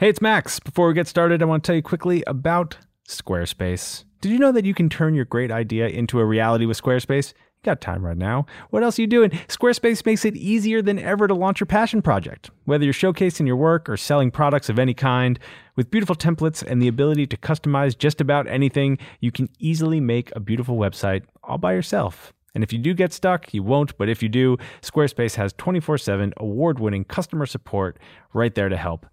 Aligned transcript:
Hey, 0.00 0.08
it's 0.08 0.20
Max. 0.20 0.60
Before 0.60 0.86
we 0.86 0.94
get 0.94 1.08
started, 1.08 1.42
I 1.42 1.46
want 1.46 1.64
to 1.64 1.66
tell 1.66 1.74
you 1.74 1.82
quickly 1.82 2.22
about 2.28 2.78
Squarespace. 3.08 4.04
Did 4.20 4.30
you 4.30 4.38
know 4.38 4.52
that 4.52 4.64
you 4.64 4.72
can 4.72 4.88
turn 4.88 5.16
your 5.16 5.24
great 5.24 5.50
idea 5.50 5.88
into 5.88 6.20
a 6.20 6.24
reality 6.24 6.66
with 6.66 6.80
Squarespace? 6.80 7.32
You 7.32 7.62
got 7.64 7.80
time 7.80 8.06
right 8.06 8.16
now. 8.16 8.46
What 8.70 8.84
else 8.84 8.96
are 8.96 9.02
you 9.02 9.08
doing? 9.08 9.30
Squarespace 9.48 10.06
makes 10.06 10.24
it 10.24 10.36
easier 10.36 10.82
than 10.82 11.00
ever 11.00 11.26
to 11.26 11.34
launch 11.34 11.58
your 11.58 11.66
passion 11.66 12.00
project. 12.00 12.48
Whether 12.64 12.84
you're 12.84 12.94
showcasing 12.94 13.48
your 13.48 13.56
work 13.56 13.88
or 13.88 13.96
selling 13.96 14.30
products 14.30 14.68
of 14.68 14.78
any 14.78 14.94
kind, 14.94 15.36
with 15.74 15.90
beautiful 15.90 16.14
templates 16.14 16.62
and 16.62 16.80
the 16.80 16.86
ability 16.86 17.26
to 17.26 17.36
customize 17.36 17.98
just 17.98 18.20
about 18.20 18.46
anything, 18.46 18.98
you 19.18 19.32
can 19.32 19.48
easily 19.58 19.98
make 19.98 20.30
a 20.36 20.38
beautiful 20.38 20.76
website 20.76 21.24
all 21.42 21.58
by 21.58 21.72
yourself. 21.72 22.32
And 22.54 22.62
if 22.62 22.72
you 22.72 22.78
do 22.78 22.94
get 22.94 23.12
stuck, 23.12 23.52
you 23.52 23.64
won't, 23.64 23.98
but 23.98 24.08
if 24.08 24.22
you 24.22 24.28
do, 24.28 24.58
Squarespace 24.80 25.34
has 25.34 25.52
24 25.54 25.98
7 25.98 26.34
award 26.36 26.78
winning 26.78 27.04
customer 27.04 27.46
support 27.46 27.98
right 28.32 28.54
there 28.54 28.68
to 28.68 28.76
help. 28.76 29.04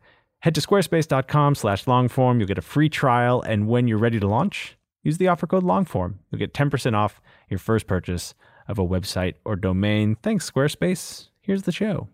Head 0.45 0.53
to 0.53 0.61
squarespace.com 0.61 1.55
slash 1.55 1.85
longform. 1.85 2.37
You'll 2.37 2.47
get 2.47 2.59
a 2.59 2.61
free 2.61 2.87
trial. 2.87 3.41
And 3.41 3.67
when 3.67 3.87
you're 3.87 3.97
ready 3.97 4.19
to 4.19 4.27
launch, 4.27 4.77
use 5.01 5.17
the 5.17 5.27
offer 5.27 5.47
code 5.47 5.63
longform. 5.63 6.19
You'll 6.29 6.37
get 6.37 6.53
10% 6.53 6.93
off 6.93 7.19
your 7.49 7.57
first 7.57 7.87
purchase 7.87 8.35
of 8.67 8.77
a 8.77 8.85
website 8.85 9.33
or 9.43 9.55
domain. 9.55 10.17
Thanks, 10.21 10.47
Squarespace. 10.47 11.29
Here's 11.41 11.63
the 11.63 11.71
show. 11.71 12.09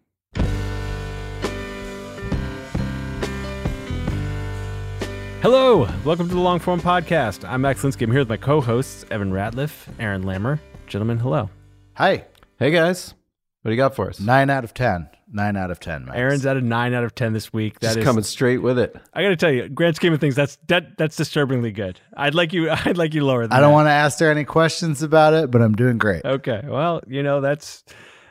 Hello, 5.41 5.89
welcome 6.05 6.29
to 6.29 6.33
the 6.33 6.39
Longform 6.39 6.79
Podcast. 6.79 7.45
I'm 7.45 7.59
Max 7.59 7.81
Linsky. 7.81 8.03
I'm 8.03 8.11
here 8.11 8.21
with 8.21 8.29
my 8.29 8.37
co-hosts, 8.37 9.03
Evan 9.11 9.33
Ratliff, 9.33 9.89
Aaron 9.99 10.23
Lammer. 10.23 10.57
Gentlemen, 10.87 11.17
hello. 11.17 11.49
Hi. 11.95 12.23
Hey 12.57 12.71
guys, 12.71 13.13
what 13.61 13.71
do 13.71 13.75
you 13.75 13.77
got 13.77 13.93
for 13.93 14.07
us? 14.07 14.21
Nine 14.21 14.49
out 14.49 14.63
of 14.63 14.73
ten. 14.73 15.09
Nine 15.33 15.55
out 15.55 15.71
of 15.71 15.79
ten. 15.79 16.05
Max. 16.05 16.17
Aaron's 16.17 16.45
at 16.45 16.57
a 16.57 16.61
nine 16.61 16.93
out 16.93 17.03
of 17.05 17.15
ten 17.15 17.31
this 17.31 17.53
week. 17.53 17.79
That 17.79 17.87
Just 17.87 17.99
is- 17.99 18.03
coming 18.03 18.23
straight 18.23 18.57
with 18.57 18.77
it. 18.77 18.95
I 19.13 19.23
got 19.23 19.29
to 19.29 19.35
tell 19.37 19.51
you, 19.51 19.69
grand 19.69 19.95
scheme 19.95 20.11
of 20.11 20.19
things, 20.19 20.35
that's 20.35 20.57
that 20.67 20.97
that's 20.97 21.15
disturbingly 21.15 21.71
good. 21.71 21.99
I'd 22.17 22.35
like 22.35 22.51
you. 22.51 22.69
I'd 22.85 22.97
like 22.97 23.13
you 23.13 23.23
lower. 23.25 23.43
Than 23.47 23.53
I 23.53 23.61
don't 23.61 23.69
that. 23.69 23.73
want 23.75 23.87
to 23.87 23.91
ask 23.91 24.19
her 24.19 24.29
any 24.29 24.43
questions 24.43 25.01
about 25.01 25.33
it, 25.33 25.49
but 25.49 25.61
I'm 25.61 25.73
doing 25.73 25.97
great. 25.97 26.25
Okay, 26.25 26.61
well, 26.65 27.01
you 27.07 27.23
know 27.23 27.39
that's 27.39 27.83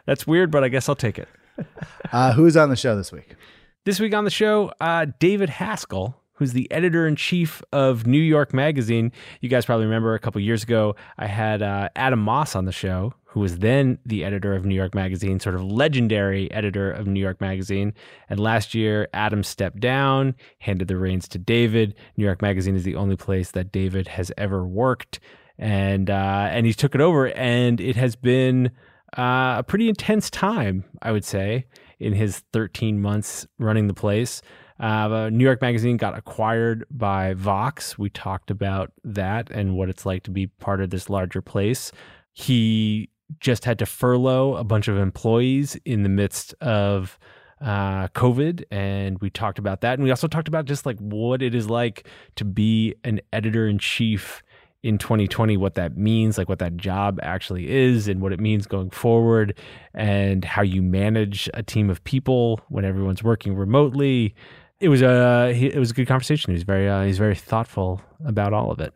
that's 0.06 0.26
weird, 0.26 0.50
but 0.50 0.62
I 0.62 0.68
guess 0.68 0.88
I'll 0.88 0.94
take 0.96 1.18
it. 1.18 1.28
Uh, 2.12 2.32
who's 2.32 2.56
on 2.56 2.70
the 2.70 2.76
show 2.76 2.96
this 2.96 3.12
week? 3.12 3.36
This 3.84 4.00
week 4.00 4.14
on 4.14 4.24
the 4.24 4.30
show, 4.30 4.72
uh, 4.80 5.06
David 5.20 5.48
Haskell, 5.48 6.19
who's 6.40 6.54
the 6.54 6.72
editor 6.72 7.06
in 7.06 7.14
chief 7.16 7.62
of 7.70 8.06
New 8.06 8.18
York 8.18 8.54
Magazine. 8.54 9.12
You 9.42 9.50
guys 9.50 9.66
probably 9.66 9.84
remember 9.84 10.14
a 10.14 10.18
couple 10.18 10.40
years 10.40 10.62
ago, 10.62 10.96
I 11.18 11.26
had 11.26 11.60
uh, 11.60 11.90
Adam 11.94 12.18
Moss 12.18 12.56
on 12.56 12.64
the 12.64 12.72
show, 12.72 13.12
who 13.26 13.40
was 13.40 13.58
then 13.58 13.98
the 14.06 14.24
editor 14.24 14.56
of 14.56 14.64
New 14.64 14.74
York 14.74 14.94
Magazine, 14.94 15.38
sort 15.38 15.54
of 15.54 15.62
legendary 15.62 16.50
editor 16.50 16.90
of 16.90 17.06
New 17.06 17.20
York 17.20 17.42
Magazine. 17.42 17.92
And 18.30 18.40
last 18.40 18.74
year, 18.74 19.06
Adam 19.12 19.42
stepped 19.42 19.80
down, 19.80 20.34
handed 20.60 20.88
the 20.88 20.96
reins 20.96 21.28
to 21.28 21.38
David. 21.38 21.94
New 22.16 22.24
York 22.24 22.40
Magazine 22.40 22.74
is 22.74 22.84
the 22.84 22.96
only 22.96 23.16
place 23.16 23.50
that 23.50 23.70
David 23.70 24.08
has 24.08 24.32
ever 24.38 24.66
worked, 24.66 25.20
and 25.58 26.08
uh, 26.08 26.48
and 26.50 26.64
he 26.64 26.72
took 26.72 26.94
it 26.94 27.02
over, 27.02 27.28
and 27.32 27.82
it 27.82 27.96
has 27.96 28.16
been 28.16 28.70
uh, 29.18 29.56
a 29.58 29.64
pretty 29.66 29.90
intense 29.90 30.30
time, 30.30 30.84
I 31.02 31.12
would 31.12 31.26
say, 31.26 31.66
in 31.98 32.14
his 32.14 32.38
13 32.54 32.98
months 32.98 33.46
running 33.58 33.88
the 33.88 33.94
place. 33.94 34.40
Uh, 34.80 35.28
New 35.30 35.44
York 35.44 35.60
Magazine 35.60 35.98
got 35.98 36.16
acquired 36.16 36.86
by 36.90 37.34
Vox. 37.34 37.98
We 37.98 38.08
talked 38.08 38.50
about 38.50 38.92
that 39.04 39.50
and 39.50 39.76
what 39.76 39.90
it's 39.90 40.06
like 40.06 40.22
to 40.24 40.30
be 40.30 40.46
part 40.46 40.80
of 40.80 40.88
this 40.88 41.10
larger 41.10 41.42
place. 41.42 41.92
He 42.32 43.10
just 43.38 43.66
had 43.66 43.78
to 43.80 43.86
furlough 43.86 44.56
a 44.56 44.64
bunch 44.64 44.88
of 44.88 44.96
employees 44.96 45.76
in 45.84 46.02
the 46.02 46.08
midst 46.08 46.54
of 46.62 47.18
uh, 47.60 48.08
COVID, 48.08 48.64
and 48.70 49.18
we 49.20 49.28
talked 49.28 49.58
about 49.58 49.82
that. 49.82 49.94
And 49.94 50.02
we 50.02 50.10
also 50.10 50.26
talked 50.26 50.48
about 50.48 50.64
just 50.64 50.86
like 50.86 50.98
what 50.98 51.42
it 51.42 51.54
is 51.54 51.68
like 51.68 52.06
to 52.36 52.44
be 52.46 52.94
an 53.04 53.20
editor 53.32 53.68
in 53.68 53.78
chief 53.78 54.42
in 54.82 54.96
2020 54.96 55.58
what 55.58 55.74
that 55.74 55.98
means 55.98 56.38
like 56.38 56.48
what 56.48 56.58
that 56.58 56.74
job 56.76 57.20
actually 57.22 57.70
is 57.70 58.08
and 58.08 58.22
what 58.22 58.32
it 58.32 58.40
means 58.40 58.66
going 58.66 58.88
forward 58.88 59.54
and 59.92 60.42
how 60.42 60.62
you 60.62 60.80
manage 60.80 61.50
a 61.52 61.62
team 61.62 61.90
of 61.90 62.02
people 62.04 62.58
when 62.70 62.82
everyone's 62.82 63.22
working 63.22 63.54
remotely 63.54 64.34
it 64.80 64.88
was 64.88 65.02
a 65.02 65.52
he- 65.54 65.66
it 65.72 65.78
was 65.78 65.90
a 65.90 65.94
good 65.94 66.08
conversation 66.08 66.52
he's 66.52 66.62
very 66.62 66.88
uh, 66.88 67.02
he's 67.04 67.18
very 67.18 67.34
thoughtful 67.34 68.00
about 68.24 68.52
all 68.52 68.70
of 68.70 68.80
it 68.80 68.92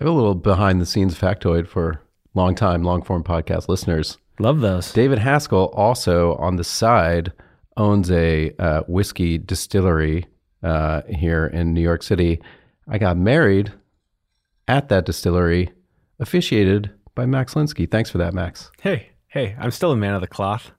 I 0.00 0.04
have 0.04 0.08
a 0.08 0.16
little 0.16 0.34
behind 0.34 0.80
the 0.80 0.86
scenes 0.86 1.18
factoid 1.18 1.68
for 1.68 2.00
long 2.34 2.54
time, 2.54 2.82
long 2.82 3.02
form 3.02 3.22
podcast 3.22 3.68
listeners. 3.68 4.16
love 4.38 4.60
those 4.60 4.90
David 4.92 5.18
Haskell 5.18 5.66
also 5.74 6.34
on 6.36 6.56
the 6.56 6.64
side 6.64 7.32
owns 7.76 8.10
a 8.10 8.54
uh, 8.58 8.80
whiskey 8.88 9.36
distillery 9.38 10.26
uh, 10.62 11.02
here 11.08 11.46
in 11.46 11.74
New 11.74 11.82
York 11.82 12.02
City. 12.02 12.40
I 12.88 12.96
got 12.98 13.16
married 13.18 13.72
at 14.68 14.88
that 14.88 15.04
distillery, 15.04 15.72
officiated 16.20 16.90
by 17.14 17.26
Max 17.26 17.52
Linsky. 17.54 17.90
Thanks 17.90 18.08
for 18.10 18.18
that, 18.18 18.32
Max. 18.32 18.70
hey 18.80 19.10
hey 19.28 19.54
i'm 19.58 19.70
still 19.70 19.92
a 19.92 19.96
man 19.96 20.14
of 20.14 20.20
the 20.22 20.26
cloth 20.26 20.72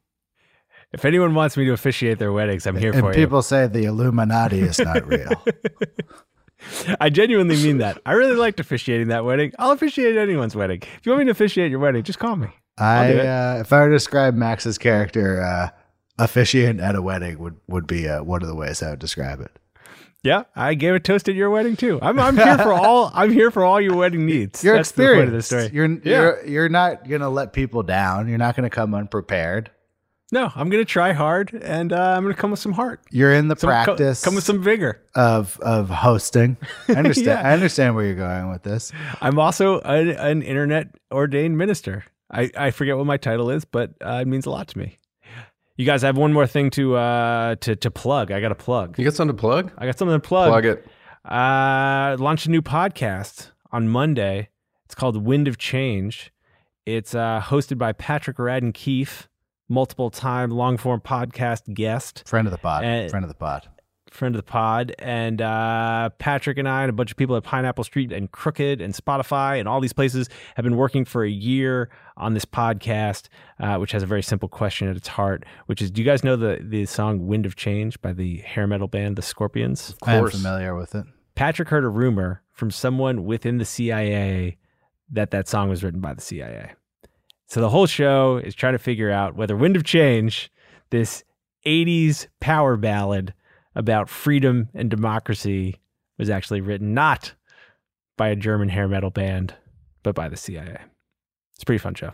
if 0.93 1.05
anyone 1.05 1.33
wants 1.35 1.57
me 1.57 1.65
to 1.65 1.71
officiate 1.73 2.19
their 2.19 2.31
weddings 2.31 2.65
i'm 2.67 2.75
here 2.77 2.91
And 2.91 3.01
for 3.01 3.13
people 3.13 3.41
say 3.41 3.67
the 3.67 3.85
Illuminati 3.85 4.61
is 4.61 4.79
not 4.79 5.05
real. 5.15 5.31
i 7.01 7.09
genuinely 7.09 7.55
mean 7.57 7.79
that 7.79 7.97
i 8.05 8.13
really 8.13 8.35
liked 8.35 8.59
officiating 8.59 9.09
that 9.09 9.25
wedding 9.25 9.51
i'll 9.59 9.71
officiate 9.71 10.15
anyone's 10.15 10.55
wedding 10.55 10.81
if 10.81 11.05
you 11.05 11.11
want 11.11 11.19
me 11.19 11.25
to 11.25 11.31
officiate 11.31 11.69
your 11.69 11.79
wedding 11.79 12.03
just 12.03 12.19
call 12.19 12.35
me 12.35 12.47
I, 12.75 13.13
uh, 13.13 13.57
if 13.59 13.71
I 13.71 13.81
were 13.81 13.89
to 13.89 13.93
describe 13.95 14.33
Max's 14.33 14.79
character, 14.79 15.39
uh, 15.43 15.69
officiant 16.17 16.79
at 16.79 16.95
a 16.95 17.03
wedding 17.03 17.37
would 17.37 17.55
would 17.67 17.85
be 17.85 18.09
uh, 18.09 18.23
one 18.23 18.41
of 18.41 18.47
the 18.47 18.55
ways 18.55 18.81
I 18.81 18.89
would 18.89 18.97
describe 18.99 19.41
it. 19.41 19.51
Yeah, 20.23 20.45
I 20.55 20.73
gave 20.73 20.95
a 20.95 20.99
toast 20.99 21.29
at 21.29 21.35
your 21.35 21.51
wedding 21.51 21.75
too. 21.75 21.99
I'm 22.01 22.19
I'm 22.19 22.35
here 22.35 22.57
for 22.57 22.73
all 22.73 23.11
I'm 23.13 23.31
here 23.31 23.51
for 23.51 23.63
all 23.63 23.79
your 23.79 23.95
wedding 23.95 24.25
needs. 24.25 24.63
You're 24.63 24.77
That's 24.77 24.89
the 24.89 25.05
point 25.05 25.19
of 25.25 25.31
the 25.33 25.37
experienced. 25.37 25.45
story. 25.45 25.69
You're 25.71 25.87
Yeah. 25.87 26.19
you're 26.21 26.45
you're 26.47 26.69
not 26.69 27.07
gonna 27.07 27.29
let 27.29 27.53
people 27.53 27.83
down. 27.83 28.27
You're 28.27 28.39
not 28.39 28.55
gonna 28.55 28.71
come 28.71 28.95
unprepared. 28.95 29.69
No, 30.33 30.51
I'm 30.55 30.69
gonna 30.69 30.83
try 30.83 31.13
hard 31.13 31.53
and 31.53 31.93
uh, 31.93 32.15
I'm 32.17 32.23
gonna 32.23 32.33
come 32.33 32.51
with 32.51 32.59
some 32.59 32.73
heart. 32.73 32.99
You're 33.11 33.31
in 33.33 33.47
the 33.47 33.55
Some- 33.55 33.69
co- 33.69 33.85
practice 33.85 34.21
come 34.23 34.35
with 34.35 34.43
some 34.43 34.61
vigor. 34.61 35.01
of 35.15 35.57
of 35.61 35.89
hosting. 35.89 36.57
I 36.89 36.93
understand. 36.93 37.39
Yeah. 37.41 37.49
I 37.49 37.53
understand 37.53 37.95
where 37.95 38.05
you're 38.05 38.15
going 38.15 38.49
with 38.51 38.63
this. 38.63 38.91
I'm 39.21 39.39
also 39.39 39.79
an, 39.81 40.09
an 40.09 40.41
internet 40.41 40.87
ordained 41.11 41.57
minister. 41.57 42.03
I, 42.31 42.49
I 42.57 42.71
forget 42.71 42.97
what 42.97 43.05
my 43.05 43.17
title 43.17 43.51
is, 43.51 43.63
but 43.63 43.91
uh, 44.03 44.19
it 44.23 44.27
means 44.27 44.45
a 44.47 44.49
lot 44.49 44.67
to 44.69 44.77
me. 44.77 44.97
You 45.77 45.85
guys 45.85 46.03
I 46.03 46.07
have 46.07 46.17
one 46.17 46.33
more 46.33 46.47
thing 46.47 46.69
to 46.71 46.95
uh 46.95 47.55
to 47.61 47.75
to 47.75 47.91
plug. 47.91 48.31
I 48.31 48.41
got 48.41 48.49
to 48.49 48.55
plug. 48.55 48.97
You 48.99 49.05
got 49.05 49.13
something 49.13 49.35
to 49.35 49.39
plug? 49.39 49.71
I 49.77 49.85
got 49.85 49.97
something 49.97 50.19
to 50.19 50.27
plug. 50.27 50.49
Plug 50.49 50.65
it. 50.65 50.85
Uh, 51.25 52.15
launched 52.19 52.45
a 52.47 52.51
new 52.51 52.61
podcast 52.61 53.51
on 53.71 53.87
Monday. 53.87 54.49
It's 54.85 54.93
called 54.95 55.17
Wind 55.25 55.47
of 55.47 55.57
Change. 55.57 56.31
It's 56.85 57.15
uh, 57.15 57.41
hosted 57.43 57.77
by 57.77 57.93
Patrick 57.93 58.37
Radden 58.37 58.73
Keefe, 58.73 59.27
multiple 59.69 60.09
time 60.09 60.51
long 60.51 60.77
form 60.77 61.01
podcast 61.01 61.73
guest, 61.73 62.23
Friend 62.27 62.47
of 62.47 62.51
the 62.51 62.57
pod. 62.57 62.83
Uh, 62.83 63.09
Friend 63.09 63.23
of 63.23 63.29
the 63.29 63.35
pod. 63.35 63.67
friend 64.11 64.35
of 64.35 64.39
the 64.39 64.43
pod, 64.51 64.93
and 64.99 65.41
uh, 65.41 66.09
Patrick 66.19 66.57
and 66.59 66.67
I 66.69 66.81
and 66.83 66.89
a 66.89 66.93
bunch 66.93 67.09
of 67.09 67.17
people 67.17 67.35
at 67.35 67.43
Pineapple 67.43 67.83
Street 67.83 68.11
and 68.11 68.31
Crooked 68.31 68.79
and 68.79 68.93
Spotify 68.93 69.59
and 69.59 69.67
all 69.67 69.81
these 69.81 69.93
places 69.93 70.29
have 70.55 70.63
been 70.63 70.77
working 70.77 71.03
for 71.03 71.23
a 71.23 71.29
year 71.29 71.89
on 72.15 72.35
this 72.35 72.45
podcast, 72.45 73.27
uh, 73.59 73.77
which 73.77 73.91
has 73.91 74.03
a 74.03 74.05
very 74.05 74.21
simple 74.21 74.47
question 74.47 74.87
at 74.87 74.95
its 74.95 75.07
heart, 75.07 75.43
which 75.65 75.81
is: 75.81 75.89
Do 75.89 76.01
you 76.01 76.05
guys 76.05 76.23
know 76.23 76.35
the 76.35 76.59
the 76.61 76.85
song 76.85 77.25
"Wind 77.25 77.45
of 77.47 77.55
Change" 77.55 77.99
by 78.01 78.13
the 78.13 78.37
hair 78.39 78.67
metal 78.67 78.87
band 78.87 79.15
The 79.15 79.23
Scorpions? 79.23 79.89
Of 79.89 79.99
course, 80.01 80.13
I 80.35 80.37
am 80.37 80.43
familiar 80.43 80.75
with 80.75 80.93
it. 80.93 81.05
Patrick 81.35 81.69
heard 81.69 81.83
a 81.83 81.89
rumor 81.89 82.43
from 82.51 82.69
someone 82.69 83.25
within 83.25 83.57
the 83.57 83.65
CIA 83.65 84.57
that 85.11 85.31
that 85.31 85.47
song 85.47 85.69
was 85.69 85.83
written 85.83 85.99
by 86.01 86.13
the 86.13 86.21
CIA. 86.21 86.73
So 87.53 87.61
the 87.61 87.69
whole 87.69 87.85
show 87.85 88.37
is 88.37 88.55
trying 88.55 88.73
to 88.73 88.79
figure 88.79 89.11
out 89.11 89.35
whether 89.35 89.55
Wind 89.55 89.75
of 89.75 89.83
Change, 89.83 90.51
this 90.89 91.23
80s 91.67 92.25
power 92.39 92.77
ballad 92.77 93.35
about 93.75 94.09
freedom 94.09 94.69
and 94.73 94.89
democracy, 94.89 95.75
was 96.17 96.31
actually 96.31 96.61
written 96.61 96.95
not 96.95 97.35
by 98.17 98.29
a 98.29 98.35
German 98.35 98.69
hair 98.69 98.87
metal 98.87 99.11
band, 99.11 99.53
but 100.01 100.15
by 100.15 100.29
the 100.29 100.35
CIA. 100.35 100.79
It's 101.53 101.61
a 101.61 101.65
pretty 101.67 101.77
fun 101.77 101.93
show. 101.93 102.13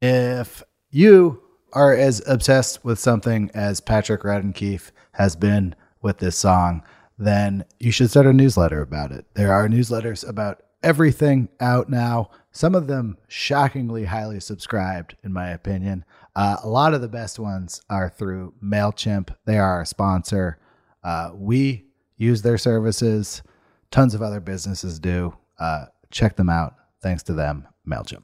If 0.00 0.64
you 0.90 1.40
are 1.72 1.94
as 1.94 2.20
obsessed 2.26 2.84
with 2.84 2.98
something 2.98 3.48
as 3.54 3.80
Patrick 3.80 4.22
Radden 4.22 4.56
Keefe 4.56 4.90
has 5.12 5.36
been 5.36 5.76
with 6.00 6.18
this 6.18 6.34
song, 6.34 6.82
then 7.16 7.64
you 7.78 7.92
should 7.92 8.10
start 8.10 8.26
a 8.26 8.32
newsletter 8.32 8.82
about 8.82 9.12
it. 9.12 9.24
There 9.34 9.52
are 9.52 9.68
newsletters 9.68 10.28
about 10.28 10.64
everything 10.82 11.48
out 11.60 11.88
now. 11.88 12.30
Some 12.54 12.74
of 12.74 12.86
them 12.86 13.16
shockingly 13.28 14.04
highly 14.04 14.38
subscribed, 14.38 15.16
in 15.24 15.32
my 15.32 15.48
opinion. 15.48 16.04
Uh, 16.36 16.58
a 16.62 16.68
lot 16.68 16.92
of 16.92 17.00
the 17.00 17.08
best 17.08 17.38
ones 17.38 17.80
are 17.88 18.10
through 18.10 18.52
MailChimp. 18.62 19.34
They 19.46 19.58
are 19.58 19.72
our 19.72 19.86
sponsor. 19.86 20.58
Uh, 21.02 21.30
we 21.34 21.86
use 22.18 22.42
their 22.42 22.58
services. 22.58 23.42
Tons 23.90 24.14
of 24.14 24.20
other 24.20 24.38
businesses 24.38 24.98
do. 24.98 25.34
Uh, 25.58 25.86
check 26.10 26.36
them 26.36 26.50
out. 26.50 26.74
Thanks 27.00 27.22
to 27.24 27.32
them, 27.32 27.66
MailChimp. 27.88 28.22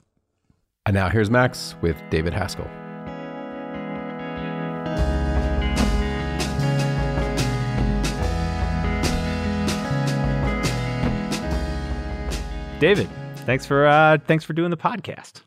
And 0.84 0.94
now 0.94 1.08
here's 1.08 1.30
Max 1.30 1.74
with 1.80 1.96
David 2.10 2.34
Haskell. 2.34 2.68
David, 12.78 13.08
thanks 13.48 13.64
for 13.64 13.86
uh, 13.86 14.18
thanks 14.26 14.44
for 14.44 14.52
doing 14.52 14.70
the 14.70 14.76
podcast. 14.76 15.40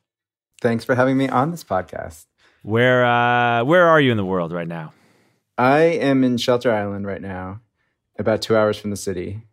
Thanks 0.59 0.83
for 0.83 0.95
having 0.95 1.18
me 1.18 1.30
on 1.30 1.51
this 1.51 1.63
podcast. 1.63 2.25
Where 2.63 3.06
uh, 3.06 3.63
where 3.63 3.88
are 3.88 4.01
you 4.01 4.09
in 4.09 4.18
the 4.18 4.25
world 4.25 4.51
right 4.51 4.68
now? 4.68 4.92
I 5.57 5.81
am 5.81 6.24
in 6.24 6.38
Shelter 6.38 6.74
Island 6.74 7.06
right 7.06 7.21
now, 7.21 7.62
about 8.18 8.42
two 8.42 8.57
hours 8.57 8.77
from 8.80 8.89
the 8.89 8.98
city, 8.98 9.44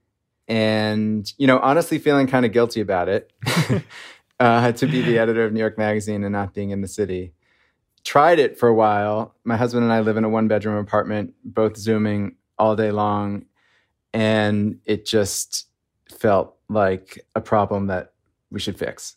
and 0.49 1.31
you 1.37 1.47
know, 1.47 1.59
honestly, 1.59 1.99
feeling 1.99 2.27
kind 2.27 2.47
of 2.47 2.53
guilty 2.53 2.81
about 2.81 3.11
it 3.11 3.31
uh, 4.41 4.73
to 4.73 4.87
be 4.87 5.03
the 5.03 5.19
editor 5.19 5.45
of 5.45 5.53
New 5.53 5.61
York 5.61 5.77
Magazine 5.77 6.25
and 6.25 6.33
not 6.33 6.55
being 6.55 6.71
in 6.71 6.81
the 6.81 6.89
city. 6.89 7.35
Tried 8.03 8.39
it 8.39 8.59
for 8.59 8.69
a 8.69 8.75
while. 8.75 9.35
My 9.45 9.59
husband 9.59 9.85
and 9.85 9.93
I 9.93 10.01
live 10.01 10.17
in 10.17 10.25
a 10.25 10.29
one 10.29 10.49
bedroom 10.49 10.77
apartment, 10.77 11.35
both 11.45 11.77
zooming 11.77 12.37
all 12.59 12.77
day 12.77 12.93
long, 12.93 13.45
and 14.15 14.79
it 14.87 15.05
just 15.05 15.67
felt 16.09 16.57
like 16.71 17.19
a 17.35 17.43
problem 17.43 17.89
that 17.89 18.13
we 18.51 18.61
should 18.61 18.79
fix. 18.79 19.17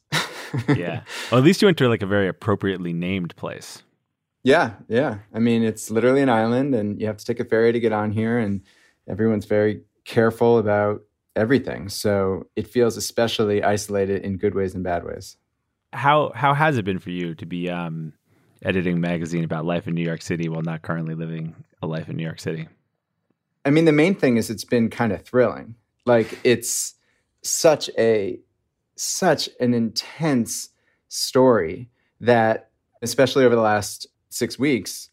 yeah. 0.75 1.01
Well, 1.31 1.39
at 1.39 1.45
least 1.45 1.61
you 1.61 1.67
went 1.67 1.77
to 1.77 1.87
like 1.87 2.01
a 2.01 2.07
very 2.07 2.27
appropriately 2.27 2.93
named 2.93 3.35
place. 3.35 3.83
Yeah, 4.43 4.73
yeah. 4.87 5.19
I 5.33 5.39
mean, 5.39 5.63
it's 5.63 5.91
literally 5.91 6.21
an 6.21 6.29
island, 6.29 6.73
and 6.73 6.99
you 6.99 7.07
have 7.07 7.17
to 7.17 7.25
take 7.25 7.39
a 7.39 7.45
ferry 7.45 7.71
to 7.71 7.79
get 7.79 7.91
on 7.91 8.11
here, 8.11 8.37
and 8.37 8.61
everyone's 9.07 9.45
very 9.45 9.81
careful 10.03 10.57
about 10.57 11.03
everything. 11.35 11.89
So 11.89 12.47
it 12.55 12.67
feels 12.67 12.97
especially 12.97 13.63
isolated 13.63 14.23
in 14.23 14.37
good 14.37 14.55
ways 14.55 14.73
and 14.73 14.83
bad 14.83 15.03
ways. 15.05 15.37
How 15.93 16.31
how 16.33 16.53
has 16.53 16.77
it 16.77 16.85
been 16.85 16.99
for 16.99 17.11
you 17.11 17.35
to 17.35 17.45
be 17.45 17.69
um, 17.69 18.13
editing 18.63 18.95
a 18.95 18.99
magazine 18.99 19.43
about 19.43 19.65
life 19.65 19.87
in 19.87 19.93
New 19.93 20.03
York 20.03 20.21
City 20.21 20.49
while 20.49 20.61
not 20.61 20.81
currently 20.81 21.15
living 21.15 21.55
a 21.81 21.87
life 21.87 22.09
in 22.09 22.17
New 22.17 22.23
York 22.23 22.39
City? 22.39 22.67
I 23.63 23.69
mean, 23.69 23.85
the 23.85 23.91
main 23.91 24.15
thing 24.15 24.37
is 24.37 24.49
it's 24.49 24.63
been 24.63 24.89
kind 24.89 25.11
of 25.11 25.23
thrilling. 25.23 25.75
Like 26.05 26.39
it's 26.43 26.95
such 27.43 27.89
a 27.97 28.39
such 28.95 29.49
an 29.59 29.73
intense 29.73 30.69
story 31.07 31.89
that 32.19 32.69
especially 33.01 33.45
over 33.45 33.55
the 33.55 33.61
last 33.61 34.07
6 34.29 34.59
weeks 34.59 35.09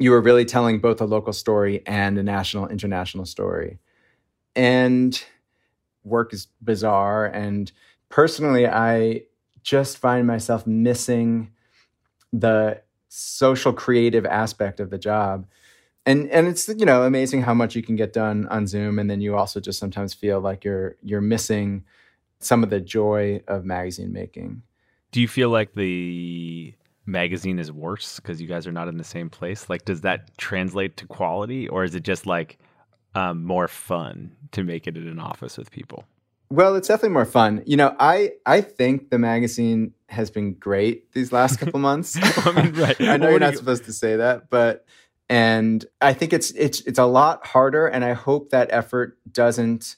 you 0.00 0.10
were 0.10 0.20
really 0.20 0.44
telling 0.44 0.78
both 0.78 1.00
a 1.00 1.04
local 1.04 1.32
story 1.32 1.82
and 1.86 2.18
a 2.18 2.22
national 2.22 2.68
international 2.68 3.24
story. 3.24 3.78
And 4.54 5.20
work 6.04 6.32
is 6.32 6.46
bizarre 6.62 7.26
and 7.26 7.70
personally 8.08 8.66
i 8.66 9.20
just 9.62 9.98
find 9.98 10.26
myself 10.26 10.66
missing 10.66 11.50
the 12.32 12.80
social 13.08 13.72
creative 13.72 14.26
aspect 14.26 14.80
of 14.80 14.90
the 14.90 14.98
job. 14.98 15.46
And 16.06 16.30
and 16.30 16.48
it's 16.48 16.68
you 16.68 16.86
know 16.86 17.02
amazing 17.02 17.42
how 17.42 17.54
much 17.54 17.76
you 17.76 17.82
can 17.82 17.96
get 17.96 18.12
done 18.12 18.46
on 18.48 18.66
Zoom, 18.66 18.98
and 18.98 19.10
then 19.10 19.20
you 19.20 19.36
also 19.36 19.60
just 19.60 19.78
sometimes 19.78 20.14
feel 20.14 20.40
like 20.40 20.64
you're 20.64 20.96
you're 21.02 21.20
missing 21.20 21.84
some 22.40 22.62
of 22.62 22.70
the 22.70 22.80
joy 22.80 23.40
of 23.48 23.64
magazine 23.64 24.12
making. 24.12 24.62
Do 25.10 25.20
you 25.20 25.28
feel 25.28 25.50
like 25.50 25.74
the 25.74 26.74
magazine 27.06 27.58
is 27.58 27.72
worse 27.72 28.20
because 28.20 28.40
you 28.40 28.46
guys 28.46 28.66
are 28.66 28.72
not 28.72 28.88
in 28.88 28.98
the 28.98 29.04
same 29.04 29.30
place? 29.30 29.70
Like, 29.70 29.84
does 29.84 30.02
that 30.02 30.36
translate 30.38 30.96
to 30.98 31.06
quality, 31.06 31.68
or 31.68 31.84
is 31.84 31.94
it 31.94 32.02
just 32.02 32.26
like 32.26 32.58
um, 33.14 33.44
more 33.44 33.68
fun 33.68 34.36
to 34.52 34.62
make 34.62 34.86
it 34.86 34.96
in 34.96 35.06
an 35.08 35.18
office 35.18 35.56
with 35.56 35.70
people? 35.70 36.04
Well, 36.50 36.76
it's 36.76 36.88
definitely 36.88 37.10
more 37.10 37.26
fun. 37.26 37.62
You 37.66 37.76
know, 37.76 37.94
I 37.98 38.32
I 38.46 38.60
think 38.60 39.10
the 39.10 39.18
magazine 39.18 39.92
has 40.08 40.30
been 40.30 40.54
great 40.54 41.12
these 41.12 41.32
last 41.32 41.56
couple 41.60 41.80
months. 41.80 42.16
I, 42.20 42.52
mean, 42.52 42.74
right. 42.74 42.96
I 43.00 43.16
know 43.16 43.24
well, 43.24 43.30
you're 43.32 43.40
not 43.40 43.52
you... 43.52 43.58
supposed 43.58 43.84
to 43.84 43.92
say 43.92 44.16
that, 44.16 44.48
but 44.50 44.86
and 45.28 45.84
I 46.00 46.14
think 46.14 46.32
it's 46.32 46.50
it's 46.52 46.80
it's 46.82 46.98
a 46.98 47.04
lot 47.04 47.46
harder 47.46 47.86
and 47.86 48.04
I 48.04 48.14
hope 48.14 48.50
that 48.50 48.68
effort 48.70 49.18
doesn't 49.30 49.96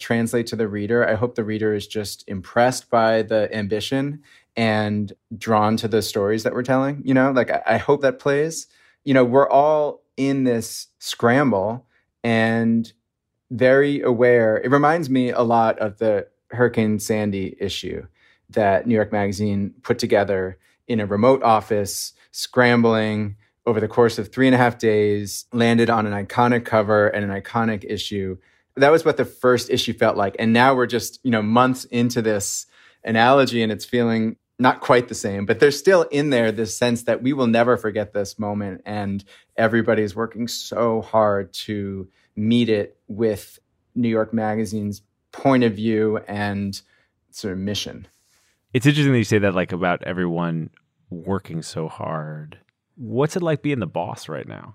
translate 0.00 0.48
to 0.48 0.56
the 0.56 0.66
reader. 0.66 1.06
I 1.06 1.14
hope 1.14 1.34
the 1.34 1.44
reader 1.44 1.74
is 1.74 1.86
just 1.86 2.24
impressed 2.26 2.90
by 2.90 3.22
the 3.22 3.54
ambition 3.54 4.22
and 4.56 5.12
drawn 5.36 5.76
to 5.76 5.88
the 5.88 6.02
stories 6.02 6.42
that 6.42 6.54
we're 6.54 6.62
telling, 6.62 7.02
you 7.04 7.14
know? 7.14 7.30
Like 7.30 7.50
I, 7.50 7.62
I 7.66 7.76
hope 7.76 8.00
that 8.02 8.18
plays. 8.18 8.66
You 9.04 9.14
know, 9.14 9.24
we're 9.24 9.48
all 9.48 10.02
in 10.16 10.44
this 10.44 10.88
scramble 10.98 11.86
and 12.24 12.92
very 13.50 14.00
aware. 14.00 14.56
It 14.56 14.70
reminds 14.70 15.08
me 15.08 15.30
a 15.30 15.42
lot 15.42 15.78
of 15.78 15.98
the 15.98 16.26
Hurricane 16.50 16.98
Sandy 16.98 17.56
issue 17.60 18.06
that 18.50 18.86
New 18.86 18.94
York 18.94 19.12
Magazine 19.12 19.74
put 19.82 19.98
together 19.98 20.58
in 20.88 20.98
a 21.00 21.06
remote 21.06 21.42
office, 21.42 22.12
scrambling, 22.32 23.36
over 23.66 23.78
the 23.80 23.88
course 23.88 24.18
of 24.18 24.32
three 24.32 24.46
and 24.46 24.54
a 24.54 24.58
half 24.58 24.78
days, 24.78 25.44
landed 25.52 25.90
on 25.90 26.06
an 26.06 26.26
iconic 26.26 26.64
cover 26.64 27.08
and 27.08 27.24
an 27.24 27.40
iconic 27.40 27.84
issue. 27.88 28.36
That 28.76 28.90
was 28.90 29.04
what 29.04 29.16
the 29.16 29.24
first 29.24 29.70
issue 29.70 29.92
felt 29.92 30.16
like. 30.16 30.36
And 30.38 30.52
now 30.52 30.74
we're 30.74 30.86
just, 30.86 31.20
you 31.22 31.30
know, 31.30 31.42
months 31.42 31.84
into 31.86 32.22
this 32.22 32.66
analogy 33.04 33.62
and 33.62 33.72
it's 33.72 33.84
feeling 33.84 34.36
not 34.58 34.80
quite 34.80 35.08
the 35.08 35.14
same, 35.14 35.46
but 35.46 35.58
there's 35.58 35.78
still 35.78 36.02
in 36.10 36.30
there 36.30 36.52
this 36.52 36.76
sense 36.76 37.04
that 37.04 37.22
we 37.22 37.32
will 37.32 37.46
never 37.46 37.76
forget 37.76 38.12
this 38.12 38.38
moment. 38.38 38.82
And 38.84 39.24
everybody's 39.56 40.14
working 40.14 40.48
so 40.48 41.00
hard 41.00 41.52
to 41.54 42.08
meet 42.36 42.68
it 42.68 42.98
with 43.08 43.58
New 43.94 44.08
York 44.08 44.32
Magazine's 44.34 45.02
point 45.32 45.64
of 45.64 45.74
view 45.74 46.18
and 46.28 46.80
sort 47.30 47.52
of 47.52 47.58
mission. 47.58 48.06
It's 48.72 48.86
interesting 48.86 49.12
that 49.12 49.18
you 49.18 49.24
say 49.24 49.38
that, 49.38 49.54
like, 49.54 49.72
about 49.72 50.02
everyone 50.04 50.70
working 51.10 51.62
so 51.62 51.88
hard 51.88 52.58
What's 53.00 53.34
it 53.34 53.42
like 53.42 53.62
being 53.62 53.78
the 53.78 53.86
boss 53.86 54.28
right 54.28 54.46
now? 54.46 54.74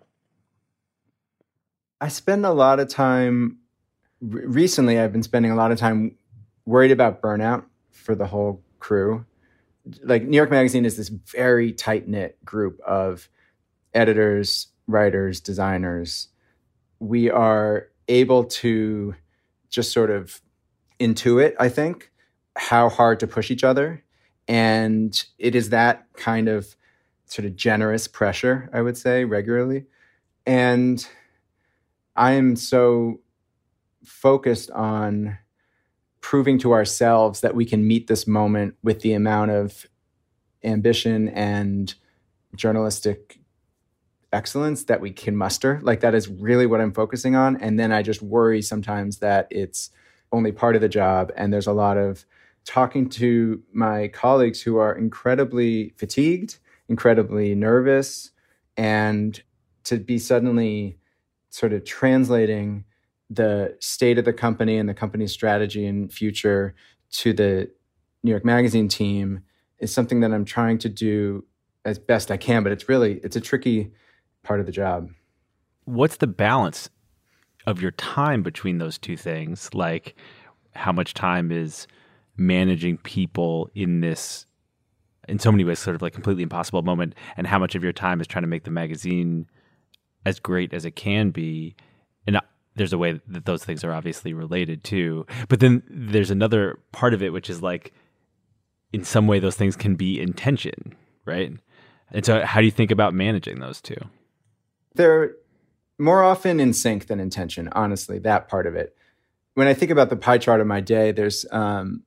I 2.01 2.07
spend 2.07 2.43
a 2.43 2.51
lot 2.51 2.79
of 2.79 2.89
time 2.89 3.59
recently 4.21 4.99
I've 4.99 5.11
been 5.11 5.23
spending 5.23 5.51
a 5.51 5.55
lot 5.55 5.71
of 5.71 5.77
time 5.77 6.17
worried 6.65 6.91
about 6.91 7.21
burnout 7.21 7.65
for 7.91 8.15
the 8.15 8.27
whole 8.27 8.61
crew. 8.79 9.25
Like 10.03 10.23
New 10.23 10.35
York 10.35 10.49
Magazine 10.49 10.85
is 10.85 10.97
this 10.97 11.09
very 11.09 11.71
tight-knit 11.71 12.43
group 12.43 12.79
of 12.81 13.29
editors, 13.93 14.67
writers, 14.87 15.39
designers. 15.39 16.29
We 16.99 17.29
are 17.29 17.87
able 18.07 18.45
to 18.45 19.15
just 19.69 19.91
sort 19.91 20.09
of 20.09 20.41
intuit, 20.99 21.55
I 21.59 21.69
think, 21.69 22.11
how 22.55 22.89
hard 22.89 23.19
to 23.19 23.27
push 23.27 23.51
each 23.51 23.63
other. 23.63 24.03
And 24.47 25.23
it 25.37 25.55
is 25.55 25.69
that 25.69 26.05
kind 26.13 26.47
of 26.47 26.75
sort 27.25 27.45
of 27.45 27.55
generous 27.55 28.07
pressure, 28.07 28.69
I 28.71 28.81
would 28.81 28.97
say, 28.97 29.25
regularly. 29.25 29.85
And 30.45 31.05
I 32.15 32.33
am 32.33 32.55
so 32.55 33.19
focused 34.05 34.71
on 34.71 35.37
proving 36.21 36.57
to 36.59 36.71
ourselves 36.71 37.41
that 37.41 37.55
we 37.55 37.65
can 37.65 37.87
meet 37.87 38.07
this 38.07 38.25
moment 38.25 38.75
with 38.81 39.01
the 39.01 39.13
amount 39.13 39.51
of 39.51 39.85
ambition 40.63 41.29
and 41.29 41.93
journalistic 42.55 43.39
excellence 44.33 44.85
that 44.85 45.01
we 45.01 45.11
can 45.11 45.35
muster. 45.35 45.79
Like 45.83 46.01
that 46.01 46.15
is 46.15 46.27
really 46.27 46.65
what 46.65 46.81
I'm 46.81 46.91
focusing 46.91 47.35
on. 47.35 47.57
And 47.57 47.79
then 47.79 47.91
I 47.91 48.01
just 48.01 48.21
worry 48.21 48.61
sometimes 48.61 49.19
that 49.19 49.47
it's 49.51 49.91
only 50.31 50.51
part 50.51 50.75
of 50.75 50.81
the 50.81 50.89
job. 50.89 51.31
And 51.37 51.53
there's 51.53 51.67
a 51.67 51.73
lot 51.73 51.97
of 51.97 52.25
talking 52.65 53.09
to 53.09 53.61
my 53.71 54.07
colleagues 54.09 54.61
who 54.61 54.77
are 54.77 54.95
incredibly 54.95 55.93
fatigued, 55.97 56.57
incredibly 56.89 57.55
nervous, 57.55 58.31
and 58.75 59.41
to 59.85 59.97
be 59.97 60.17
suddenly 60.17 60.97
sort 61.49 61.71
of 61.71 61.85
translating 61.85 62.83
the 63.29 63.75
state 63.79 64.17
of 64.17 64.25
the 64.25 64.33
company 64.33 64.77
and 64.77 64.87
the 64.87 64.93
company's 64.93 65.31
strategy 65.31 65.85
and 65.85 66.11
future 66.11 66.75
to 67.11 67.33
the 67.33 67.71
New 68.23 68.31
York 68.31 68.45
Magazine 68.45 68.87
team 68.87 69.41
is 69.79 69.93
something 69.93 70.19
that 70.21 70.33
I'm 70.33 70.45
trying 70.45 70.77
to 70.79 70.89
do 70.89 71.45
as 71.85 71.99
best 71.99 72.31
I 72.31 72.37
can, 72.37 72.63
but 72.63 72.71
it's 72.71 72.89
really 72.89 73.19
it's 73.23 73.35
a 73.35 73.41
tricky 73.41 73.91
part 74.43 74.59
of 74.59 74.65
the 74.65 74.71
job. 74.71 75.09
What's 75.85 76.17
the 76.17 76.27
balance 76.27 76.89
of 77.67 77.81
your 77.81 77.91
time 77.91 78.43
between 78.43 78.79
those 78.79 78.97
two 78.97 79.17
things? 79.17 79.73
Like 79.73 80.15
how 80.75 80.91
much 80.91 81.13
time 81.13 81.51
is 81.51 81.87
managing 82.37 82.97
people 82.97 83.69
in 83.75 84.01
this 84.01 84.45
in 85.27 85.39
so 85.39 85.51
many 85.51 85.63
ways 85.63 85.79
sort 85.79 85.95
of 85.95 86.01
like 86.01 86.13
completely 86.13 86.43
impossible 86.43 86.81
moment 86.83 87.15
and 87.37 87.47
how 87.47 87.57
much 87.57 87.73
of 87.73 87.83
your 87.83 87.93
time 87.93 88.21
is 88.21 88.27
trying 88.27 88.43
to 88.43 88.47
make 88.47 88.63
the 88.63 88.71
magazine 88.71 89.47
as 90.25 90.39
great 90.39 90.73
as 90.73 90.85
it 90.85 90.95
can 90.95 91.31
be 91.31 91.75
there's 92.75 92.93
a 92.93 92.97
way 92.97 93.19
that 93.27 93.45
those 93.45 93.63
things 93.63 93.83
are 93.83 93.93
obviously 93.93 94.33
related 94.33 94.83
too. 94.83 95.25
But 95.47 95.59
then 95.59 95.83
there's 95.89 96.31
another 96.31 96.79
part 96.91 97.13
of 97.13 97.23
it 97.23 97.33
which 97.33 97.49
is 97.49 97.61
like 97.61 97.93
in 98.93 99.03
some 99.03 99.27
way 99.27 99.39
those 99.39 99.55
things 99.55 99.75
can 99.75 99.95
be 99.95 100.19
intention 100.19 100.95
right? 101.25 101.51
And 102.11 102.25
so 102.25 102.45
how 102.45 102.59
do 102.59 102.65
you 102.65 102.71
think 102.71 102.91
about 102.91 103.13
managing 103.13 103.59
those 103.59 103.81
two? 103.81 103.97
They're 104.93 105.35
more 105.97 106.23
often 106.23 106.59
in 106.59 106.73
sync 106.73 107.07
than 107.07 107.19
intention 107.19 107.69
honestly 107.73 108.19
that 108.19 108.47
part 108.47 108.67
of 108.67 108.75
it. 108.75 108.95
When 109.53 109.67
i 109.67 109.73
think 109.73 109.89
about 109.91 110.09
the 110.09 110.17
pie 110.17 110.37
chart 110.37 110.59
of 110.59 110.67
my 110.67 110.81
day 110.81 111.13
there's 111.13 111.45
um, 111.51 112.03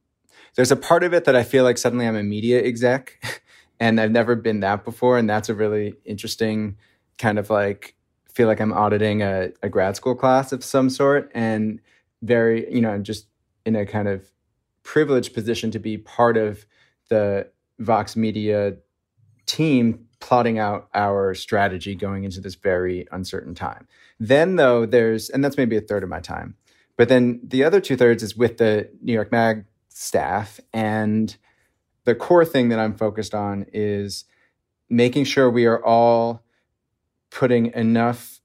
there's 0.55 0.71
a 0.71 0.77
part 0.77 1.03
of 1.03 1.15
it 1.15 1.25
that 1.25 1.35
i 1.35 1.43
feel 1.43 1.65
like 1.65 1.79
suddenly 1.79 2.07
i'm 2.07 2.15
a 2.15 2.23
media 2.23 2.63
exec 2.63 3.43
and 3.81 3.99
i've 3.99 4.11
never 4.11 4.35
been 4.37 4.61
that 4.61 4.85
before 4.85 5.17
and 5.17 5.31
that's 5.31 5.49
a 5.49 5.55
really 5.55 5.95
interesting 6.05 6.77
kind 7.17 7.39
of 7.39 7.49
like 7.49 7.95
feel 8.39 8.47
like 8.47 8.61
I'm 8.61 8.73
auditing 8.73 9.21
a, 9.21 9.49
a 9.65 9.69
grad 9.69 9.97
school 9.97 10.15
class 10.15 10.53
of 10.53 10.63
some 10.63 10.91
sort 10.91 11.29
and 11.35 11.81
very, 12.23 12.73
you 12.73 12.81
know, 12.81 12.91
I'm 12.91 13.03
just 13.03 13.27
in 13.67 13.75
a 13.75 13.85
kind 13.85 14.07
of 14.07 14.31
privileged 14.85 15.35
position 15.35 15.73
to 15.73 15.81
be 15.81 15.99
part 15.99 16.37
of 16.37 16.65
the 17.09 17.49
Vox 17.81 18.15
Media 18.15 18.77
team 19.47 20.07
plotting 20.21 20.57
out 20.57 20.89
our 20.95 21.35
strategy 21.35 21.97
going 21.97 22.23
into 22.23 22.41
this 22.41 22.55
very 22.55 23.09
uncertain 23.11 23.57
time. 23.57 23.89
Then, 24.21 24.55
though, 24.55 24.87
there's, 24.87 25.31
and 25.31 25.45
that's 25.45 25.57
maybe 25.57 25.77
a 25.77 25.81
third 25.81 26.05
of 26.05 26.09
my 26.09 26.21
time, 26.21 26.55
but 26.97 27.09
then 27.09 27.41
the 27.43 27.65
other 27.65 27.81
two 27.81 27.97
thirds 27.97 28.23
is 28.23 28.37
with 28.37 28.59
the 28.59 28.89
New 29.03 29.15
York 29.15 29.33
Mag 29.33 29.65
staff. 29.89 30.61
And 30.73 31.37
the 32.05 32.15
core 32.15 32.45
thing 32.45 32.69
that 32.69 32.79
I'm 32.79 32.95
focused 32.95 33.35
on 33.35 33.67
is 33.73 34.27
making 34.89 35.25
sure 35.25 35.51
we 35.51 35.67
are 35.67 35.85
all 35.85 36.45
putting 37.31 37.73
enough 37.75 38.41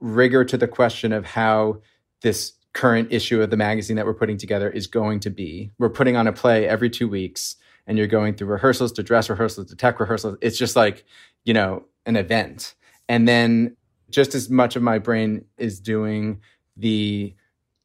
rigor 0.00 0.44
to 0.44 0.56
the 0.56 0.68
question 0.68 1.12
of 1.12 1.24
how 1.24 1.80
this 2.22 2.54
current 2.72 3.12
issue 3.12 3.40
of 3.40 3.50
the 3.50 3.56
magazine 3.56 3.96
that 3.96 4.04
we're 4.04 4.14
putting 4.14 4.36
together 4.36 4.68
is 4.68 4.86
going 4.86 5.20
to 5.20 5.30
be. 5.30 5.70
We're 5.78 5.90
putting 5.90 6.16
on 6.16 6.26
a 6.26 6.32
play 6.32 6.66
every 6.66 6.90
two 6.90 7.08
weeks, 7.08 7.56
and 7.86 7.96
you're 7.96 8.06
going 8.06 8.34
through 8.34 8.48
rehearsals 8.48 8.92
to 8.92 9.02
dress 9.02 9.30
rehearsals 9.30 9.68
to 9.68 9.76
tech 9.76 10.00
rehearsals. 10.00 10.36
It's 10.40 10.58
just 10.58 10.74
like, 10.76 11.04
you 11.44 11.54
know, 11.54 11.84
an 12.06 12.16
event. 12.16 12.74
And 13.08 13.28
then 13.28 13.76
just 14.10 14.34
as 14.34 14.50
much 14.50 14.76
of 14.76 14.82
my 14.82 14.98
brain 14.98 15.44
is 15.56 15.80
doing 15.80 16.40
the 16.76 17.34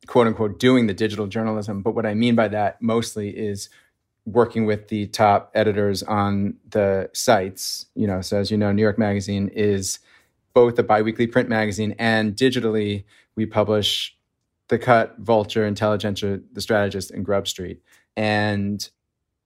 quote 0.07 0.27
unquote 0.27 0.59
doing 0.59 0.87
the 0.87 0.93
digital 0.93 1.27
journalism. 1.27 1.81
But 1.81 1.93
what 1.93 2.05
I 2.05 2.13
mean 2.13 2.35
by 2.35 2.47
that 2.47 2.81
mostly 2.81 3.29
is 3.29 3.69
working 4.25 4.65
with 4.65 4.87
the 4.87 5.07
top 5.07 5.51
editors 5.53 6.03
on 6.03 6.55
the 6.69 7.09
sites. 7.13 7.85
You 7.95 8.07
know, 8.07 8.21
so 8.21 8.37
as 8.37 8.49
you 8.49 8.57
know, 8.57 8.71
New 8.71 8.81
York 8.81 8.97
Magazine 8.97 9.49
is 9.49 9.99
both 10.53 10.79
a 10.79 10.83
biweekly 10.83 11.27
print 11.27 11.49
magazine 11.49 11.95
and 11.99 12.35
digitally, 12.35 13.03
we 13.35 13.45
publish 13.45 14.17
The 14.67 14.79
Cut, 14.79 15.17
Vulture, 15.19 15.65
Intelligencer, 15.65 16.41
The 16.53 16.61
Strategist, 16.61 17.11
and 17.11 17.23
Grub 17.23 17.47
Street. 17.47 17.81
And 18.15 18.89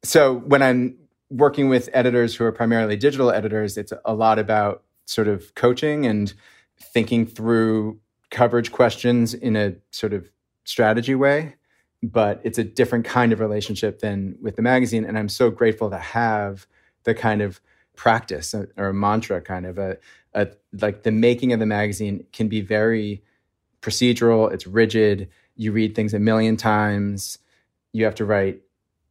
so 0.03 0.35
when 0.35 0.61
I'm 0.61 0.97
working 1.29 1.69
with 1.69 1.89
editors 1.93 2.35
who 2.35 2.45
are 2.45 2.51
primarily 2.51 2.95
digital 2.95 3.31
editors, 3.31 3.77
it's 3.77 3.93
a 4.05 4.13
lot 4.13 4.39
about 4.39 4.83
sort 5.05 5.27
of 5.27 5.53
coaching 5.55 6.05
and 6.05 6.33
thinking 6.79 7.25
through 7.25 7.99
coverage 8.29 8.71
questions 8.71 9.33
in 9.33 9.55
a 9.55 9.75
sort 9.91 10.13
of 10.13 10.29
strategy 10.63 11.15
way. 11.15 11.55
But 12.01 12.41
it's 12.43 12.57
a 12.57 12.63
different 12.63 13.05
kind 13.05 13.31
of 13.31 13.39
relationship 13.39 13.99
than 13.99 14.37
with 14.41 14.57
the 14.57 14.61
magazine. 14.61 15.05
And 15.05 15.17
I'm 15.17 15.29
so 15.29 15.49
grateful 15.49 15.89
to 15.89 15.97
have 15.97 16.67
the 17.03 17.13
kind 17.13 17.41
of 17.41 17.61
practice 17.95 18.53
uh, 18.53 18.65
or 18.77 18.87
a 18.87 18.93
mantra 18.93 19.41
kind 19.41 19.65
of 19.65 19.77
a, 19.77 19.97
a 20.33 20.47
like 20.81 21.03
the 21.03 21.11
making 21.11 21.53
of 21.53 21.59
the 21.59 21.65
magazine 21.65 22.25
can 22.33 22.47
be 22.47 22.61
very 22.61 23.23
procedural 23.81 24.51
it's 24.51 24.65
rigid 24.65 25.29
you 25.55 25.71
read 25.71 25.93
things 25.95 26.13
a 26.13 26.19
million 26.19 26.57
times 26.57 27.37
you 27.91 28.05
have 28.05 28.15
to 28.15 28.25
write 28.25 28.61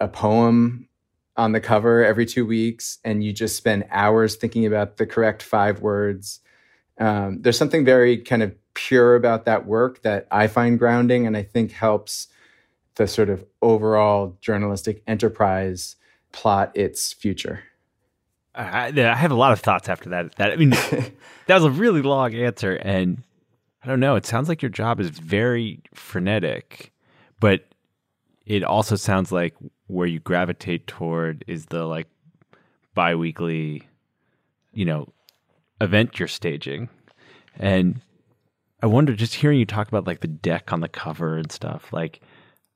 a 0.01 0.09
poem 0.09 0.89
on 1.37 1.53
the 1.53 1.61
cover 1.61 2.05
every 2.05 2.27
two 2.27 2.45
weeks 2.45 2.99
and 3.05 3.25
you 3.25 3.33
just 3.33 3.57
spend 3.57 3.85
hours 3.91 4.37
thinking 4.37 4.67
about 4.67 4.99
the 4.99 5.07
correct 5.07 5.43
five 5.43 5.81
words. 5.81 6.41
Um, 6.99 7.41
there's 7.41 7.57
something 7.57 7.87
very 7.87 8.19
kind 8.19 8.43
of 8.43 8.55
pure 8.75 9.15
about 9.15 9.45
that 9.45 9.67
work 9.67 10.03
that 10.03 10.27
i 10.31 10.47
find 10.47 10.79
grounding 10.79 11.27
and 11.27 11.37
i 11.37 11.43
think 11.43 11.73
helps 11.73 12.29
the 12.95 13.07
sort 13.07 13.29
of 13.29 13.45
overall 13.61 14.37
journalistic 14.41 15.03
enterprise 15.07 15.97
plot 16.33 16.71
its 16.75 17.13
future 17.13 17.63
I, 18.55 18.89
I 18.89 19.15
have 19.15 19.31
a 19.31 19.37
lot 19.37 19.53
of 19.53 19.61
thoughts 19.61 19.89
after 19.89 20.11
that. 20.11 20.35
That 20.37 20.53
I 20.53 20.57
mean, 20.57 20.71
that 21.47 21.55
was 21.55 21.65
a 21.65 21.71
really 21.71 22.03
long 22.03 22.35
answer, 22.35 22.77
and 22.77 23.23
I 23.83 23.89
don't 23.89 24.01
know. 24.01 24.17
It 24.17 24.27
sounds 24.27 24.49
like 24.49 24.63
your 24.63 24.71
job 24.71 25.01
is 25.01 25.11
very 25.11 25.81
frenetic, 25.95 26.93
but 27.41 27.67
it 28.47 28.63
also 28.63 28.97
sounds 28.97 29.33
like 29.33 29.55
where 29.87 30.07
you 30.07 30.21
gravitate 30.21 30.87
toward 30.87 31.45
is 31.47 31.67
the 31.67 31.85
like 31.85 32.09
biweekly, 32.95 33.89
you 34.73 34.85
know, 34.85 35.09
event 35.81 36.19
you're 36.19 36.29
staging, 36.29 36.89
and 37.59 38.03
I 38.83 38.87
wonder, 38.87 39.15
just 39.15 39.35
hearing 39.35 39.59
you 39.59 39.67
talk 39.67 39.89
about 39.89 40.07
like 40.07 40.21
the 40.21 40.29
deck 40.29 40.73
on 40.73 40.81
the 40.81 40.89
cover 40.89 41.37
and 41.39 41.51
stuff, 41.51 41.93
like, 41.93 42.21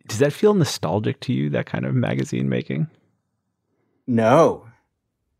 does 0.06 0.20
that 0.20 0.32
feel 0.32 0.54
nostalgic 0.54 1.20
to 1.20 1.32
you? 1.32 1.50
That 1.50 1.66
kind 1.66 1.84
of 1.84 1.94
magazine 1.94 2.48
making? 2.48 2.86
No, 4.06 4.68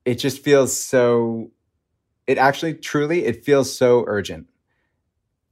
it 0.07 0.15
just 0.15 0.43
feels 0.43 0.75
so 0.75 1.51
it 2.27 2.39
actually 2.39 2.73
truly 2.73 3.27
it 3.27 3.45
feels 3.45 3.77
so 3.77 4.05
urgent. 4.07 4.49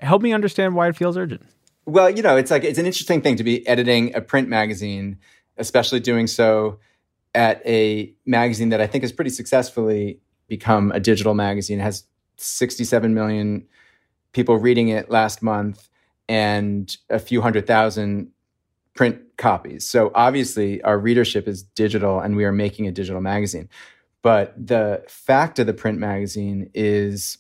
Help 0.01 0.23
me 0.23 0.33
understand 0.33 0.75
why 0.75 0.89
it 0.89 0.97
feels 0.97 1.19
urgent. 1.19 1.43
Well 1.85 2.09
you 2.09 2.23
know 2.23 2.37
it's 2.37 2.51
like 2.51 2.65
it's 2.65 2.79
an 2.79 2.87
interesting 2.87 3.21
thing 3.21 3.37
to 3.37 3.45
be 3.45 3.67
editing 3.69 4.15
a 4.15 4.23
print 4.23 4.49
magazine 4.49 5.19
especially 5.59 6.01
doing 6.01 6.27
so 6.27 6.81
at 7.33 7.65
a 7.65 8.13
magazine 8.27 8.71
that 8.71 8.81
i 8.81 8.89
think 8.89 9.05
has 9.05 9.13
pretty 9.13 9.31
successfully 9.31 10.19
become 10.49 10.93
a 10.93 11.01
digital 11.01 11.35
magazine. 11.35 11.81
It 11.81 11.83
has 11.83 12.05
67 12.37 13.15
million 13.15 13.67
people 14.33 14.57
reading 14.57 14.89
it 14.89 15.11
last 15.11 15.43
month 15.43 15.89
and 16.29 16.97
a 17.11 17.19
few 17.19 17.41
hundred 17.41 17.67
thousand 17.67 18.31
print 18.95 19.21
copies. 19.37 19.89
So 19.89 20.11
obviously 20.15 20.83
our 20.83 20.99
readership 20.99 21.49
is 21.49 21.63
digital 21.63 22.21
and 22.21 22.37
we 22.37 22.45
are 22.45 22.53
making 22.53 22.87
a 22.87 22.93
digital 22.93 23.21
magazine 23.21 23.69
but 24.25 24.55
the 24.57 25.05
fact 25.07 25.59
of 25.59 25.67
the 25.67 25.75
print 25.75 25.99
magazine 25.99 26.71
is 26.73 27.37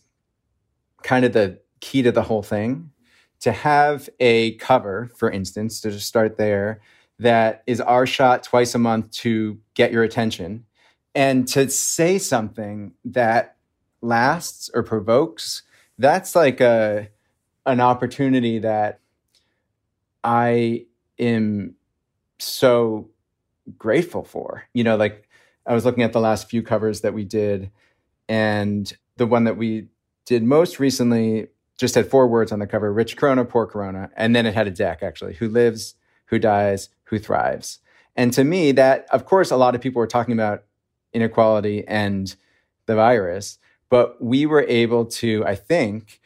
kind 1.02 1.24
of 1.24 1.32
the 1.32 1.58
key 1.80 2.02
to 2.02 2.12
the 2.12 2.22
whole 2.22 2.42
thing. 2.42 2.90
To 3.40 3.52
have 3.52 4.10
a 4.20 4.56
cover, 4.56 5.10
for 5.16 5.30
instance, 5.30 5.80
to 5.80 5.90
just 5.90 6.06
start 6.06 6.36
there, 6.36 6.82
that 7.18 7.62
is 7.66 7.80
our 7.80 8.06
shot 8.06 8.42
twice 8.42 8.74
a 8.74 8.78
month 8.78 9.10
to 9.12 9.58
get 9.72 9.92
your 9.92 10.02
attention 10.02 10.66
and 11.14 11.48
to 11.48 11.70
say 11.70 12.18
something 12.18 12.92
that 13.06 13.56
lasts 14.02 14.70
or 14.74 14.82
provokes, 14.82 15.62
that's 15.98 16.36
like 16.36 16.60
a 16.60 17.08
an 17.64 17.80
opportunity 17.80 18.58
that 18.58 19.00
I 20.22 20.84
am 21.18 21.76
so 22.38 23.08
grateful 23.78 24.22
for. 24.22 24.64
You 24.74 24.84
know, 24.84 24.96
like 24.96 25.26
I 25.66 25.74
was 25.74 25.84
looking 25.84 26.02
at 26.02 26.12
the 26.12 26.20
last 26.20 26.48
few 26.48 26.62
covers 26.62 27.00
that 27.00 27.14
we 27.14 27.24
did, 27.24 27.70
and 28.28 28.92
the 29.16 29.26
one 29.26 29.44
that 29.44 29.56
we 29.56 29.88
did 30.26 30.42
most 30.42 30.78
recently 30.78 31.48
just 31.76 31.94
had 31.94 32.08
four 32.08 32.26
words 32.26 32.52
on 32.52 32.58
the 32.58 32.66
cover 32.66 32.92
rich 32.92 33.16
corona 33.16 33.44
poor 33.44 33.66
corona 33.66 34.10
and 34.16 34.34
then 34.34 34.46
it 34.46 34.54
had 34.54 34.66
a 34.66 34.70
deck 34.70 35.02
actually 35.02 35.34
who 35.34 35.48
lives 35.48 35.96
who 36.26 36.38
dies 36.38 36.88
who 37.04 37.18
thrives. 37.18 37.80
And 38.16 38.32
to 38.32 38.44
me 38.44 38.72
that 38.72 39.06
of 39.10 39.24
course 39.26 39.50
a 39.50 39.56
lot 39.56 39.74
of 39.74 39.80
people 39.80 39.98
were 39.98 40.06
talking 40.06 40.32
about 40.32 40.64
inequality 41.12 41.86
and 41.86 42.34
the 42.86 42.94
virus 42.94 43.58
But 43.88 44.22
we 44.22 44.46
were 44.46 44.64
able 44.68 45.06
to, 45.06 45.44
I 45.46 45.54
think, 45.54 46.20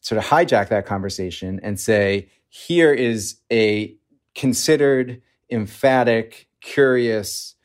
sort 0.00 0.18
of 0.18 0.24
hijack 0.24 0.68
that 0.68 0.86
conversation 0.86 1.58
and 1.62 1.78
say, 1.78 2.28
here 2.48 2.92
is 2.92 3.40
a 3.50 3.96
considered, 4.34 5.20
emphatic, 5.50 6.48
curious, 6.60 7.56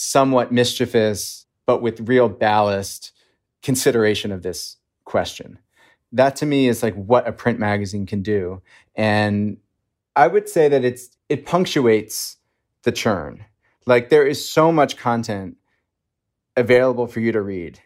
somewhat 0.00 0.50
mischievous, 0.50 1.46
but 1.66 1.82
with 1.82 2.08
real 2.08 2.28
ballast 2.28 3.12
consideration 3.62 4.32
of 4.32 4.42
this 4.42 4.78
question. 5.04 5.58
That 6.12 6.36
to 6.36 6.46
me 6.46 6.68
is 6.68 6.82
like 6.82 6.94
what 6.94 7.28
a 7.28 7.32
print 7.32 7.58
magazine 7.58 8.06
can 8.06 8.22
do. 8.22 8.62
And 8.94 9.58
I 10.16 10.26
would 10.26 10.48
say 10.48 10.68
that 10.68 10.84
it's 10.84 11.10
it 11.28 11.44
punctuates 11.44 12.38
the 12.82 12.92
churn. 12.92 13.44
Like 13.86 14.08
there 14.08 14.26
is 14.26 14.48
so 14.48 14.72
much 14.72 14.96
content 14.96 15.56
available 16.56 17.06
for 17.06 17.20
you 17.20 17.32
to 17.32 17.42
read. 17.42 17.78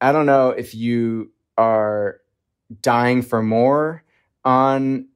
I 0.00 0.10
don't 0.10 0.26
know 0.26 0.50
if 0.50 0.74
you 0.74 1.32
are 1.58 2.20
dying 2.80 3.22
for 3.22 3.42
more 3.42 4.02
on 4.44 5.06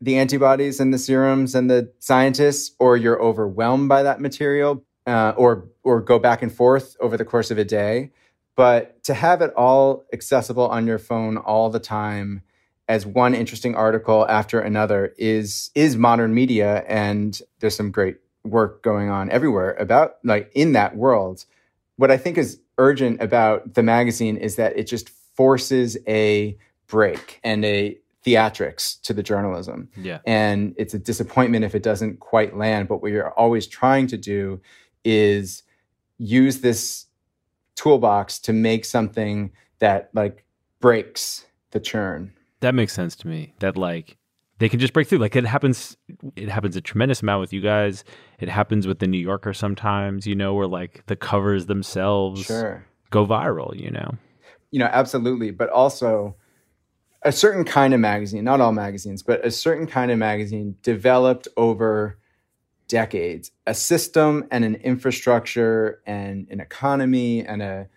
the 0.00 0.18
antibodies 0.18 0.80
and 0.80 0.94
the 0.94 0.98
serums 0.98 1.54
and 1.54 1.70
the 1.70 1.92
scientists, 1.98 2.74
or 2.78 2.96
you're 2.96 3.20
overwhelmed 3.20 3.88
by 3.88 4.02
that 4.04 4.20
material, 4.20 4.84
uh, 5.06 5.32
or 5.36 5.68
or 5.82 6.00
go 6.00 6.18
back 6.18 6.42
and 6.42 6.52
forth 6.52 6.96
over 7.00 7.16
the 7.16 7.24
course 7.24 7.50
of 7.50 7.58
a 7.58 7.64
day. 7.64 8.10
But 8.56 9.02
to 9.04 9.14
have 9.14 9.40
it 9.40 9.52
all 9.54 10.04
accessible 10.12 10.68
on 10.68 10.86
your 10.86 10.98
phone 10.98 11.36
all 11.36 11.70
the 11.70 11.80
time 11.80 12.42
as 12.88 13.06
one 13.06 13.34
interesting 13.34 13.74
article 13.74 14.26
after 14.28 14.60
another 14.60 15.14
is 15.16 15.70
is 15.74 15.96
modern 15.96 16.34
media, 16.34 16.84
and 16.88 17.40
there's 17.60 17.76
some 17.76 17.90
great 17.90 18.16
work 18.44 18.82
going 18.82 19.10
on 19.10 19.30
everywhere 19.30 19.74
about 19.74 20.16
like 20.24 20.50
in 20.54 20.72
that 20.72 20.96
world. 20.96 21.44
What 21.96 22.10
I 22.10 22.16
think 22.16 22.38
is 22.38 22.60
urgent 22.78 23.20
about 23.22 23.74
the 23.74 23.82
magazine 23.82 24.36
is 24.36 24.56
that 24.56 24.76
it 24.76 24.84
just 24.84 25.08
forces 25.08 25.96
a 26.08 26.56
break 26.86 27.40
and 27.44 27.64
a 27.64 27.98
theatrics 28.26 29.00
to 29.02 29.14
the 29.14 29.22
journalism. 29.22 29.88
Yeah. 29.96 30.18
And 30.26 30.74
it's 30.76 30.94
a 30.94 30.98
disappointment 30.98 31.64
if 31.64 31.74
it 31.74 31.82
doesn't 31.82 32.20
quite 32.20 32.56
land. 32.56 32.88
But 32.88 33.02
what 33.02 33.12
you're 33.12 33.30
always 33.30 33.66
trying 33.66 34.06
to 34.08 34.18
do 34.18 34.60
is 35.04 35.62
use 36.18 36.60
this 36.60 37.06
toolbox 37.76 38.38
to 38.40 38.52
make 38.52 38.84
something 38.84 39.52
that 39.78 40.10
like 40.12 40.44
breaks 40.80 41.46
the 41.70 41.80
churn. 41.80 42.32
That 42.60 42.74
makes 42.74 42.92
sense 42.92 43.16
to 43.16 43.28
me. 43.28 43.54
That 43.60 43.76
like 43.76 44.18
they 44.58 44.68
can 44.68 44.78
just 44.78 44.92
break 44.92 45.08
through. 45.08 45.18
Like 45.18 45.34
it 45.34 45.44
happens 45.44 45.96
it 46.36 46.48
happens 46.48 46.76
a 46.76 46.80
tremendous 46.80 47.22
amount 47.22 47.40
with 47.40 47.52
you 47.52 47.60
guys. 47.60 48.04
It 48.38 48.48
happens 48.48 48.86
with 48.86 48.98
the 48.98 49.06
New 49.06 49.18
Yorker 49.18 49.54
sometimes, 49.54 50.26
you 50.26 50.34
know, 50.34 50.54
where 50.54 50.66
like 50.66 51.04
the 51.06 51.16
covers 51.16 51.66
themselves 51.66 52.44
sure. 52.44 52.84
go 53.10 53.26
viral, 53.26 53.78
you 53.78 53.90
know. 53.90 54.14
You 54.70 54.78
know, 54.80 54.90
absolutely. 54.92 55.50
But 55.50 55.70
also 55.70 56.36
a 57.22 57.32
certain 57.32 57.64
kind 57.64 57.92
of 57.94 58.00
magazine, 58.00 58.44
not 58.44 58.60
all 58.60 58.72
magazines, 58.72 59.22
but 59.22 59.44
a 59.44 59.50
certain 59.50 59.86
kind 59.86 60.10
of 60.10 60.18
magazine 60.18 60.76
developed 60.82 61.48
over 61.56 62.18
decades, 62.90 63.52
a 63.66 63.72
system 63.72 64.46
and 64.50 64.64
an 64.64 64.74
infrastructure 64.74 66.02
and 66.06 66.48
an 66.50 66.60
economy 66.60 67.46
and 67.46 67.62
a 67.62 67.88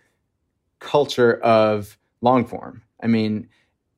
culture 0.78 1.34
of 1.42 1.98
long 2.20 2.46
form. 2.46 2.82
I 3.02 3.08
mean, 3.08 3.48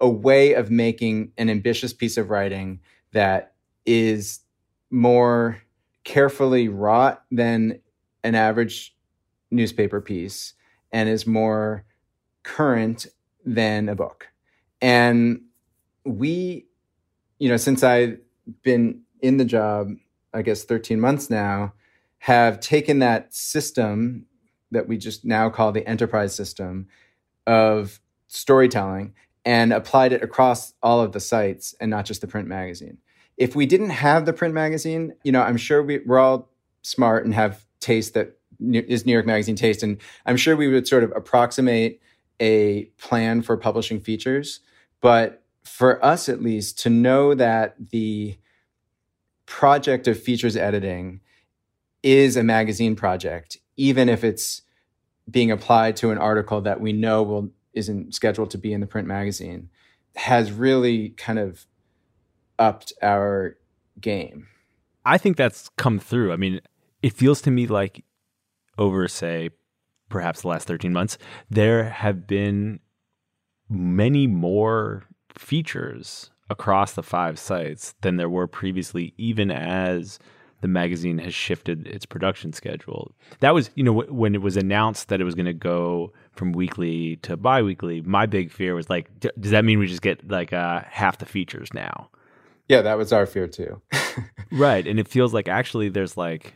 a 0.01 0.09
way 0.09 0.55
of 0.55 0.71
making 0.71 1.33
an 1.37 1.51
ambitious 1.51 1.93
piece 1.93 2.17
of 2.17 2.31
writing 2.31 2.81
that 3.13 3.53
is 3.85 4.41
more 4.91 5.63
carefully 6.05 6.69
wrought 6.69 7.23
than 7.31 7.81
an 8.25 8.35
average 8.35 8.97
newspaper 9.51 10.01
piece 10.01 10.55
and 10.93 11.09
is 11.09 11.27
more 11.27 11.85
current 12.43 13.07
than 13.45 13.89
a 13.89 13.95
book. 13.95 14.29
And 14.81 15.43
we, 16.05 16.67
you 17.39 17.49
know, 17.49 17.57
since 17.57 17.83
I've 17.83 18.19
been 18.63 19.03
in 19.21 19.37
the 19.37 19.45
job, 19.45 19.91
I 20.37 20.43
guess 20.43 20.65
13 20.65 21.01
months 21.01 21.31
now, 21.31 21.73
have 22.19 22.61
taken 22.61 22.99
that 23.01 23.35
system 23.35 24.27
that 24.71 24.89
we 24.89 24.99
just 24.99 25.25
now 25.25 25.49
call 25.49 25.73
the 25.73 25.87
enterprise 25.89 26.35
system 26.35 26.89
of 27.47 28.01
storytelling 28.29 29.15
and 29.45 29.73
applied 29.73 30.13
it 30.13 30.23
across 30.23 30.75
all 30.83 31.01
of 31.01 31.13
the 31.13 31.21
sites 31.21 31.75
and 31.81 31.91
not 31.91 32.05
just 32.05 32.21
the 32.21 32.27
print 32.27 32.49
magazine. 32.49 32.99
If 33.37 33.55
we 33.55 33.65
didn't 33.65 33.91
have 33.91 34.27
the 34.27 34.33
print 34.33 34.55
magazine, 34.55 35.15
you 35.23 35.33
know, 35.33 35.43
I'm 35.43 35.57
sure 35.57 35.83
we, 35.83 35.99
we're 35.99 36.19
all 36.19 36.51
smart 36.83 37.25
and 37.25 37.35
have 37.35 37.65
taste 37.81 38.15
that 38.15 38.37
is 38.61 39.07
New 39.07 39.13
York 39.13 39.27
Magazine 39.27 39.57
taste. 39.57 39.83
And 39.83 39.99
I'm 40.25 40.37
sure 40.37 40.57
we 40.57 40.69
would 40.69 40.89
sort 40.89 41.05
of 41.05 41.13
approximate 41.15 42.01
a 42.41 42.85
plan 42.99 43.43
for 43.43 43.57
publishing 43.57 44.01
features. 44.01 44.61
But 45.01 45.43
for 45.65 46.05
us, 46.05 46.29
at 46.29 46.43
least, 46.43 46.79
to 46.81 46.91
know 46.91 47.35
that 47.35 47.77
the 47.91 48.39
project 49.47 50.07
of 50.07 50.21
features 50.21 50.57
editing 50.57 51.21
is 52.03 52.37
a 52.37 52.43
magazine 52.43 52.97
project, 52.97 53.57
even 53.77 54.09
if 54.09 54.23
it's 54.23 54.63
being 55.31 55.51
applied 55.51 55.97
to 55.97 56.11
an 56.11 56.19
article 56.19 56.61
that 56.61 56.81
we 56.81 56.93
know 56.93 57.23
will 57.23 57.51
isn't 57.73 58.15
scheduled 58.15 58.51
to 58.51 58.59
be 58.59 58.73
in 58.73 58.81
the 58.81 58.87
print 58.87 59.07
magazine, 59.07 59.69
has 60.17 60.51
really 60.51 61.11
kind 61.11 61.39
of 61.39 61.67
upped 62.59 62.93
our 63.03 63.57
game. 64.01 64.47
I 65.05 65.19
think 65.19 65.37
that's 65.37 65.69
come 65.77 65.99
through. 65.99 66.33
I 66.33 66.37
mean, 66.37 66.61
it 67.03 67.13
feels 67.13 67.43
to 67.43 67.51
me 67.51 67.67
like 67.67 68.05
over, 68.79 69.07
say, 69.09 69.51
perhaps 70.09 70.43
the 70.43 70.49
last 70.49 70.67
13 70.67 70.93
months, 70.93 71.19
there 71.51 71.91
have 71.91 72.27
been 72.27 72.81
many 73.69 74.27
more 74.27 75.05
features 75.37 76.31
across 76.49 76.93
the 76.95 77.03
five 77.03 77.39
sites 77.39 77.95
than 78.03 78.17
there 78.17 78.29
were 78.29 78.47
previously, 78.47 79.15
even 79.17 79.51
as 79.51 80.19
the 80.61 80.69
magazine 80.69 81.19
has 81.19 81.35
shifted 81.35 81.87
its 81.87 82.07
production 82.07 82.53
schedule. 82.53 83.13
That 83.41 83.55
was, 83.55 83.71
you 83.75 83.85
know, 83.85 83.95
w- 83.95 84.13
when 84.13 84.35
it 84.35 84.43
was 84.43 84.57
announced 84.57 85.09
that 85.09 85.21
it 85.21 85.25
was 85.25 85.35
going 85.35 85.47
to 85.47 85.53
go 85.53 86.13
from 86.33 86.53
weekly 86.53 87.17
to 87.17 87.37
biweekly, 87.37 88.03
my 88.03 88.27
big 88.27 88.51
fear 88.51 88.75
was 88.75 88.89
like, 88.89 89.11
d- 89.21 89.31
does 89.39 89.51
that 89.51 89.65
mean 89.65 89.79
we 89.79 89.87
just 89.87 90.03
get 90.03 90.29
like 90.31 90.53
uh, 90.53 90.83
half 90.89 91.19
the 91.19 91.27
features 91.27 91.69
now? 91.75 92.09
Yeah, 92.69 92.83
that 92.83 92.99
was 92.99 93.13
our 93.13 93.27
fear 93.27 93.47
too. 93.47 93.81
right. 94.53 94.87
And 94.87 94.99
it 94.99 95.09
feels 95.09 95.35
like 95.35 95.47
actually 95.47 95.89
there's 95.89 96.17
like 96.17 96.55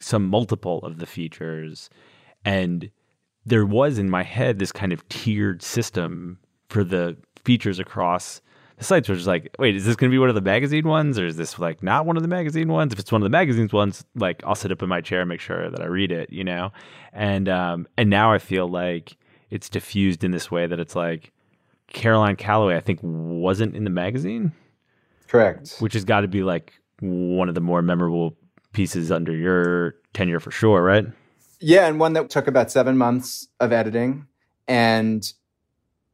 some 0.00 0.26
multiple 0.26 0.78
of 0.80 0.98
the 0.98 1.06
features. 1.06 1.90
And 2.44 2.90
there 3.44 3.66
was 3.66 3.98
in 3.98 4.10
my 4.10 4.22
head 4.22 4.58
this 4.58 4.72
kind 4.72 4.92
of 4.92 5.08
tiered 5.08 5.62
system 5.62 6.38
for 6.68 6.82
the 6.82 7.16
features 7.44 7.78
across 7.78 8.40
the 8.78 8.84
sites 8.84 9.08
were 9.08 9.16
just 9.16 9.26
like, 9.26 9.54
wait, 9.58 9.74
is 9.74 9.84
this 9.84 9.96
going 9.96 10.10
to 10.10 10.14
be 10.14 10.18
one 10.18 10.28
of 10.28 10.36
the 10.36 10.40
magazine 10.40 10.86
ones, 10.86 11.18
or 11.18 11.26
is 11.26 11.36
this 11.36 11.58
like 11.58 11.82
not 11.82 12.06
one 12.06 12.16
of 12.16 12.22
the 12.22 12.28
magazine 12.28 12.68
ones? 12.68 12.92
If 12.92 12.98
it's 12.98 13.10
one 13.10 13.20
of 13.20 13.24
the 13.24 13.30
magazines 13.30 13.72
ones, 13.72 14.04
like 14.14 14.42
I'll 14.44 14.54
sit 14.54 14.70
up 14.70 14.82
in 14.82 14.88
my 14.88 15.00
chair 15.00 15.20
and 15.20 15.28
make 15.28 15.40
sure 15.40 15.68
that 15.68 15.80
I 15.80 15.86
read 15.86 16.12
it, 16.12 16.32
you 16.32 16.44
know. 16.44 16.72
And 17.12 17.48
um, 17.48 17.88
and 17.96 18.08
now 18.08 18.32
I 18.32 18.38
feel 18.38 18.68
like 18.68 19.16
it's 19.50 19.68
diffused 19.68 20.22
in 20.22 20.30
this 20.30 20.50
way 20.50 20.66
that 20.66 20.78
it's 20.78 20.94
like 20.94 21.32
Caroline 21.88 22.36
Calloway, 22.36 22.76
I 22.76 22.80
think, 22.80 23.00
wasn't 23.02 23.74
in 23.74 23.84
the 23.84 23.90
magazine. 23.90 24.52
Correct. 25.26 25.76
Which 25.80 25.94
has 25.94 26.04
got 26.04 26.20
to 26.20 26.28
be 26.28 26.42
like 26.42 26.72
one 27.00 27.48
of 27.48 27.54
the 27.54 27.60
more 27.60 27.82
memorable 27.82 28.36
pieces 28.72 29.10
under 29.10 29.34
your 29.34 29.96
tenure 30.14 30.40
for 30.40 30.50
sure, 30.50 30.82
right? 30.82 31.06
Yeah, 31.60 31.86
and 31.86 31.98
one 31.98 32.12
that 32.12 32.30
took 32.30 32.46
about 32.46 32.70
seven 32.70 32.96
months 32.96 33.48
of 33.58 33.72
editing 33.72 34.26
and 34.68 35.30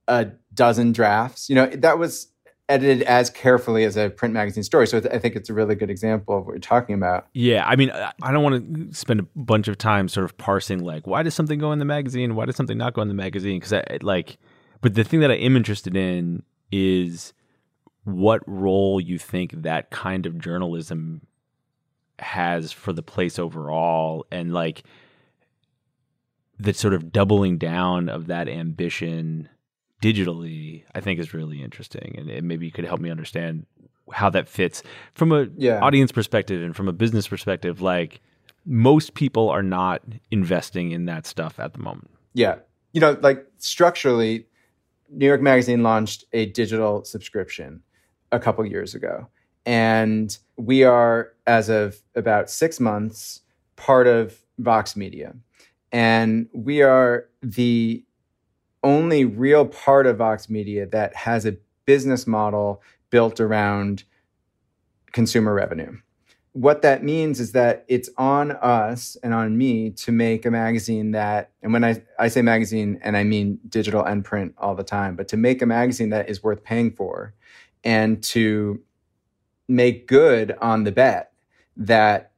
a 0.09 0.29
dozen 0.55 0.93
drafts. 0.93 1.51
You 1.51 1.57
know, 1.57 1.67
that 1.67 1.99
was 1.99 2.29
edited 2.69 3.03
as 3.03 3.29
carefully 3.31 3.85
as 3.85 3.97
a 3.97 4.09
print 4.11 4.33
magazine 4.33 4.63
story. 4.63 4.87
So 4.87 4.99
I 5.13 5.19
think 5.19 5.37
it's 5.37 5.51
a 5.51 5.55
really 5.55 5.75
good 5.75 5.91
example 5.91 6.39
of 6.39 6.47
what 6.47 6.53
you're 6.53 6.61
talking 6.61 6.95
about. 6.95 7.27
Yeah, 7.35 7.65
I 7.67 7.77
mean, 7.77 7.91
I 7.91 8.33
don't 8.33 8.43
want 8.43 8.91
to 8.91 8.95
spend 8.95 9.21
a 9.21 9.27
bunch 9.37 9.69
of 9.69 9.77
time 9.77 10.09
sort 10.09 10.25
of 10.25 10.37
parsing 10.39 10.83
like 10.83 11.07
why 11.07 11.23
does 11.23 11.35
something 11.35 11.59
go 11.59 11.73
in 11.73 11.79
the 11.79 11.85
magazine, 11.85 12.35
why 12.35 12.47
does 12.47 12.57
something 12.57 12.79
not 12.79 12.95
go 12.95 13.03
in 13.03 13.09
the 13.09 13.15
magazine? 13.15 13.59
Because 13.59 13.73
I 13.75 13.99
like, 14.01 14.39
but 14.81 14.95
the 14.95 15.05
thing 15.05 15.21
that 15.21 15.31
I 15.31 15.37
am 15.37 15.57
interested 15.57 15.97
in 15.97 16.43
is 16.73 17.35
what 18.05 18.43
role 18.47 19.01
you 19.01 19.19
think 19.19 19.63
that 19.63 19.91
kind 19.91 20.27
of 20.27 20.39
journalism 20.39 21.23
has 22.19 22.73
for 22.73 22.93
the 22.93 23.03
place 23.03 23.39
overall, 23.39 24.27
and 24.31 24.53
like 24.55 24.85
the 26.59 26.73
sort 26.73 26.95
of 26.95 27.13
doubling 27.13 27.59
down 27.59 28.09
of 28.09 28.29
that 28.29 28.49
ambition 28.49 29.49
digitally, 30.05 30.85
I 30.95 31.01
think 31.01 31.19
is 31.19 31.33
really 31.33 31.63
interesting, 31.63 32.15
and, 32.19 32.29
and 32.29 32.47
maybe 32.47 32.67
you 32.67 32.73
could 32.73 32.85
help 32.85 33.01
me 33.01 33.11
understand 33.11 33.65
how 34.13 34.29
that 34.29 34.49
fits 34.49 34.83
from 35.15 35.33
a 35.33 35.47
yeah. 35.57 35.81
audience 35.81 36.13
perspective 36.13 36.63
and 36.63 36.77
from 36.77 36.89
a 36.89 36.93
business 36.93 37.27
perspective. 37.27 37.81
Like 37.81 38.21
most 38.67 39.15
people 39.15 39.49
are 39.49 39.63
not 39.63 40.03
investing 40.31 40.93
in 40.93 41.07
that 41.07 41.27
stuff 41.27 41.59
at 41.59 41.73
the 41.73 41.79
moment. 41.79 42.11
Yeah, 42.35 42.57
you 42.93 43.01
know, 43.01 43.17
like 43.23 43.47
structurally, 43.57 44.47
New 45.09 45.27
York 45.27 45.41
Magazine 45.41 45.83
launched 45.83 46.27
a 46.35 46.47
digital 46.47 47.03
subscription 47.05 47.83
a 48.31 48.39
couple 48.39 48.67
years 48.67 48.95
ago, 48.95 49.29
and 49.65 50.37
we 50.59 50.85
are, 50.85 51.33
as 51.47 51.71
of 51.71 52.03
about 52.15 52.51
six 52.51 52.79
months, 52.79 53.41
part 53.77 54.07
of 54.07 54.39
Vox 54.59 54.97
Media, 54.97 55.35
and 55.93 56.47
we 56.53 56.83
are 56.83 57.27
the 57.43 58.05
only 58.85 59.25
real 59.25 59.67
part 59.67 60.07
of 60.07 60.19
Vox 60.19 60.49
Media 60.49 60.87
that 60.87 61.17
has 61.17 61.45
a 61.45 61.57
business 61.87 62.27
model 62.27 62.83
built 63.11 63.41
around 63.41 64.05
consumer 65.13 65.53
revenue. 65.53 65.97
What 66.53 66.83
that 66.83 67.03
means 67.03 67.41
is 67.41 67.51
that 67.53 67.85
it's 67.89 68.09
on 68.17 68.53
us 68.53 69.17
and 69.25 69.35
on 69.35 69.59
me 69.59 69.91
to 69.91 70.13
make 70.13 70.47
a 70.47 70.51
magazine 70.51 71.11
that, 71.11 71.51
and 71.63 71.73
when 71.73 71.83
I, 71.83 72.03
I 72.19 72.29
say 72.29 72.43
magazine, 72.43 73.01
and 73.03 73.17
I 73.17 73.25
mean 73.25 73.59
digital 73.69 74.05
and 74.05 74.25
print 74.25 74.55
all 74.57 74.77
the 74.77 74.85
time, 74.85 75.17
but 75.17 75.27
to 75.29 75.37
make 75.37 75.63
a 75.63 75.67
magazine 75.67 76.11
that 76.11 76.29
is 76.29 76.45
worth 76.45 76.63
paying 76.63 76.93
for 76.93 77.35
and 77.83 78.23
to 78.25 78.81
make 79.67 80.07
good 80.07 80.55
on 80.61 80.85
the 80.85 80.93
bet 80.93 81.33
that 81.77 82.33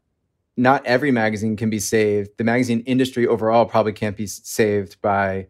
not 0.56 0.84
every 0.86 1.10
magazine 1.10 1.56
can 1.56 1.68
be 1.68 1.78
saved. 1.78 2.30
The 2.38 2.44
magazine 2.44 2.80
industry 2.86 3.26
overall 3.26 3.66
probably 3.66 3.92
can't 3.92 4.16
be 4.16 4.26
saved 4.26 5.00
by 5.02 5.48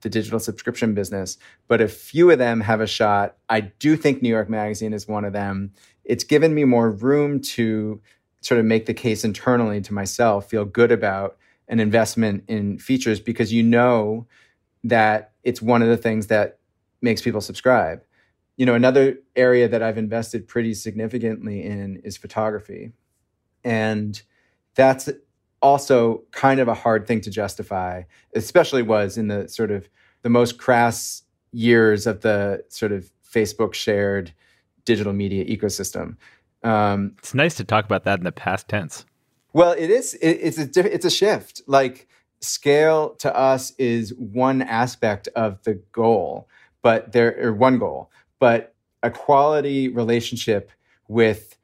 the 0.00 0.08
digital 0.08 0.40
subscription 0.40 0.94
business, 0.94 1.38
but 1.66 1.80
a 1.80 1.88
few 1.88 2.30
of 2.30 2.38
them 2.38 2.60
have 2.60 2.80
a 2.80 2.86
shot. 2.86 3.36
I 3.48 3.60
do 3.60 3.96
think 3.96 4.22
New 4.22 4.28
York 4.28 4.48
Magazine 4.48 4.92
is 4.92 5.08
one 5.08 5.24
of 5.24 5.32
them. 5.32 5.72
It's 6.04 6.24
given 6.24 6.54
me 6.54 6.64
more 6.64 6.90
room 6.90 7.40
to 7.40 8.00
sort 8.40 8.60
of 8.60 8.66
make 8.66 8.86
the 8.86 8.94
case 8.94 9.24
internally 9.24 9.80
to 9.82 9.94
myself, 9.94 10.48
feel 10.48 10.64
good 10.64 10.92
about 10.92 11.36
an 11.68 11.80
investment 11.80 12.44
in 12.48 12.78
features 12.78 13.20
because 13.20 13.52
you 13.52 13.62
know 13.62 14.26
that 14.84 15.32
it's 15.42 15.60
one 15.60 15.82
of 15.82 15.88
the 15.88 15.96
things 15.96 16.28
that 16.28 16.58
makes 17.02 17.22
people 17.22 17.40
subscribe. 17.40 18.02
You 18.56 18.66
know, 18.66 18.74
another 18.74 19.18
area 19.36 19.68
that 19.68 19.82
I've 19.82 19.98
invested 19.98 20.48
pretty 20.48 20.74
significantly 20.74 21.62
in 21.62 21.96
is 22.04 22.16
photography. 22.16 22.92
And 23.64 24.20
that's 24.74 25.08
also 25.60 26.22
kind 26.30 26.60
of 26.60 26.68
a 26.68 26.74
hard 26.74 27.06
thing 27.06 27.20
to 27.22 27.30
justify, 27.30 28.02
especially 28.34 28.82
was 28.82 29.18
in 29.18 29.28
the 29.28 29.48
sort 29.48 29.70
of 29.70 29.88
the 30.22 30.28
most 30.28 30.58
crass 30.58 31.22
years 31.52 32.06
of 32.06 32.20
the 32.20 32.64
sort 32.68 32.92
of 32.92 33.10
Facebook 33.32 33.74
shared 33.74 34.32
digital 34.84 35.12
media 35.12 35.44
ecosystem. 35.44 36.16
Um, 36.62 37.14
it's 37.18 37.34
nice 37.34 37.54
to 37.56 37.64
talk 37.64 37.84
about 37.84 38.04
that 38.04 38.18
in 38.18 38.24
the 38.24 38.32
past 38.32 38.68
tense. 38.68 39.04
Well, 39.52 39.72
it 39.72 39.90
is. 39.90 40.14
It, 40.14 40.30
it's 40.30 40.58
a 40.58 40.94
it's 40.94 41.04
a 41.04 41.10
shift. 41.10 41.62
Like 41.66 42.08
scale 42.40 43.10
to 43.16 43.34
us 43.36 43.72
is 43.78 44.14
one 44.14 44.62
aspect 44.62 45.28
of 45.34 45.62
the 45.64 45.74
goal, 45.92 46.48
but 46.82 47.12
there 47.12 47.36
or 47.40 47.52
one 47.52 47.78
goal, 47.78 48.10
but 48.38 48.74
a 49.02 49.10
quality 49.10 49.88
relationship 49.88 50.70
with 51.06 51.57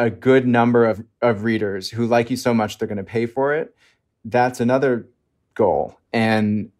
a 0.00 0.08
good 0.08 0.46
number 0.46 0.86
of, 0.86 1.04
of 1.20 1.44
readers 1.44 1.90
who 1.90 2.06
like 2.06 2.30
you 2.30 2.36
so 2.36 2.54
much 2.54 2.78
they're 2.78 2.88
going 2.88 2.96
to 2.96 3.04
pay 3.04 3.26
for 3.26 3.54
it, 3.54 3.76
that's 4.24 4.58
another 4.58 5.06
goal. 5.54 5.98
And 6.10 6.72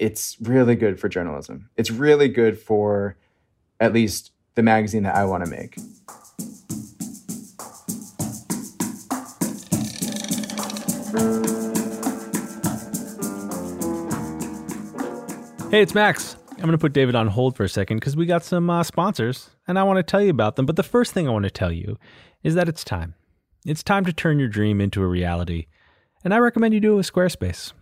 it's 0.00 0.36
really 0.40 0.74
good 0.74 0.98
for 0.98 1.08
journalism. 1.08 1.70
It's 1.76 1.92
really 1.92 2.26
good 2.26 2.58
for 2.58 3.16
at 3.78 3.92
least 3.92 4.32
the 4.56 4.64
magazine 4.64 5.04
that 5.04 5.14
I 5.14 5.24
want 5.24 5.44
to 5.44 5.50
make. 5.50 5.76
Hey, 15.70 15.82
it's 15.82 15.94
Max. 15.94 16.36
I'm 16.50 16.62
going 16.62 16.72
to 16.72 16.78
put 16.78 16.92
David 16.92 17.14
on 17.14 17.28
hold 17.28 17.56
for 17.56 17.62
a 17.62 17.68
second 17.68 17.98
because 17.98 18.16
we 18.16 18.26
got 18.26 18.42
some 18.42 18.68
uh, 18.70 18.82
sponsors 18.82 19.50
and 19.66 19.78
I 19.78 19.82
want 19.82 19.98
to 19.98 20.02
tell 20.02 20.22
you 20.22 20.30
about 20.30 20.56
them. 20.56 20.66
But 20.66 20.76
the 20.76 20.82
first 20.82 21.12
thing 21.12 21.28
I 21.28 21.32
want 21.32 21.44
to 21.44 21.50
tell 21.50 21.72
you 21.72 21.98
is 22.42 22.54
that 22.54 22.68
it's 22.68 22.84
time. 22.84 23.14
It's 23.64 23.82
time 23.82 24.04
to 24.04 24.12
turn 24.12 24.38
your 24.38 24.48
dream 24.48 24.80
into 24.80 25.02
a 25.02 25.06
reality. 25.06 25.66
And 26.22 26.34
I 26.34 26.38
recommend 26.38 26.74
you 26.74 26.80
do 26.80 26.94
it 26.94 26.96
with 26.96 27.12
Squarespace. 27.12 27.72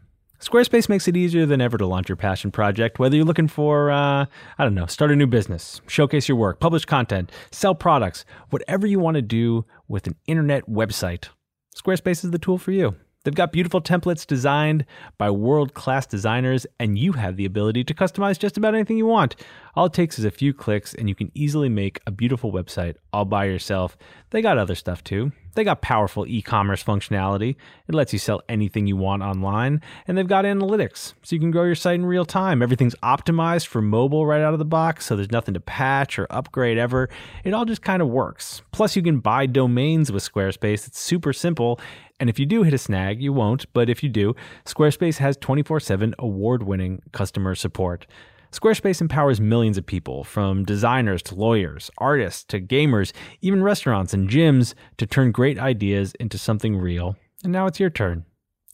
Squarespace 0.41 0.89
makes 0.89 1.07
it 1.07 1.17
easier 1.17 1.47
than 1.47 1.61
ever 1.61 1.79
to 1.79 1.87
launch 1.87 2.09
your 2.09 2.17
passion 2.17 2.51
project, 2.51 2.99
whether 2.99 3.15
you're 3.15 3.25
looking 3.25 3.47
for, 3.47 3.93
uh, 3.93 4.27
I 4.59 4.65
don't 4.65 4.75
know, 4.75 4.87
start 4.87 5.13
a 5.13 5.17
new 5.17 5.29
business, 5.29 5.81
showcase 5.87 6.29
your 6.29 6.37
work, 6.37 6.59
publish 6.59 6.85
content, 6.85 7.31
sell 7.53 7.77
products, 7.77 8.25
whatever 8.51 8.85
you 8.85 8.99
want 8.99 9.15
to 9.15 9.23
do 9.23 9.65
with 9.87 10.09
an 10.09 10.17
internet 10.27 10.69
website. 10.69 11.29
Squarespace 11.77 12.25
is 12.25 12.33
the 12.33 12.41
tool 12.41 12.59
for 12.59 12.73
you. 12.73 12.97
They've 13.25 13.35
got 13.35 13.53
beautiful 13.53 13.81
templates 13.81 14.27
designed 14.27 14.85
by 15.17 15.31
world 15.31 15.75
class 15.75 16.07
designers, 16.07 16.67
and 16.81 16.99
you 16.99 17.13
have 17.13 17.37
the 17.37 17.45
ability 17.45 17.85
to 17.85 17.95
customize 17.95 18.39
just 18.39 18.57
about 18.57 18.75
anything 18.75 18.99
you 18.99 19.07
want. 19.07 19.37
All 19.75 19.87
it 19.87 19.93
takes 19.93 20.19
is 20.19 20.25
a 20.25 20.31
few 20.31 20.53
clicks, 20.53 20.93
and 20.95 21.09
you 21.09 21.15
can 21.15 21.31
easily 21.35 21.69
make 21.69 22.01
a 22.07 22.11
beautiful 22.11 22.53
website 22.53 22.97
all 23.13 23.25
by 23.25 23.45
yourself. 23.45 23.97
They 24.31 24.43
got 24.43 24.59
other 24.59 24.75
stuff 24.75 25.05
too. 25.05 25.33
They 25.55 25.65
got 25.65 25.83
powerful 25.83 26.27
e 26.27 26.41
commerce 26.41 26.83
functionality. 26.83 27.57
It 27.87 27.95
lets 27.95 28.13
you 28.13 28.19
sell 28.19 28.43
anything 28.49 28.87
you 28.87 28.97
want 28.97 29.23
online. 29.23 29.83
And 30.07 30.17
they've 30.17 30.27
got 30.27 30.47
analytics, 30.47 31.13
so 31.23 31.37
you 31.37 31.41
can 31.41 31.51
grow 31.51 31.65
your 31.65 31.75
site 31.75 31.97
in 31.97 32.07
real 32.07 32.25
time. 32.25 32.63
Everything's 32.63 32.95
optimized 32.97 33.67
for 33.67 33.83
mobile 33.83 34.27
right 34.27 34.41
out 34.41 34.55
of 34.55 34.59
the 34.59 34.65
box, 34.65 35.07
so 35.07 35.15
there's 35.15 35.31
nothing 35.31 35.55
to 35.55 35.61
patch 35.61 36.19
or 36.19 36.27
upgrade 36.31 36.79
ever. 36.79 37.09
It 37.45 37.55
all 37.55 37.67
just 37.67 37.83
kind 37.83 38.03
of 38.03 38.09
works. 38.09 38.63
Plus, 38.73 38.97
you 38.97 39.03
can 39.03 39.21
buy 39.21 39.47
domains 39.47 40.11
with 40.11 40.23
Squarespace. 40.23 40.87
It's 40.87 41.01
super 41.01 41.33
simple. 41.33 41.79
And 42.23 42.31
if 42.31 42.39
you 42.39 42.47
do 42.47 42.63
hit 42.63 42.73
a 42.73 42.79
snag, 42.79 43.21
you 43.21 43.33
won't, 43.33 43.67
but 43.73 43.91
if 43.91 44.05
you 44.05 44.09
do, 44.09 44.37
Squarespace 44.65 45.19
has 45.19 45.37
24 45.39 45.81
7 45.81 46.15
award 46.21 46.63
winning 46.63 47.03
customer 47.11 47.57
support. 47.57 48.07
Squarespace 48.53 49.01
empowers 49.01 49.41
millions 49.41 49.77
of 49.77 49.87
people, 49.87 50.23
from 50.23 50.65
designers 50.65 51.21
to 51.23 51.35
lawyers, 51.35 51.91
artists 51.99 52.45
to 52.45 52.61
gamers, 52.61 53.13
even 53.41 53.61
restaurants 53.61 54.15
and 54.15 54.31
gyms, 54.31 54.75
to 54.99 55.05
turn 55.05 55.33
great 55.33 55.59
ideas 55.59 56.15
into 56.21 56.39
something 56.39 56.77
real. 56.77 57.17
And 57.43 57.53
now 57.53 57.67
it's 57.67 57.81
your 57.81 57.91
turn. 57.91 58.25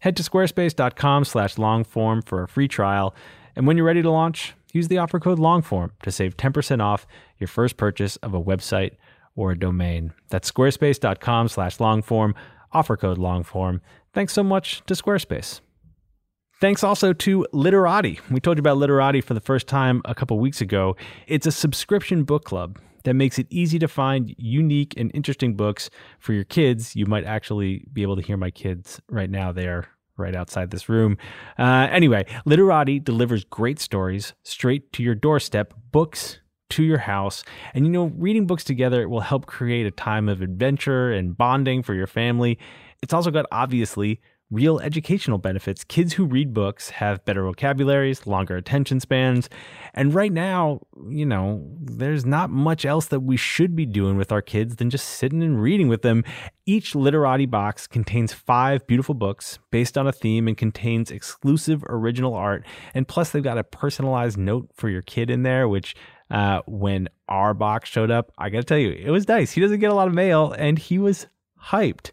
Head 0.00 0.14
to 0.18 0.22
squarespace.com 0.22 1.24
slash 1.24 1.54
longform 1.54 2.28
for 2.28 2.42
a 2.42 2.48
free 2.48 2.68
trial. 2.68 3.14
And 3.56 3.66
when 3.66 3.78
you're 3.78 3.86
ready 3.86 4.02
to 4.02 4.10
launch, 4.10 4.52
use 4.74 4.88
the 4.88 4.98
offer 4.98 5.18
code 5.18 5.38
longform 5.38 5.92
to 6.02 6.12
save 6.12 6.36
10% 6.36 6.82
off 6.82 7.06
your 7.38 7.48
first 7.48 7.78
purchase 7.78 8.16
of 8.16 8.34
a 8.34 8.42
website 8.42 8.96
or 9.36 9.52
a 9.52 9.58
domain. 9.58 10.12
That's 10.28 10.52
squarespace.com 10.52 11.48
slash 11.48 11.78
longform, 11.78 12.34
offer 12.72 12.96
code 12.96 13.18
longform. 13.18 13.80
Thanks 14.12 14.32
so 14.32 14.42
much 14.42 14.82
to 14.86 14.94
Squarespace. 14.94 15.60
Thanks 16.60 16.82
also 16.82 17.12
to 17.12 17.46
Literati. 17.52 18.18
We 18.30 18.40
told 18.40 18.56
you 18.56 18.60
about 18.60 18.78
Literati 18.78 19.20
for 19.20 19.34
the 19.34 19.40
first 19.40 19.68
time 19.68 20.02
a 20.04 20.14
couple 20.14 20.38
weeks 20.40 20.60
ago. 20.60 20.96
It's 21.28 21.46
a 21.46 21.52
subscription 21.52 22.24
book 22.24 22.44
club 22.44 22.80
that 23.04 23.14
makes 23.14 23.38
it 23.38 23.46
easy 23.48 23.78
to 23.78 23.86
find 23.86 24.34
unique 24.38 24.94
and 24.96 25.10
interesting 25.14 25.54
books 25.54 25.88
for 26.18 26.32
your 26.32 26.44
kids. 26.44 26.96
You 26.96 27.06
might 27.06 27.24
actually 27.24 27.86
be 27.92 28.02
able 28.02 28.16
to 28.16 28.22
hear 28.22 28.36
my 28.36 28.50
kids 28.50 29.00
right 29.08 29.30
now. 29.30 29.52
They 29.52 29.68
are 29.68 29.86
right 30.16 30.34
outside 30.34 30.72
this 30.72 30.88
room. 30.88 31.16
Uh, 31.58 31.86
anyway, 31.90 32.26
Literati 32.44 32.98
delivers 32.98 33.44
great 33.44 33.78
stories 33.78 34.34
straight 34.42 34.92
to 34.94 35.02
your 35.04 35.14
doorstep, 35.14 35.74
books 35.92 36.40
to 36.70 36.82
your 36.82 36.98
house. 36.98 37.44
And 37.74 37.86
you 37.86 37.92
know, 37.92 38.12
reading 38.16 38.46
books 38.46 38.64
together 38.64 39.08
will 39.08 39.20
help 39.20 39.46
create 39.46 39.86
a 39.86 39.90
time 39.90 40.28
of 40.28 40.42
adventure 40.42 41.12
and 41.12 41.36
bonding 41.36 41.82
for 41.82 41.94
your 41.94 42.06
family. 42.06 42.58
It's 43.02 43.12
also 43.12 43.30
got 43.30 43.46
obviously 43.52 44.20
real 44.50 44.80
educational 44.80 45.38
benefits. 45.38 45.84
Kids 45.84 46.14
who 46.14 46.24
read 46.24 46.54
books 46.54 46.90
have 46.90 47.24
better 47.24 47.42
vocabularies, 47.42 48.26
longer 48.26 48.56
attention 48.56 48.98
spans. 48.98 49.48
And 49.92 50.14
right 50.14 50.32
now, 50.32 50.80
you 51.10 51.26
know, 51.26 51.68
there's 51.80 52.24
not 52.24 52.48
much 52.48 52.86
else 52.86 53.06
that 53.06 53.20
we 53.20 53.36
should 53.36 53.76
be 53.76 53.84
doing 53.84 54.16
with 54.16 54.32
our 54.32 54.40
kids 54.40 54.76
than 54.76 54.88
just 54.88 55.06
sitting 55.06 55.42
and 55.42 55.60
reading 55.60 55.88
with 55.88 56.02
them. 56.02 56.24
Each 56.64 56.94
Literati 56.94 57.46
box 57.46 57.86
contains 57.86 58.32
five 58.32 58.86
beautiful 58.86 59.14
books 59.14 59.58
based 59.70 59.98
on 59.98 60.06
a 60.06 60.12
theme 60.12 60.48
and 60.48 60.56
contains 60.56 61.10
exclusive 61.10 61.84
original 61.88 62.34
art. 62.34 62.64
And 62.94 63.06
plus, 63.06 63.30
they've 63.30 63.42
got 63.42 63.58
a 63.58 63.64
personalized 63.64 64.38
note 64.38 64.70
for 64.74 64.88
your 64.88 65.02
kid 65.02 65.30
in 65.30 65.42
there, 65.42 65.68
which 65.68 65.94
uh, 66.30 66.62
when 66.66 67.08
our 67.28 67.54
box 67.54 67.88
showed 67.88 68.10
up, 68.10 68.32
I 68.38 68.50
got 68.50 68.58
to 68.58 68.64
tell 68.64 68.78
you, 68.78 68.90
it 68.90 69.10
was 69.10 69.28
nice. 69.28 69.52
He 69.52 69.60
doesn't 69.60 69.80
get 69.80 69.90
a 69.90 69.94
lot 69.94 70.08
of 70.08 70.14
mail, 70.14 70.54
and 70.58 70.78
he 70.78 70.98
was 70.98 71.26
hyped. 71.66 72.10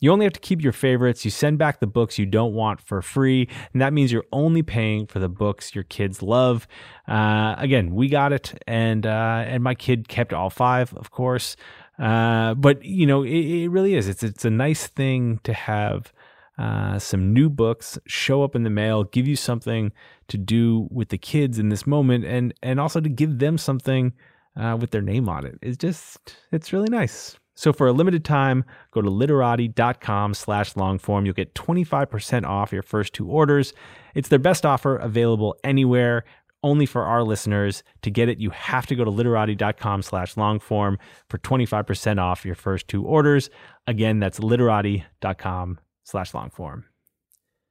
You 0.00 0.10
only 0.12 0.24
have 0.24 0.32
to 0.32 0.40
keep 0.40 0.62
your 0.62 0.72
favorites. 0.72 1.24
You 1.26 1.30
send 1.30 1.58
back 1.58 1.78
the 1.78 1.86
books 1.86 2.18
you 2.18 2.24
don't 2.24 2.54
want 2.54 2.80
for 2.80 3.02
free, 3.02 3.48
and 3.72 3.82
that 3.82 3.92
means 3.92 4.10
you're 4.10 4.24
only 4.32 4.62
paying 4.62 5.06
for 5.06 5.18
the 5.18 5.28
books 5.28 5.74
your 5.74 5.84
kids 5.84 6.22
love. 6.22 6.66
Uh, 7.06 7.54
again, 7.58 7.94
we 7.94 8.08
got 8.08 8.32
it, 8.32 8.54
and 8.66 9.06
uh, 9.06 9.44
and 9.46 9.62
my 9.62 9.74
kid 9.74 10.08
kept 10.08 10.32
all 10.32 10.48
five, 10.48 10.94
of 10.94 11.10
course. 11.10 11.54
Uh, 11.98 12.54
but 12.54 12.82
you 12.82 13.06
know, 13.06 13.22
it, 13.22 13.30
it, 13.30 13.68
really 13.68 13.94
is. 13.94 14.08
It's 14.08 14.22
it's 14.22 14.46
a 14.46 14.50
nice 14.50 14.86
thing 14.86 15.38
to 15.44 15.52
have 15.52 16.14
uh, 16.60 16.98
some 16.98 17.32
new 17.32 17.48
books 17.48 17.98
show 18.06 18.42
up 18.42 18.54
in 18.54 18.64
the 18.64 18.70
mail, 18.70 19.04
give 19.04 19.26
you 19.26 19.34
something 19.34 19.92
to 20.28 20.36
do 20.36 20.88
with 20.90 21.08
the 21.08 21.16
kids 21.16 21.58
in 21.58 21.70
this 21.70 21.86
moment, 21.86 22.26
and 22.26 22.52
and 22.62 22.78
also 22.78 23.00
to 23.00 23.08
give 23.08 23.38
them 23.38 23.56
something 23.56 24.12
uh, 24.56 24.76
with 24.78 24.90
their 24.90 25.00
name 25.00 25.26
on 25.26 25.46
it. 25.46 25.58
It's 25.62 25.78
just 25.78 26.36
it's 26.52 26.70
really 26.70 26.90
nice. 26.90 27.38
So 27.54 27.72
for 27.72 27.86
a 27.86 27.92
limited 27.92 28.26
time, 28.26 28.64
go 28.90 29.00
to 29.00 29.08
literati.com 29.08 30.34
slash 30.34 30.74
longform. 30.74 31.24
You'll 31.24 31.34
get 31.34 31.54
25% 31.54 32.46
off 32.46 32.72
your 32.72 32.82
first 32.82 33.14
two 33.14 33.28
orders. 33.28 33.72
It's 34.14 34.28
their 34.28 34.38
best 34.38 34.64
offer 34.64 34.96
available 34.96 35.56
anywhere, 35.62 36.24
only 36.62 36.86
for 36.86 37.04
our 37.04 37.22
listeners. 37.22 37.82
To 38.02 38.10
get 38.10 38.30
it, 38.30 38.38
you 38.38 38.50
have 38.50 38.86
to 38.86 38.94
go 38.94 39.04
to 39.04 39.10
literati.com 39.10 40.02
slash 40.02 40.34
longform 40.36 40.96
for 41.28 41.38
25% 41.38 42.18
off 42.18 42.46
your 42.46 42.54
first 42.54 42.88
two 42.88 43.04
orders. 43.04 43.50
Again, 43.86 44.20
that's 44.20 44.40
literati.com 44.40 45.80
slash 46.10 46.32
longform. 46.32 46.84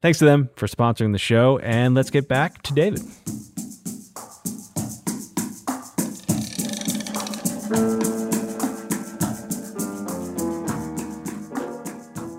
Thanks 0.01 0.19
to 0.19 0.25
them 0.25 0.49
for 0.55 0.67
sponsoring 0.67 1.11
the 1.11 1.19
show. 1.19 1.59
And 1.59 1.93
let's 1.93 2.09
get 2.09 2.27
back 2.27 2.61
to 2.63 2.73
David. 2.73 3.01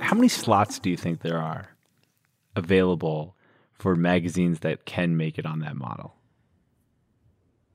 How 0.00 0.16
many 0.16 0.28
slots 0.28 0.78
do 0.78 0.90
you 0.90 0.96
think 0.96 1.20
there 1.20 1.38
are 1.38 1.68
available 2.56 3.36
for 3.72 3.94
magazines 3.94 4.60
that 4.60 4.84
can 4.84 5.16
make 5.16 5.38
it 5.38 5.46
on 5.46 5.60
that 5.60 5.76
model? 5.76 6.14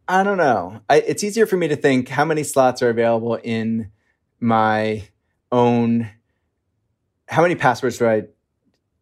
I 0.07 0.23
don't 0.23 0.37
know. 0.37 0.81
I, 0.89 0.97
it's 0.97 1.23
easier 1.23 1.45
for 1.45 1.57
me 1.57 1.67
to 1.67 1.75
think 1.75 2.09
how 2.09 2.25
many 2.25 2.43
slots 2.43 2.81
are 2.81 2.89
available 2.89 3.39
in 3.41 3.91
my 4.39 5.07
own. 5.51 6.09
How 7.27 7.41
many 7.41 7.55
passwords 7.55 7.97
do 7.97 8.07
I 8.07 8.23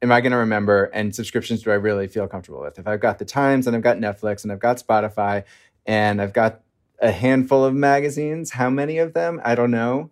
am 0.02 0.12
I 0.12 0.22
going 0.22 0.32
to 0.32 0.38
remember 0.38 0.86
and 0.86 1.16
subscriptions 1.16 1.64
do 1.64 1.72
I 1.72 1.76
really 1.76 2.08
feel 2.08 2.28
comfortable 2.28 2.62
with? 2.62 2.78
If 2.78 2.88
I've 2.88 3.00
got 3.00 3.20
the 3.20 3.26
Times 3.26 3.68
and 3.68 3.76
I've 3.76 3.82
got 3.82 3.98
Netflix 3.98 4.44
and 4.44 4.52
I've 4.52 4.60
got 4.60 4.78
Spotify 4.78 5.46
and 5.86 6.22
I've 6.22 6.34
got 6.34 6.62
a 7.02 7.12
handful 7.12 7.64
of 7.64 7.74
magazines, 7.74 8.52
how 8.52 8.70
many 8.70 8.98
of 8.98 9.14
them? 9.14 9.42
I 9.44 9.56
don't 9.56 9.72
know. 9.72 10.12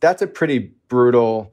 That's 0.00 0.22
a 0.22 0.26
pretty 0.26 0.72
brutal 0.88 1.52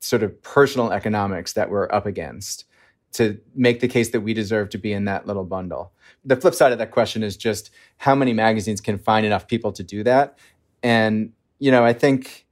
sort 0.00 0.22
of 0.22 0.42
personal 0.42 0.92
economics 0.92 1.54
that 1.54 1.70
we're 1.70 1.90
up 1.92 2.06
against 2.06 2.64
to 3.12 3.38
make 3.54 3.80
the 3.80 3.88
case 3.88 4.10
that 4.10 4.20
we 4.20 4.34
deserve 4.34 4.70
to 4.70 4.78
be 4.78 4.92
in 4.92 5.04
that 5.06 5.26
little 5.26 5.44
bundle. 5.44 5.92
The 6.24 6.36
flip 6.36 6.54
side 6.54 6.72
of 6.72 6.78
that 6.78 6.90
question 6.90 7.22
is 7.22 7.36
just 7.36 7.70
how 7.96 8.14
many 8.14 8.32
magazines 8.32 8.80
can 8.80 8.98
find 8.98 9.26
enough 9.26 9.48
people 9.48 9.72
to 9.72 9.82
do 9.82 10.04
that? 10.04 10.38
And, 10.82 11.32
you 11.58 11.70
know, 11.70 11.84
I 11.84 11.92
think 11.92 12.46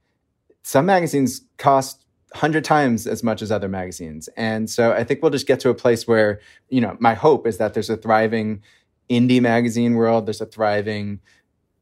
some 0.63 0.85
magazines 0.85 1.41
cost 1.57 2.05
100 2.31 2.63
times 2.63 3.07
as 3.07 3.23
much 3.23 3.41
as 3.41 3.51
other 3.51 3.67
magazines. 3.67 4.29
And 4.37 4.69
so 4.69 4.91
I 4.91 5.03
think 5.03 5.21
we'll 5.21 5.31
just 5.31 5.47
get 5.47 5.59
to 5.61 5.69
a 5.69 5.73
place 5.73 6.07
where, 6.07 6.39
you 6.69 6.79
know, 6.79 6.95
my 6.99 7.13
hope 7.13 7.47
is 7.47 7.57
that 7.57 7.73
there's 7.73 7.89
a 7.89 7.97
thriving 7.97 8.61
indie 9.09 9.41
magazine 9.41 9.95
world, 9.95 10.27
there's 10.27 10.41
a 10.41 10.45
thriving 10.45 11.19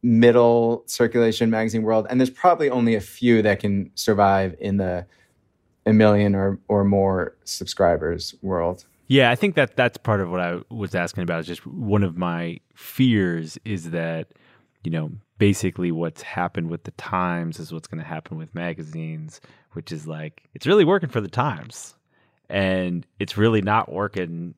middle 0.01 0.83
circulation 0.85 1.49
magazine 1.49 1.83
world, 1.83 2.07
and 2.09 2.19
there's 2.19 2.29
probably 2.29 2.69
only 2.69 2.95
a 2.95 3.01
few 3.01 3.41
that 3.41 3.59
can 3.59 3.91
survive 3.95 4.55
in 4.59 4.77
the 4.77 5.05
a 5.85 5.93
million 5.93 6.35
or 6.35 6.59
or 6.67 6.83
more 6.83 7.35
subscribers 7.43 8.35
world. 8.41 8.85
Yeah, 9.07 9.31
I 9.31 9.35
think 9.35 9.55
that 9.55 9.75
that's 9.75 9.97
part 9.97 10.19
of 10.19 10.29
what 10.29 10.41
I 10.41 10.59
was 10.69 10.95
asking 10.95 11.23
about. 11.23 11.39
Is 11.41 11.47
just 11.47 11.65
one 11.65 12.03
of 12.03 12.17
my 12.17 12.59
fears 12.75 13.57
is 13.65 13.91
that 13.91 14.27
you 14.83 14.91
know 14.91 15.11
basically 15.37 15.91
what's 15.91 16.21
happened 16.21 16.69
with 16.69 16.83
the 16.83 16.91
Times 16.91 17.59
is 17.59 17.71
what's 17.71 17.87
going 17.87 18.01
to 18.01 18.07
happen 18.07 18.37
with 18.37 18.55
magazines, 18.55 19.41
which 19.73 19.91
is 19.91 20.07
like 20.07 20.43
it's 20.53 20.67
really 20.67 20.85
working 20.85 21.09
for 21.09 21.21
the 21.21 21.27
Times 21.27 21.95
and 22.49 23.05
it's 23.19 23.37
really 23.37 23.61
not 23.61 23.91
working 23.91 24.55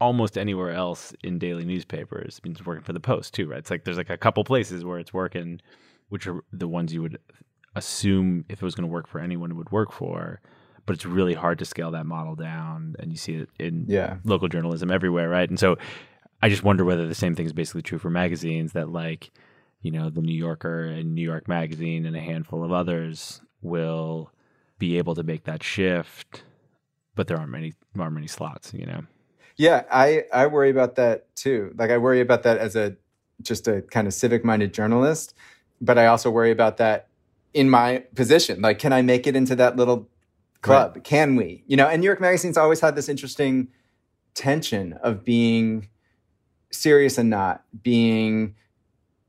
almost 0.00 0.38
anywhere 0.38 0.72
else 0.72 1.12
in 1.22 1.38
daily 1.38 1.64
newspapers. 1.64 2.40
I 2.42 2.48
mean, 2.48 2.52
it's 2.52 2.64
working 2.64 2.84
for 2.84 2.92
the 2.92 3.00
Post 3.00 3.34
too, 3.34 3.46
right? 3.48 3.58
It's 3.58 3.70
like 3.70 3.84
there's 3.84 3.98
like 3.98 4.10
a 4.10 4.16
couple 4.16 4.42
places 4.44 4.84
where 4.84 4.98
it's 4.98 5.12
working, 5.12 5.60
which 6.08 6.26
are 6.26 6.42
the 6.52 6.68
ones 6.68 6.92
you 6.92 7.02
would 7.02 7.18
assume 7.74 8.44
if 8.48 8.62
it 8.62 8.64
was 8.64 8.74
going 8.74 8.88
to 8.88 8.92
work 8.92 9.06
for 9.06 9.20
anyone, 9.20 9.50
it 9.50 9.54
would 9.54 9.70
work 9.70 9.92
for. 9.92 10.40
But 10.86 10.94
it's 10.94 11.06
really 11.06 11.34
hard 11.34 11.58
to 11.58 11.64
scale 11.64 11.90
that 11.92 12.06
model 12.06 12.34
down, 12.34 12.96
and 12.98 13.12
you 13.12 13.18
see 13.18 13.34
it 13.34 13.50
in 13.58 13.84
yeah. 13.86 14.16
local 14.24 14.48
journalism 14.48 14.90
everywhere, 14.90 15.28
right? 15.28 15.48
And 15.48 15.58
so, 15.58 15.76
I 16.42 16.48
just 16.48 16.62
wonder 16.62 16.84
whether 16.84 17.06
the 17.06 17.14
same 17.14 17.34
thing 17.34 17.46
is 17.46 17.52
basically 17.52 17.82
true 17.82 17.98
for 17.98 18.10
magazines 18.10 18.72
that 18.72 18.88
like 18.88 19.30
you 19.82 19.90
know, 19.90 20.10
the 20.10 20.20
New 20.20 20.34
Yorker 20.34 20.84
and 20.84 21.14
New 21.14 21.22
York 21.22 21.48
Magazine 21.48 22.04
and 22.04 22.14
a 22.14 22.20
handful 22.20 22.62
of 22.62 22.72
others 22.72 23.40
will 23.62 24.30
be 24.78 24.98
able 24.98 25.14
to 25.14 25.22
make 25.22 25.44
that 25.44 25.62
shift, 25.62 26.44
but 27.14 27.28
there 27.28 27.38
aren't 27.38 27.50
many 27.50 27.74
aren't 27.98 28.14
many 28.14 28.26
slots, 28.26 28.72
you 28.74 28.86
know. 28.86 29.02
Yeah, 29.56 29.84
I 29.90 30.24
I 30.32 30.46
worry 30.46 30.70
about 30.70 30.96
that 30.96 31.34
too. 31.34 31.74
Like 31.76 31.90
I 31.90 31.98
worry 31.98 32.20
about 32.20 32.42
that 32.44 32.58
as 32.58 32.76
a 32.76 32.96
just 33.42 33.68
a 33.68 33.82
kind 33.82 34.06
of 34.06 34.14
civic 34.14 34.44
minded 34.44 34.74
journalist, 34.74 35.34
but 35.80 35.98
I 35.98 36.06
also 36.06 36.30
worry 36.30 36.50
about 36.50 36.76
that 36.76 37.08
in 37.54 37.68
my 37.70 38.04
position. 38.14 38.60
Like, 38.60 38.78
can 38.78 38.92
I 38.92 39.02
make 39.02 39.26
it 39.26 39.34
into 39.34 39.56
that 39.56 39.76
little 39.76 40.08
club? 40.60 40.92
Right. 40.96 41.04
Can 41.04 41.36
we? 41.36 41.64
You 41.66 41.76
know, 41.76 41.86
and 41.86 42.00
New 42.00 42.06
York 42.06 42.20
Magazine's 42.20 42.58
always 42.58 42.80
had 42.80 42.96
this 42.96 43.08
interesting 43.08 43.68
tension 44.34 44.94
of 45.02 45.24
being 45.24 45.88
serious 46.70 47.18
and 47.18 47.30
not 47.30 47.64
being 47.82 48.54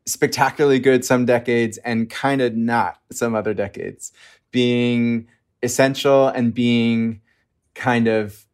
spectacularly 0.06 0.80
good 0.80 1.06
some 1.06 1.26
decades 1.26 1.78
and 1.80 2.10
kind 2.10 2.42
of 2.42 2.56
not 2.56 3.00
some 3.12 3.36
other 3.36 3.54
decades, 3.54 4.12
being 4.52 5.28
essential 5.64 6.28
and 6.28 6.54
being 6.54 7.22
kind 7.76 8.08
of 8.08 8.46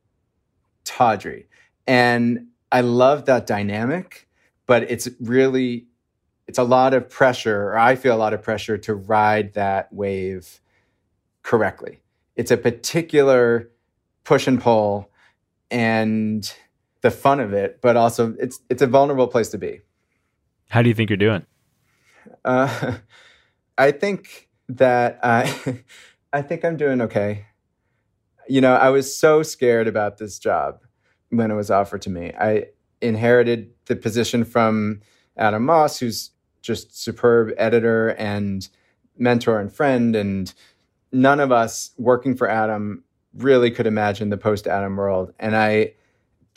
tawdry. 0.84 1.48
And 1.86 2.48
I 2.72 2.82
love 2.82 3.26
that 3.26 3.48
dynamic, 3.48 4.28
but 4.66 4.84
it's 4.92 5.08
really 5.20 5.88
it's 6.48 6.58
a 6.58 6.64
lot 6.64 6.94
of 6.94 7.10
pressure, 7.10 7.70
or 7.72 7.78
I 7.78 7.96
feel 7.96 8.16
a 8.16 8.18
lot 8.18 8.34
of 8.34 8.42
pressure 8.42 8.78
to 8.78 8.96
ride 8.96 9.54
that 9.54 9.92
wave 9.92 10.62
correctly. 11.44 12.00
It's 12.38 12.52
a 12.52 12.58
particular 12.58 13.70
push 14.24 14.48
and 14.48 14.62
pull 14.62 15.10
and 15.70 16.54
the 17.08 17.12
fun 17.12 17.40
of 17.40 17.54
it, 17.54 17.80
but 17.82 17.96
also 17.96 18.36
it's 18.38 18.60
it's 18.70 18.82
a 18.82 18.88
vulnerable 18.88 19.30
place 19.30 19.48
to 19.50 19.58
be. 19.58 19.80
How 20.68 20.82
do 20.82 20.90
you 20.90 20.94
think 20.94 21.10
you're 21.10 21.16
doing? 21.16 21.46
Uh, 22.44 22.98
I 23.78 23.92
think 23.92 24.50
that 24.68 25.20
I, 25.24 25.84
I 26.34 26.42
think 26.42 26.66
I'm 26.66 26.76
doing 26.76 27.00
okay. 27.00 27.46
You 28.50 28.60
know, 28.60 28.76
I 28.76 28.90
was 28.90 29.16
so 29.16 29.42
scared 29.42 29.88
about 29.88 30.18
this 30.18 30.38
job 30.38 30.82
when 31.30 31.50
it 31.50 31.54
was 31.56 31.72
offered 31.72 32.02
to 32.02 32.10
me. 32.10 32.34
I 32.38 32.66
inherited 33.02 33.72
the 33.86 33.96
position 33.96 34.44
from 34.44 35.00
Adam 35.38 35.64
Moss, 35.64 36.00
who's 36.00 36.32
just 36.62 37.02
superb 37.02 37.54
editor 37.58 38.10
and 38.20 38.68
mentor 39.18 39.62
and 39.62 39.72
friend, 39.72 40.14
and 40.14 40.54
none 41.14 41.40
of 41.40 41.54
us 41.54 41.92
working 41.98 42.36
for 42.36 42.50
Adam 42.50 43.06
really 43.34 43.72
could 43.72 43.88
imagine 43.88 44.30
the 44.30 44.38
post 44.38 44.68
Adam 44.68 44.98
world. 44.98 45.34
And 45.40 45.56
I 45.56 45.94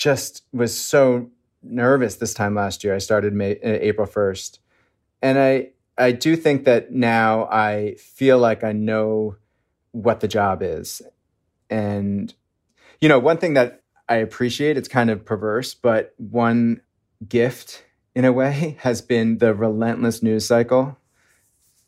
just 0.00 0.44
was 0.50 0.74
so 0.74 1.30
nervous 1.62 2.16
this 2.16 2.32
time 2.32 2.54
last 2.54 2.82
year. 2.82 2.94
I 2.94 2.98
started 2.98 3.34
May, 3.34 3.52
uh, 3.56 3.78
April 3.80 4.06
1st. 4.06 4.58
And 5.22 5.38
I 5.38 5.70
I 5.98 6.12
do 6.12 6.34
think 6.34 6.64
that 6.64 6.90
now 6.90 7.44
I 7.52 7.96
feel 7.98 8.38
like 8.38 8.64
I 8.64 8.72
know 8.72 9.36
what 9.92 10.20
the 10.20 10.28
job 10.28 10.62
is. 10.62 11.02
And 11.68 12.32
you 13.02 13.08
know, 13.10 13.18
one 13.18 13.36
thing 13.36 13.54
that 13.54 13.82
I 14.08 14.16
appreciate, 14.16 14.78
it's 14.78 14.88
kind 14.88 15.10
of 15.10 15.26
perverse, 15.26 15.74
but 15.74 16.14
one 16.16 16.80
gift 17.28 17.84
in 18.14 18.24
a 18.24 18.32
way 18.32 18.76
has 18.80 19.02
been 19.02 19.36
the 19.36 19.54
relentless 19.54 20.22
news 20.22 20.46
cycle. 20.46 20.96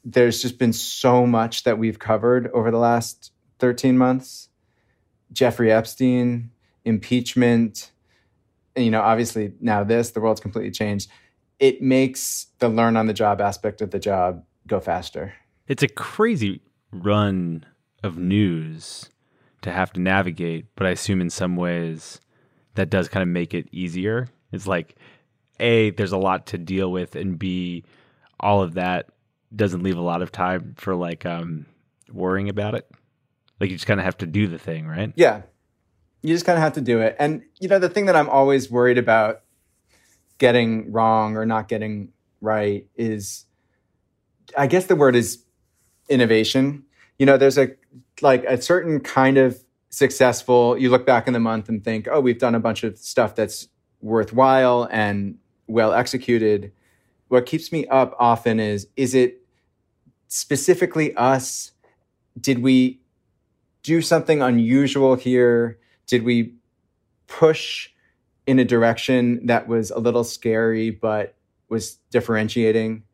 There's 0.04 0.42
just 0.42 0.58
been 0.58 0.74
so 0.74 1.26
much 1.26 1.62
that 1.62 1.78
we've 1.78 1.98
covered 1.98 2.50
over 2.52 2.70
the 2.70 2.78
last 2.78 3.32
13 3.58 3.96
months. 3.96 4.50
Jeffrey 5.32 5.72
Epstein, 5.72 6.50
impeachment, 6.84 7.92
you 8.76 8.90
know, 8.90 9.00
obviously 9.00 9.52
now 9.60 9.84
this, 9.84 10.10
the 10.10 10.20
world's 10.20 10.40
completely 10.40 10.70
changed. 10.70 11.10
It 11.58 11.82
makes 11.82 12.46
the 12.58 12.68
learn 12.68 12.96
on 12.96 13.06
the 13.06 13.12
job 13.12 13.40
aspect 13.40 13.80
of 13.80 13.90
the 13.90 13.98
job 13.98 14.44
go 14.66 14.80
faster. 14.80 15.34
It's 15.68 15.82
a 15.82 15.88
crazy 15.88 16.60
run 16.90 17.64
of 18.02 18.18
news 18.18 19.08
to 19.62 19.70
have 19.70 19.92
to 19.92 20.00
navigate, 20.00 20.66
but 20.74 20.86
I 20.86 20.90
assume 20.90 21.20
in 21.20 21.30
some 21.30 21.56
ways 21.56 22.20
that 22.74 22.90
does 22.90 23.08
kind 23.08 23.22
of 23.22 23.28
make 23.28 23.54
it 23.54 23.68
easier. 23.70 24.28
It's 24.50 24.66
like 24.66 24.96
A, 25.60 25.90
there's 25.90 26.12
a 26.12 26.18
lot 26.18 26.46
to 26.48 26.58
deal 26.58 26.90
with, 26.90 27.14
and 27.14 27.38
B, 27.38 27.84
all 28.40 28.62
of 28.62 28.74
that 28.74 29.10
doesn't 29.54 29.82
leave 29.82 29.98
a 29.98 30.02
lot 30.02 30.22
of 30.22 30.32
time 30.32 30.74
for 30.78 30.94
like 30.94 31.26
um 31.26 31.66
worrying 32.10 32.48
about 32.48 32.74
it. 32.74 32.90
Like 33.60 33.70
you 33.70 33.76
just 33.76 33.86
kind 33.86 34.00
of 34.00 34.04
have 34.04 34.18
to 34.18 34.26
do 34.26 34.48
the 34.48 34.58
thing, 34.58 34.86
right? 34.86 35.12
Yeah 35.14 35.42
you 36.22 36.34
just 36.34 36.46
kind 36.46 36.56
of 36.56 36.62
have 36.62 36.74
to 36.74 36.80
do 36.80 37.00
it. 37.00 37.16
And 37.18 37.42
you 37.60 37.68
know, 37.68 37.78
the 37.78 37.88
thing 37.88 38.06
that 38.06 38.16
I'm 38.16 38.28
always 38.28 38.70
worried 38.70 38.98
about 38.98 39.42
getting 40.38 40.90
wrong 40.90 41.36
or 41.36 41.44
not 41.44 41.68
getting 41.68 42.12
right 42.40 42.86
is 42.96 43.44
I 44.56 44.66
guess 44.66 44.86
the 44.86 44.96
word 44.96 45.16
is 45.16 45.44
innovation. 46.08 46.84
You 47.18 47.26
know, 47.26 47.36
there's 47.36 47.58
a 47.58 47.70
like 48.20 48.44
a 48.44 48.60
certain 48.60 49.00
kind 49.00 49.38
of 49.38 49.62
successful, 49.90 50.76
you 50.78 50.90
look 50.90 51.04
back 51.06 51.26
in 51.26 51.32
the 51.32 51.40
month 51.40 51.68
and 51.68 51.84
think, 51.84 52.08
"Oh, 52.10 52.20
we've 52.20 52.38
done 52.38 52.54
a 52.54 52.60
bunch 52.60 52.82
of 52.84 52.98
stuff 52.98 53.34
that's 53.34 53.68
worthwhile 54.00 54.88
and 54.90 55.38
well 55.66 55.92
executed." 55.92 56.72
What 57.28 57.46
keeps 57.46 57.72
me 57.72 57.86
up 57.86 58.14
often 58.18 58.60
is 58.60 58.88
is 58.96 59.14
it 59.14 59.42
specifically 60.28 61.14
us? 61.14 61.72
Did 62.40 62.62
we 62.62 63.00
do 63.82 64.00
something 64.00 64.42
unusual 64.42 65.14
here? 65.16 65.78
Did 66.06 66.24
we 66.24 66.54
push 67.26 67.90
in 68.46 68.58
a 68.58 68.64
direction 68.64 69.46
that 69.46 69.68
was 69.68 69.90
a 69.90 69.98
little 69.98 70.24
scary 70.24 70.90
but 70.90 71.34
was 71.68 71.98
differentiating? 72.10 73.04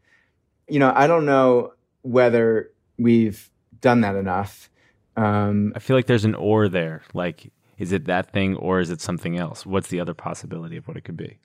You 0.68 0.79
know, 0.79 0.92
I 0.94 1.07
don't 1.07 1.27
know 1.27 1.72
whether 2.03 2.70
we've 2.98 3.51
done 3.81 4.01
that 4.01 4.16
enough. 4.16 4.70
Um, 5.16 5.72
I 5.77 5.79
feel 5.79 5.96
like 5.96 6.07
there's 6.07 6.24
an 6.24 6.35
or 6.35 6.68
there. 6.68 7.03
Like 7.14 7.53
Is 7.79 7.92
it 7.92 8.07
that 8.07 8.33
thing 8.33 8.57
or 8.57 8.81
is 8.81 8.90
it 8.90 9.01
something 9.01 9.37
else? 9.37 9.64
What's 9.64 9.88
the 9.88 10.01
other 10.01 10.14
possibility 10.14 10.77
of 10.77 10.88
what 10.88 10.96
it 10.96 11.05
could 11.05 11.16
be? 11.16 11.38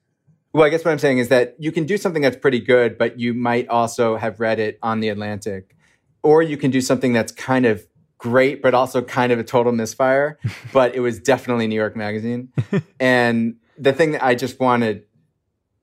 Well, 0.51 0.63
I 0.63 0.69
guess 0.69 0.85
what 0.85 0.91
I'm 0.91 0.99
saying 0.99 1.19
is 1.19 1.29
that 1.29 1.55
you 1.59 1.71
can 1.71 1.85
do 1.85 1.97
something 1.97 2.21
that's 2.21 2.37
pretty 2.37 2.59
good, 2.59 2.97
but 2.97 3.19
you 3.19 3.33
might 3.33 3.67
also 3.69 4.17
have 4.17 4.39
read 4.39 4.59
it 4.59 4.77
on 4.83 4.99
the 4.99 5.09
Atlantic. 5.09 5.75
Or 6.21 6.41
you 6.41 6.57
can 6.57 6.71
do 6.71 6.81
something 6.81 7.11
that's 7.13 7.31
kind 7.31 7.65
of 7.65 7.85
great, 8.23 8.61
but 8.61 8.73
also 8.73 9.01
kind 9.01 9.33
of 9.33 9.39
a 9.39 9.43
total 9.43 9.73
misfire. 9.73 10.39
but 10.73 10.95
it 10.95 11.01
was 11.01 11.19
definitely 11.19 11.67
New 11.67 11.75
York 11.75 11.95
Magazine. 11.95 12.53
and 12.99 13.57
the 13.77 13.91
thing 13.91 14.13
that 14.13 14.23
I 14.23 14.33
just 14.33 14.61
want 14.61 14.83
to 14.83 15.01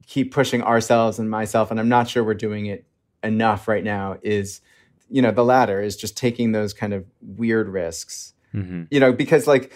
keep 0.07 0.33
pushing 0.33 0.63
ourselves 0.63 1.19
and 1.19 1.31
myself, 1.31 1.71
and 1.71 1.79
I'm 1.79 1.91
not 1.91 2.09
sure 2.09 2.25
we're 2.25 2.33
doing 2.33 2.65
it 2.65 2.87
enough 3.23 3.69
right 3.69 3.85
now, 3.85 4.17
is, 4.23 4.63
you 5.11 5.21
know, 5.21 5.31
the 5.31 5.45
latter 5.45 5.83
is 5.83 5.97
just 5.97 6.17
taking 6.17 6.53
those 6.53 6.73
kind 6.73 6.95
of 6.95 7.05
weird 7.21 7.69
risks. 7.69 8.33
Mm-hmm. 8.55 8.85
You 8.91 9.01
know, 9.01 9.13
because 9.13 9.47
like 9.47 9.75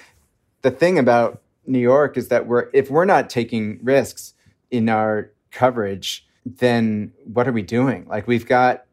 the 0.63 0.71
thing 0.71 0.99
about 0.99 1.43
New 1.67 1.79
York 1.79 2.17
is 2.17 2.29
that 2.29 2.47
we're 2.47 2.71
if 2.73 2.91
we're 2.91 3.05
not 3.05 3.29
taking 3.29 3.79
risks 3.83 4.33
in 4.71 4.89
our 4.89 5.31
coverage, 5.51 6.27
then 6.47 7.13
what 7.25 7.47
are 7.47 7.53
we 7.53 7.63
doing? 7.63 8.07
Like 8.09 8.27
we've 8.27 8.47
got 8.47 8.87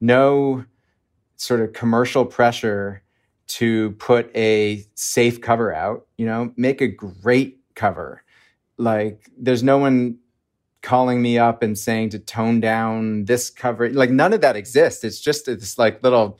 no 0.00 0.64
sort 1.36 1.60
of 1.60 1.72
commercial 1.72 2.24
pressure 2.24 3.02
to 3.48 3.92
put 3.92 4.34
a 4.36 4.84
safe 4.94 5.40
cover 5.40 5.72
out, 5.72 6.06
you 6.16 6.26
know, 6.26 6.52
make 6.56 6.80
a 6.80 6.88
great 6.88 7.58
cover. 7.74 8.22
Like 8.76 9.30
there's 9.38 9.62
no 9.62 9.78
one 9.78 10.18
calling 10.82 11.22
me 11.22 11.38
up 11.38 11.62
and 11.62 11.78
saying 11.78 12.10
to 12.10 12.18
tone 12.18 12.60
down 12.60 13.24
this 13.24 13.50
cover. 13.50 13.90
Like 13.90 14.10
none 14.10 14.32
of 14.32 14.40
that 14.40 14.56
exists. 14.56 15.04
It's 15.04 15.20
just 15.20 15.46
this 15.46 15.78
like 15.78 16.02
little 16.02 16.38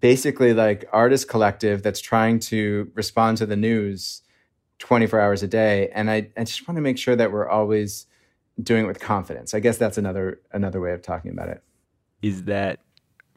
basically 0.00 0.52
like 0.52 0.84
artist 0.92 1.28
collective 1.28 1.82
that's 1.82 2.00
trying 2.00 2.38
to 2.40 2.90
respond 2.94 3.38
to 3.38 3.46
the 3.46 3.56
news 3.56 4.22
24 4.78 5.20
hours 5.20 5.42
a 5.42 5.48
day. 5.48 5.90
And 5.94 6.10
I, 6.10 6.30
I 6.36 6.44
just 6.44 6.66
want 6.66 6.76
to 6.76 6.82
make 6.82 6.98
sure 6.98 7.16
that 7.16 7.32
we're 7.32 7.48
always 7.48 8.06
doing 8.62 8.84
it 8.84 8.86
with 8.86 9.00
confidence. 9.00 9.54
I 9.54 9.60
guess 9.60 9.78
that's 9.78 9.98
another 9.98 10.40
another 10.52 10.80
way 10.80 10.92
of 10.92 11.02
talking 11.02 11.30
about 11.30 11.48
it. 11.48 11.62
Is 12.22 12.44
that 12.44 12.80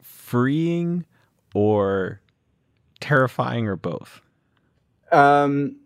freeing 0.02 1.04
or 1.54 2.20
terrifying 3.00 3.66
or 3.66 3.76
both? 3.76 4.20
Um, 5.12 5.76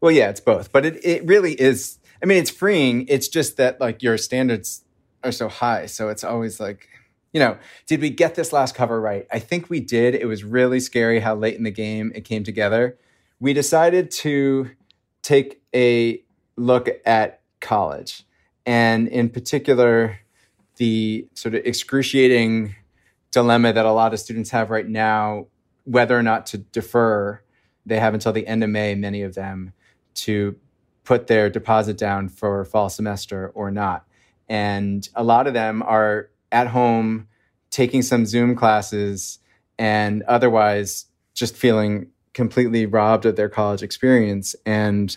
well, 0.00 0.10
yeah, 0.10 0.30
it's 0.30 0.40
both, 0.40 0.72
but 0.72 0.86
it, 0.86 1.04
it 1.04 1.26
really 1.26 1.52
is. 1.52 1.98
I 2.22 2.26
mean, 2.26 2.38
it's 2.38 2.50
freeing. 2.50 3.06
It's 3.08 3.28
just 3.28 3.56
that 3.56 3.80
like 3.80 4.02
your 4.02 4.16
standards 4.16 4.84
are 5.22 5.32
so 5.32 5.48
high. 5.48 5.86
So 5.86 6.08
it's 6.08 6.24
always 6.24 6.60
like, 6.60 6.88
you 7.32 7.40
know, 7.40 7.56
did 7.86 8.00
we 8.00 8.10
get 8.10 8.34
this 8.34 8.52
last 8.52 8.74
cover 8.74 9.00
right? 9.00 9.26
I 9.32 9.38
think 9.38 9.70
we 9.70 9.80
did. 9.80 10.14
It 10.14 10.26
was 10.26 10.44
really 10.44 10.80
scary 10.80 11.20
how 11.20 11.34
late 11.34 11.56
in 11.56 11.62
the 11.62 11.70
game 11.70 12.12
it 12.14 12.22
came 12.22 12.44
together. 12.44 12.98
We 13.40 13.52
decided 13.52 14.10
to 14.12 14.70
take 15.22 15.62
a 15.74 16.22
look 16.56 16.88
at 17.04 17.40
college 17.60 18.24
and 18.66 19.08
in 19.08 19.28
particular, 19.28 20.18
the 20.76 21.28
sort 21.34 21.54
of 21.54 21.64
excruciating 21.64 22.74
dilemma 23.30 23.72
that 23.72 23.86
a 23.86 23.92
lot 23.92 24.12
of 24.12 24.20
students 24.20 24.50
have 24.50 24.70
right 24.70 24.88
now 24.88 25.46
whether 25.84 26.18
or 26.18 26.22
not 26.22 26.46
to 26.46 26.58
defer. 26.58 27.40
They 27.84 27.98
have 27.98 28.14
until 28.14 28.32
the 28.32 28.46
end 28.46 28.62
of 28.62 28.70
May, 28.70 28.94
many 28.94 29.22
of 29.22 29.34
them, 29.34 29.72
to 30.14 30.56
put 31.04 31.26
their 31.26 31.50
deposit 31.50 31.98
down 31.98 32.28
for 32.28 32.64
fall 32.64 32.88
semester 32.88 33.50
or 33.54 33.70
not. 33.70 34.06
And 34.48 35.08
a 35.14 35.24
lot 35.24 35.46
of 35.46 35.54
them 35.54 35.82
are 35.82 36.30
at 36.52 36.68
home 36.68 37.28
taking 37.70 38.02
some 38.02 38.26
Zoom 38.26 38.54
classes 38.54 39.38
and 39.78 40.22
otherwise 40.24 41.06
just 41.34 41.56
feeling 41.56 42.08
completely 42.34 42.86
robbed 42.86 43.26
of 43.26 43.36
their 43.36 43.48
college 43.48 43.82
experience 43.82 44.54
and 44.64 45.16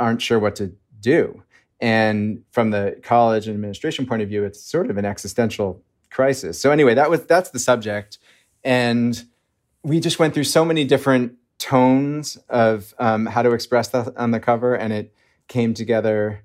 aren't 0.00 0.22
sure 0.22 0.38
what 0.38 0.56
to 0.56 0.72
do. 1.00 1.42
And 1.80 2.42
from 2.52 2.70
the 2.70 2.98
college 3.02 3.46
and 3.46 3.54
administration 3.54 4.06
point 4.06 4.22
of 4.22 4.28
view, 4.28 4.44
it's 4.44 4.60
sort 4.60 4.90
of 4.90 4.96
an 4.96 5.04
existential 5.04 5.82
crisis. 6.10 6.58
So 6.58 6.70
anyway, 6.70 6.94
that 6.94 7.10
was 7.10 7.24
that's 7.26 7.50
the 7.50 7.58
subject. 7.58 8.18
And 8.64 9.22
we 9.86 10.00
just 10.00 10.18
went 10.18 10.34
through 10.34 10.44
so 10.44 10.64
many 10.64 10.84
different 10.84 11.34
tones 11.58 12.36
of 12.48 12.92
um, 12.98 13.24
how 13.24 13.40
to 13.40 13.52
express 13.52 13.88
that 13.88 14.16
on 14.16 14.32
the 14.32 14.40
cover, 14.40 14.74
and 14.74 14.92
it 14.92 15.14
came 15.46 15.74
together 15.74 16.42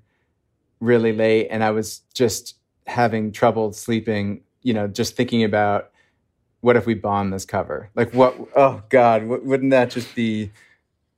really 0.78 1.12
late. 1.12 1.48
And 1.50 1.64
I 1.64 1.72
was 1.72 2.02
just 2.14 2.54
having 2.86 3.32
trouble 3.32 3.72
sleeping, 3.72 4.42
you 4.62 4.72
know, 4.72 4.86
just 4.86 5.16
thinking 5.16 5.42
about 5.42 5.90
what 6.60 6.76
if 6.76 6.86
we 6.86 6.94
bomb 6.94 7.30
this 7.30 7.44
cover? 7.44 7.90
Like, 7.96 8.14
what? 8.14 8.36
Oh 8.54 8.84
God, 8.90 9.24
wouldn't 9.24 9.72
that 9.72 9.90
just 9.90 10.14
be 10.14 10.52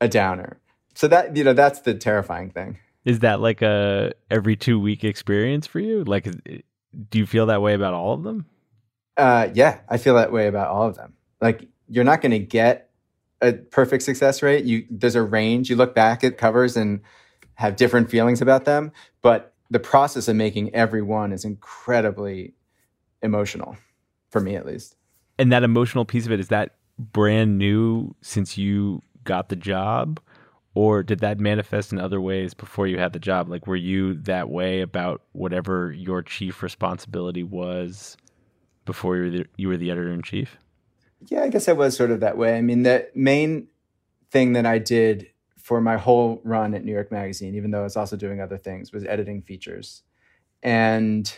a 0.00 0.08
downer? 0.08 0.56
So 0.94 1.06
that 1.08 1.36
you 1.36 1.44
know, 1.44 1.52
that's 1.52 1.80
the 1.80 1.92
terrifying 1.92 2.48
thing. 2.48 2.78
Is 3.04 3.18
that 3.18 3.40
like 3.40 3.60
a 3.60 4.14
every 4.30 4.56
two 4.56 4.80
week 4.80 5.04
experience 5.04 5.66
for 5.66 5.78
you? 5.78 6.04
Like, 6.04 6.24
do 6.24 7.18
you 7.18 7.26
feel 7.26 7.44
that 7.46 7.60
way 7.60 7.74
about 7.74 7.92
all 7.92 8.14
of 8.14 8.22
them? 8.22 8.46
Uh, 9.18 9.48
yeah, 9.52 9.80
I 9.90 9.98
feel 9.98 10.14
that 10.14 10.32
way 10.32 10.46
about 10.46 10.68
all 10.68 10.88
of 10.88 10.96
them. 10.96 11.12
Like, 11.42 11.68
you're 11.88 12.04
not 12.04 12.20
going 12.20 12.32
to 12.32 12.38
get 12.38 12.90
a 13.40 13.52
perfect 13.52 14.02
success 14.02 14.42
rate. 14.42 14.64
You 14.64 14.86
there's 14.90 15.14
a 15.14 15.22
range. 15.22 15.70
You 15.70 15.76
look 15.76 15.94
back 15.94 16.24
at 16.24 16.38
covers 16.38 16.76
and 16.76 17.00
have 17.54 17.76
different 17.76 18.10
feelings 18.10 18.40
about 18.40 18.64
them, 18.64 18.92
but 19.22 19.54
the 19.70 19.78
process 19.78 20.28
of 20.28 20.36
making 20.36 20.74
every 20.74 21.02
one 21.02 21.32
is 21.32 21.44
incredibly 21.44 22.54
emotional 23.22 23.76
for 24.30 24.40
me 24.40 24.56
at 24.56 24.66
least. 24.66 24.96
And 25.38 25.52
that 25.52 25.62
emotional 25.62 26.04
piece 26.04 26.26
of 26.26 26.32
it 26.32 26.40
is 26.40 26.48
that 26.48 26.76
brand 26.98 27.58
new 27.58 28.14
since 28.20 28.56
you 28.56 29.02
got 29.24 29.48
the 29.48 29.56
job 29.56 30.20
or 30.74 31.02
did 31.02 31.20
that 31.20 31.38
manifest 31.38 31.92
in 31.92 32.00
other 32.00 32.20
ways 32.20 32.52
before 32.52 32.86
you 32.86 32.98
had 32.98 33.12
the 33.12 33.18
job? 33.18 33.48
Like 33.48 33.66
were 33.66 33.76
you 33.76 34.14
that 34.22 34.48
way 34.48 34.80
about 34.80 35.22
whatever 35.32 35.92
your 35.92 36.22
chief 36.22 36.62
responsibility 36.62 37.42
was 37.42 38.16
before 38.84 39.16
you 39.16 39.22
were 39.22 39.30
the, 39.30 39.46
you 39.56 39.68
were 39.68 39.76
the 39.76 39.90
editor 39.90 40.12
in 40.12 40.22
chief? 40.22 40.56
Yeah, 41.28 41.42
I 41.42 41.48
guess 41.48 41.68
I 41.68 41.72
was 41.72 41.96
sort 41.96 42.10
of 42.10 42.20
that 42.20 42.36
way. 42.36 42.56
I 42.56 42.60
mean, 42.60 42.82
the 42.82 43.08
main 43.14 43.68
thing 44.30 44.52
that 44.54 44.66
I 44.66 44.78
did 44.78 45.28
for 45.56 45.80
my 45.80 45.96
whole 45.96 46.40
run 46.44 46.74
at 46.74 46.84
New 46.84 46.92
York 46.92 47.10
Magazine, 47.10 47.54
even 47.54 47.70
though 47.70 47.80
I 47.80 47.84
was 47.84 47.96
also 47.96 48.16
doing 48.16 48.40
other 48.40 48.58
things, 48.58 48.92
was 48.92 49.04
editing 49.04 49.42
features. 49.42 50.02
And 50.62 51.32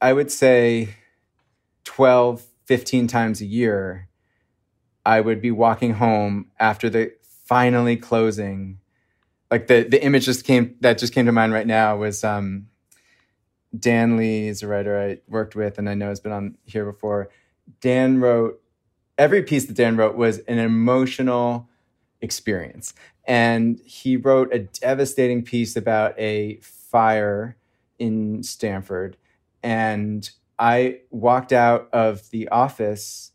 I 0.00 0.12
would 0.12 0.30
say 0.30 0.94
12, 1.84 2.44
15 2.66 3.06
times 3.06 3.40
a 3.40 3.46
year, 3.46 4.08
I 5.06 5.20
would 5.20 5.40
be 5.40 5.50
walking 5.50 5.94
home 5.94 6.50
after 6.58 6.90
the 6.90 7.12
finally 7.46 7.96
closing. 7.96 8.80
Like 9.50 9.66
the 9.68 9.84
the 9.84 10.02
image 10.04 10.26
just 10.26 10.44
came 10.44 10.76
that 10.80 10.98
just 10.98 11.14
came 11.14 11.24
to 11.24 11.32
mind 11.32 11.54
right 11.54 11.66
now 11.66 11.96
was 11.96 12.22
um, 12.22 12.66
Dan 13.76 14.18
Lee 14.18 14.48
is 14.48 14.62
a 14.62 14.66
writer 14.68 15.00
I 15.00 15.20
worked 15.26 15.56
with 15.56 15.78
and 15.78 15.88
I 15.88 15.94
know 15.94 16.08
has 16.08 16.20
been 16.20 16.32
on 16.32 16.58
here 16.66 16.84
before. 16.84 17.30
Dan 17.80 18.20
wrote 18.20 18.60
every 19.18 19.42
piece 19.42 19.66
that 19.66 19.74
Dan 19.74 19.96
wrote 19.96 20.16
was 20.16 20.38
an 20.40 20.58
emotional 20.58 21.68
experience. 22.22 22.94
And 23.26 23.78
he 23.84 24.16
wrote 24.16 24.54
a 24.54 24.60
devastating 24.60 25.42
piece 25.42 25.76
about 25.76 26.18
a 26.18 26.56
fire 26.62 27.56
in 27.98 28.42
Stamford. 28.42 29.16
And 29.62 30.30
I 30.58 31.00
walked 31.10 31.52
out 31.52 31.88
of 31.92 32.30
the 32.30 32.48
office 32.48 33.32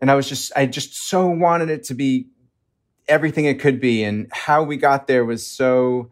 and 0.00 0.10
I 0.10 0.14
was 0.14 0.28
just, 0.28 0.52
I 0.56 0.66
just 0.66 0.94
so 0.94 1.26
wanted 1.26 1.68
it 1.68 1.84
to 1.84 1.94
be 1.94 2.28
everything 3.08 3.44
it 3.44 3.60
could 3.60 3.80
be. 3.80 4.02
And 4.02 4.28
how 4.32 4.62
we 4.62 4.76
got 4.76 5.06
there 5.06 5.24
was 5.24 5.46
so, 5.46 6.10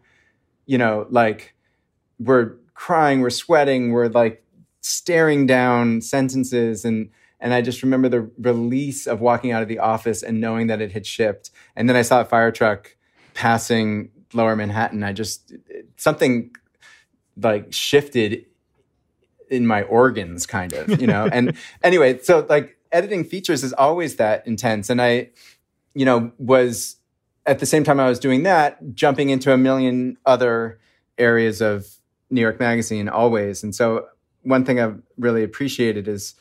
you 0.65 0.77
know, 0.77 1.07
like 1.09 1.55
we're 2.19 2.55
crying, 2.73 3.21
we're 3.21 3.29
sweating, 3.29 3.91
we're 3.91 4.07
like 4.07 4.43
staring 4.81 5.45
down 5.47 6.01
sentences 6.01 6.85
and, 6.85 7.09
and 7.43 7.53
I 7.53 7.61
just 7.61 7.83
remember 7.83 8.07
the 8.07 8.31
release 8.39 9.05
of 9.05 9.19
walking 9.19 9.51
out 9.51 9.61
of 9.61 9.67
the 9.67 9.79
office 9.79 10.23
and 10.23 10.39
knowing 10.39 10.67
that 10.67 10.79
it 10.79 10.93
had 10.93 11.05
shipped. 11.05 11.51
And 11.75 11.89
then 11.89 11.97
I 11.97 12.01
saw 12.01 12.21
a 12.21 12.25
fire 12.25 12.53
truck 12.53 12.95
passing 13.33 14.11
lower 14.31 14.55
Manhattan. 14.55 15.03
I 15.03 15.11
just, 15.11 15.53
something 15.97 16.55
like 17.35 17.73
shifted 17.73 18.45
in 19.49 19.67
my 19.67 19.81
organs, 19.83 20.45
kind 20.45 20.71
of, 20.71 21.01
you 21.01 21.05
know? 21.05 21.27
and 21.31 21.57
anyway, 21.83 22.17
so 22.19 22.45
like 22.47 22.77
editing 22.93 23.25
features 23.25 23.61
is 23.61 23.73
always 23.73 24.15
that 24.15 24.47
intense. 24.47 24.89
And 24.89 25.01
I, 25.01 25.31
you 25.93 26.05
know, 26.05 26.31
was 26.37 26.95
at 27.45 27.59
the 27.59 27.65
same 27.65 27.83
time 27.83 27.99
I 27.99 28.07
was 28.07 28.19
doing 28.19 28.43
that, 28.43 28.95
jumping 28.95 29.29
into 29.29 29.51
a 29.51 29.57
million 29.57 30.15
other 30.25 30.79
areas 31.17 31.61
of 31.61 31.87
New 32.29 32.39
York 32.39 32.57
Magazine 32.57 33.09
always. 33.09 33.63
And 33.63 33.75
so 33.75 34.07
one 34.43 34.63
thing 34.63 34.79
I've 34.79 35.01
really 35.17 35.43
appreciated 35.43 36.07
is 36.07 36.35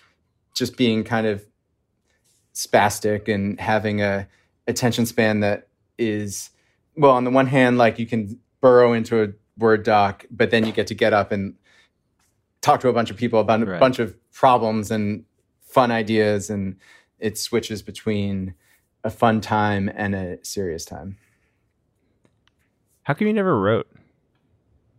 just 0.54 0.76
being 0.76 1.04
kind 1.04 1.26
of 1.26 1.44
spastic 2.54 3.32
and 3.32 3.58
having 3.60 4.00
a 4.02 4.28
attention 4.66 5.06
span 5.06 5.40
that 5.40 5.68
is 5.98 6.50
well 6.96 7.12
on 7.12 7.24
the 7.24 7.30
one 7.30 7.46
hand 7.46 7.78
like 7.78 7.98
you 7.98 8.06
can 8.06 8.38
burrow 8.60 8.92
into 8.92 9.22
a 9.22 9.28
word 9.58 9.82
doc 9.82 10.24
but 10.30 10.50
then 10.50 10.64
you 10.66 10.72
get 10.72 10.86
to 10.86 10.94
get 10.94 11.12
up 11.12 11.32
and 11.32 11.54
talk 12.60 12.80
to 12.80 12.88
a 12.88 12.92
bunch 12.92 13.10
of 13.10 13.16
people 13.16 13.40
about 13.40 13.62
a 13.62 13.78
bunch 13.78 13.98
of 13.98 14.14
problems 14.32 14.90
and 14.90 15.24
fun 15.62 15.90
ideas 15.90 16.50
and 16.50 16.76
it 17.18 17.38
switches 17.38 17.82
between 17.82 18.54
a 19.04 19.10
fun 19.10 19.40
time 19.40 19.90
and 19.94 20.14
a 20.14 20.38
serious 20.44 20.84
time 20.84 21.16
How 23.04 23.14
come 23.14 23.26
you 23.26 23.32
never 23.32 23.58
wrote? 23.58 23.88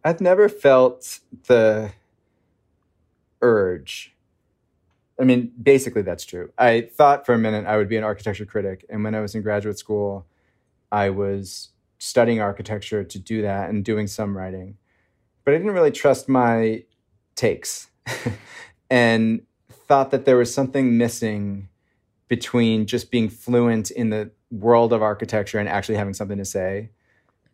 I've 0.03 0.19
never 0.19 0.49
felt 0.49 1.19
the 1.47 1.91
urge. 3.41 4.12
I 5.19 5.23
mean, 5.25 5.51
basically, 5.61 6.01
that's 6.01 6.25
true. 6.25 6.51
I 6.57 6.81
thought 6.81 7.25
for 7.25 7.33
a 7.33 7.37
minute 7.37 7.65
I 7.65 7.77
would 7.77 7.89
be 7.89 7.97
an 7.97 8.03
architecture 8.03 8.45
critic. 8.45 8.85
And 8.89 9.03
when 9.03 9.13
I 9.13 9.19
was 9.19 9.35
in 9.35 9.41
graduate 9.41 9.77
school, 9.77 10.25
I 10.91 11.09
was 11.09 11.69
studying 11.99 12.41
architecture 12.41 13.03
to 13.03 13.19
do 13.19 13.41
that 13.43 13.69
and 13.69 13.85
doing 13.85 14.07
some 14.07 14.35
writing. 14.35 14.77
But 15.43 15.53
I 15.53 15.57
didn't 15.57 15.73
really 15.73 15.91
trust 15.91 16.27
my 16.27 16.83
takes 17.35 17.87
and 18.89 19.41
thought 19.71 20.11
that 20.11 20.25
there 20.25 20.37
was 20.37 20.53
something 20.53 20.97
missing 20.97 21.69
between 22.27 22.85
just 22.85 23.11
being 23.11 23.29
fluent 23.29 23.91
in 23.91 24.09
the 24.09 24.31
world 24.51 24.93
of 24.93 25.01
architecture 25.01 25.59
and 25.59 25.69
actually 25.69 25.95
having 25.95 26.13
something 26.13 26.37
to 26.37 26.45
say. 26.45 26.89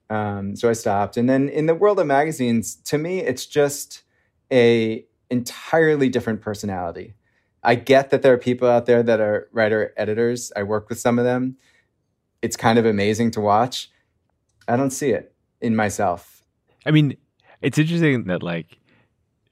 Um, 0.10 0.56
so 0.56 0.70
I 0.70 0.74
stopped. 0.74 1.18
And 1.18 1.30
then 1.30 1.50
in 1.50 1.66
the 1.66 1.76
world 1.76 2.00
of 2.00 2.08
magazines, 2.08 2.76
to 2.86 2.98
me, 2.98 3.20
it's 3.20 3.46
just 3.46 4.04
a 4.52 5.06
entirely 5.30 6.10
different 6.10 6.42
personality. 6.42 7.14
I 7.64 7.76
get 7.76 8.10
that 8.10 8.22
there 8.22 8.34
are 8.34 8.38
people 8.38 8.68
out 8.68 8.86
there 8.86 9.04
that 9.04 9.20
are 9.20 9.50
writer 9.52 9.94
editors. 9.98 10.52
I 10.56 10.64
work 10.64 10.90
with 10.90 11.00
some 11.00 11.20
of 11.20 11.26
them. 11.26 11.58
It's 12.42 12.56
kind 12.56 12.80
of 12.80 12.86
amazing 12.86 13.32
to 13.32 13.42
watch. 13.42 13.92
I 14.68 14.78
don't 14.78 14.92
see 14.92 15.10
it 15.10 15.34
in 15.62 15.76
myself. 15.76 16.44
I 16.86 16.92
mean, 16.92 17.18
it's 17.62 17.78
interesting 17.78 18.26
that 18.26 18.44
like 18.44 18.78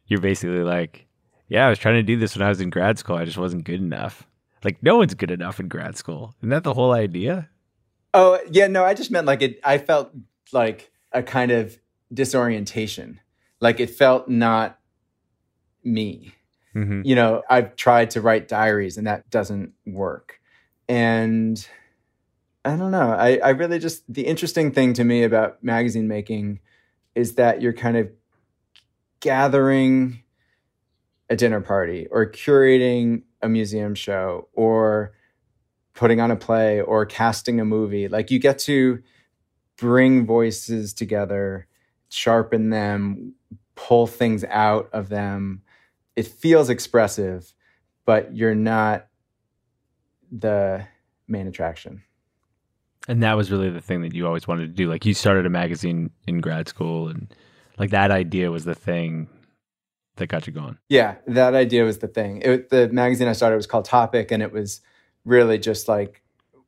you're 0.07 0.21
basically 0.21 0.63
like, 0.63 1.07
yeah, 1.49 1.65
I 1.65 1.69
was 1.69 1.79
trying 1.79 1.95
to 1.95 2.03
do 2.03 2.17
this 2.17 2.35
when 2.35 2.45
I 2.45 2.49
was 2.49 2.61
in 2.61 2.69
grad 2.69 2.97
school. 2.97 3.17
I 3.17 3.25
just 3.25 3.37
wasn't 3.37 3.65
good 3.65 3.81
enough. 3.81 4.25
Like 4.63 4.81
no 4.81 4.97
one's 4.97 5.13
good 5.13 5.31
enough 5.31 5.59
in 5.59 5.67
grad 5.67 5.97
school. 5.97 6.33
Isn't 6.39 6.49
that 6.49 6.63
the 6.63 6.73
whole 6.73 6.93
idea? 6.93 7.49
Oh, 8.13 8.39
yeah, 8.49 8.67
no, 8.67 8.83
I 8.83 8.93
just 8.93 9.11
meant 9.11 9.27
like 9.27 9.41
it 9.41 9.59
I 9.63 9.77
felt 9.77 10.11
like 10.53 10.91
a 11.11 11.21
kind 11.21 11.51
of 11.51 11.77
disorientation. 12.13 13.19
Like 13.59 13.79
it 13.79 13.89
felt 13.89 14.29
not 14.29 14.79
me. 15.83 16.33
Mm-hmm. 16.77 17.01
You 17.03 17.15
know, 17.15 17.41
I've 17.49 17.75
tried 17.75 18.11
to 18.11 18.21
write 18.21 18.47
diaries 18.47 18.97
and 18.97 19.07
that 19.07 19.29
doesn't 19.31 19.73
work. 19.85 20.39
And 20.87 21.67
I 22.63 22.75
don't 22.75 22.91
know. 22.91 23.11
I, 23.11 23.37
I 23.37 23.49
really 23.49 23.79
just, 23.79 24.03
the 24.11 24.27
interesting 24.27 24.71
thing 24.71 24.93
to 24.93 25.03
me 25.03 25.23
about 25.23 25.63
magazine 25.63 26.07
making 26.07 26.59
is 27.15 27.35
that 27.35 27.61
you're 27.61 27.73
kind 27.73 27.97
of 27.97 28.09
gathering 29.21 30.21
a 31.29 31.35
dinner 31.35 31.61
party 31.61 32.07
or 32.11 32.31
curating 32.31 33.23
a 33.41 33.49
museum 33.49 33.95
show 33.95 34.47
or 34.53 35.13
putting 35.93 36.21
on 36.21 36.29
a 36.29 36.35
play 36.35 36.79
or 36.79 37.05
casting 37.05 37.59
a 37.59 37.65
movie. 37.65 38.07
Like 38.07 38.29
you 38.29 38.37
get 38.37 38.59
to 38.59 39.01
bring 39.77 40.27
voices 40.27 40.93
together, 40.93 41.67
sharpen 42.09 42.69
them, 42.69 43.33
pull 43.75 44.05
things 44.05 44.43
out 44.43 44.89
of 44.93 45.09
them. 45.09 45.63
It 46.17 46.27
feels 46.27 46.69
expressive, 46.69 47.53
but 48.05 48.35
you're 48.35 48.55
not 48.55 49.07
the 50.29 50.85
main 51.27 51.47
attraction. 51.47 52.03
And 53.07 53.23
that 53.23 53.37
was 53.37 53.51
really 53.51 53.69
the 53.69 53.79
thing 53.79 54.01
that 54.01 54.13
you 54.13 54.27
always 54.27 54.47
wanted 54.47 54.67
to 54.67 54.73
do. 54.73 54.89
Like 54.89 55.05
you 55.05 55.13
started 55.13 55.45
a 55.45 55.49
magazine 55.49 56.09
in 56.27 56.41
grad 56.41 56.67
school 56.67 57.07
and 57.07 57.33
like 57.77 57.91
that 57.91 58.11
idea 58.11 58.51
was 58.51 58.65
the 58.65 58.75
thing 58.75 59.29
that 60.17 60.27
got 60.27 60.47
you 60.47 60.53
going. 60.53 60.77
Yeah, 60.89 61.15
that 61.27 61.53
idea 61.53 61.83
was 61.85 61.99
the 61.99 62.07
thing. 62.07 62.41
It, 62.41 62.69
the 62.69 62.89
magazine 62.89 63.27
I 63.27 63.33
started 63.33 63.55
was 63.55 63.67
called 63.67 63.85
Topic 63.85 64.31
and 64.31 64.43
it 64.43 64.51
was 64.51 64.81
really 65.23 65.57
just 65.57 65.87
like 65.87 66.23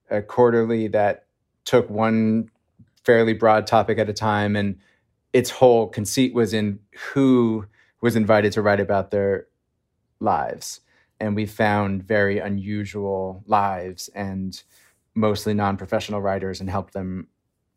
a 0.09 0.21
quarterly 0.21 0.87
that 0.89 1.25
took 1.65 1.89
one 1.89 2.49
fairly 3.03 3.33
broad 3.33 3.65
topic 3.65 3.97
at 3.97 4.09
a 4.09 4.13
time 4.13 4.55
and 4.55 4.77
its 5.33 5.49
whole 5.49 5.87
conceit 5.87 6.33
was 6.33 6.53
in 6.53 6.79
who 7.13 7.65
was 8.01 8.15
invited 8.15 8.51
to 8.53 8.61
write 8.61 8.79
about 8.79 9.11
their 9.11 9.47
lives 10.19 10.81
and 11.19 11.35
we 11.35 11.45
found 11.45 12.03
very 12.03 12.39
unusual 12.39 13.43
lives 13.45 14.09
and 14.09 14.63
mostly 15.15 15.53
non-professional 15.53 16.21
writers 16.21 16.61
and 16.61 16.69
helped 16.69 16.93
them 16.93 17.27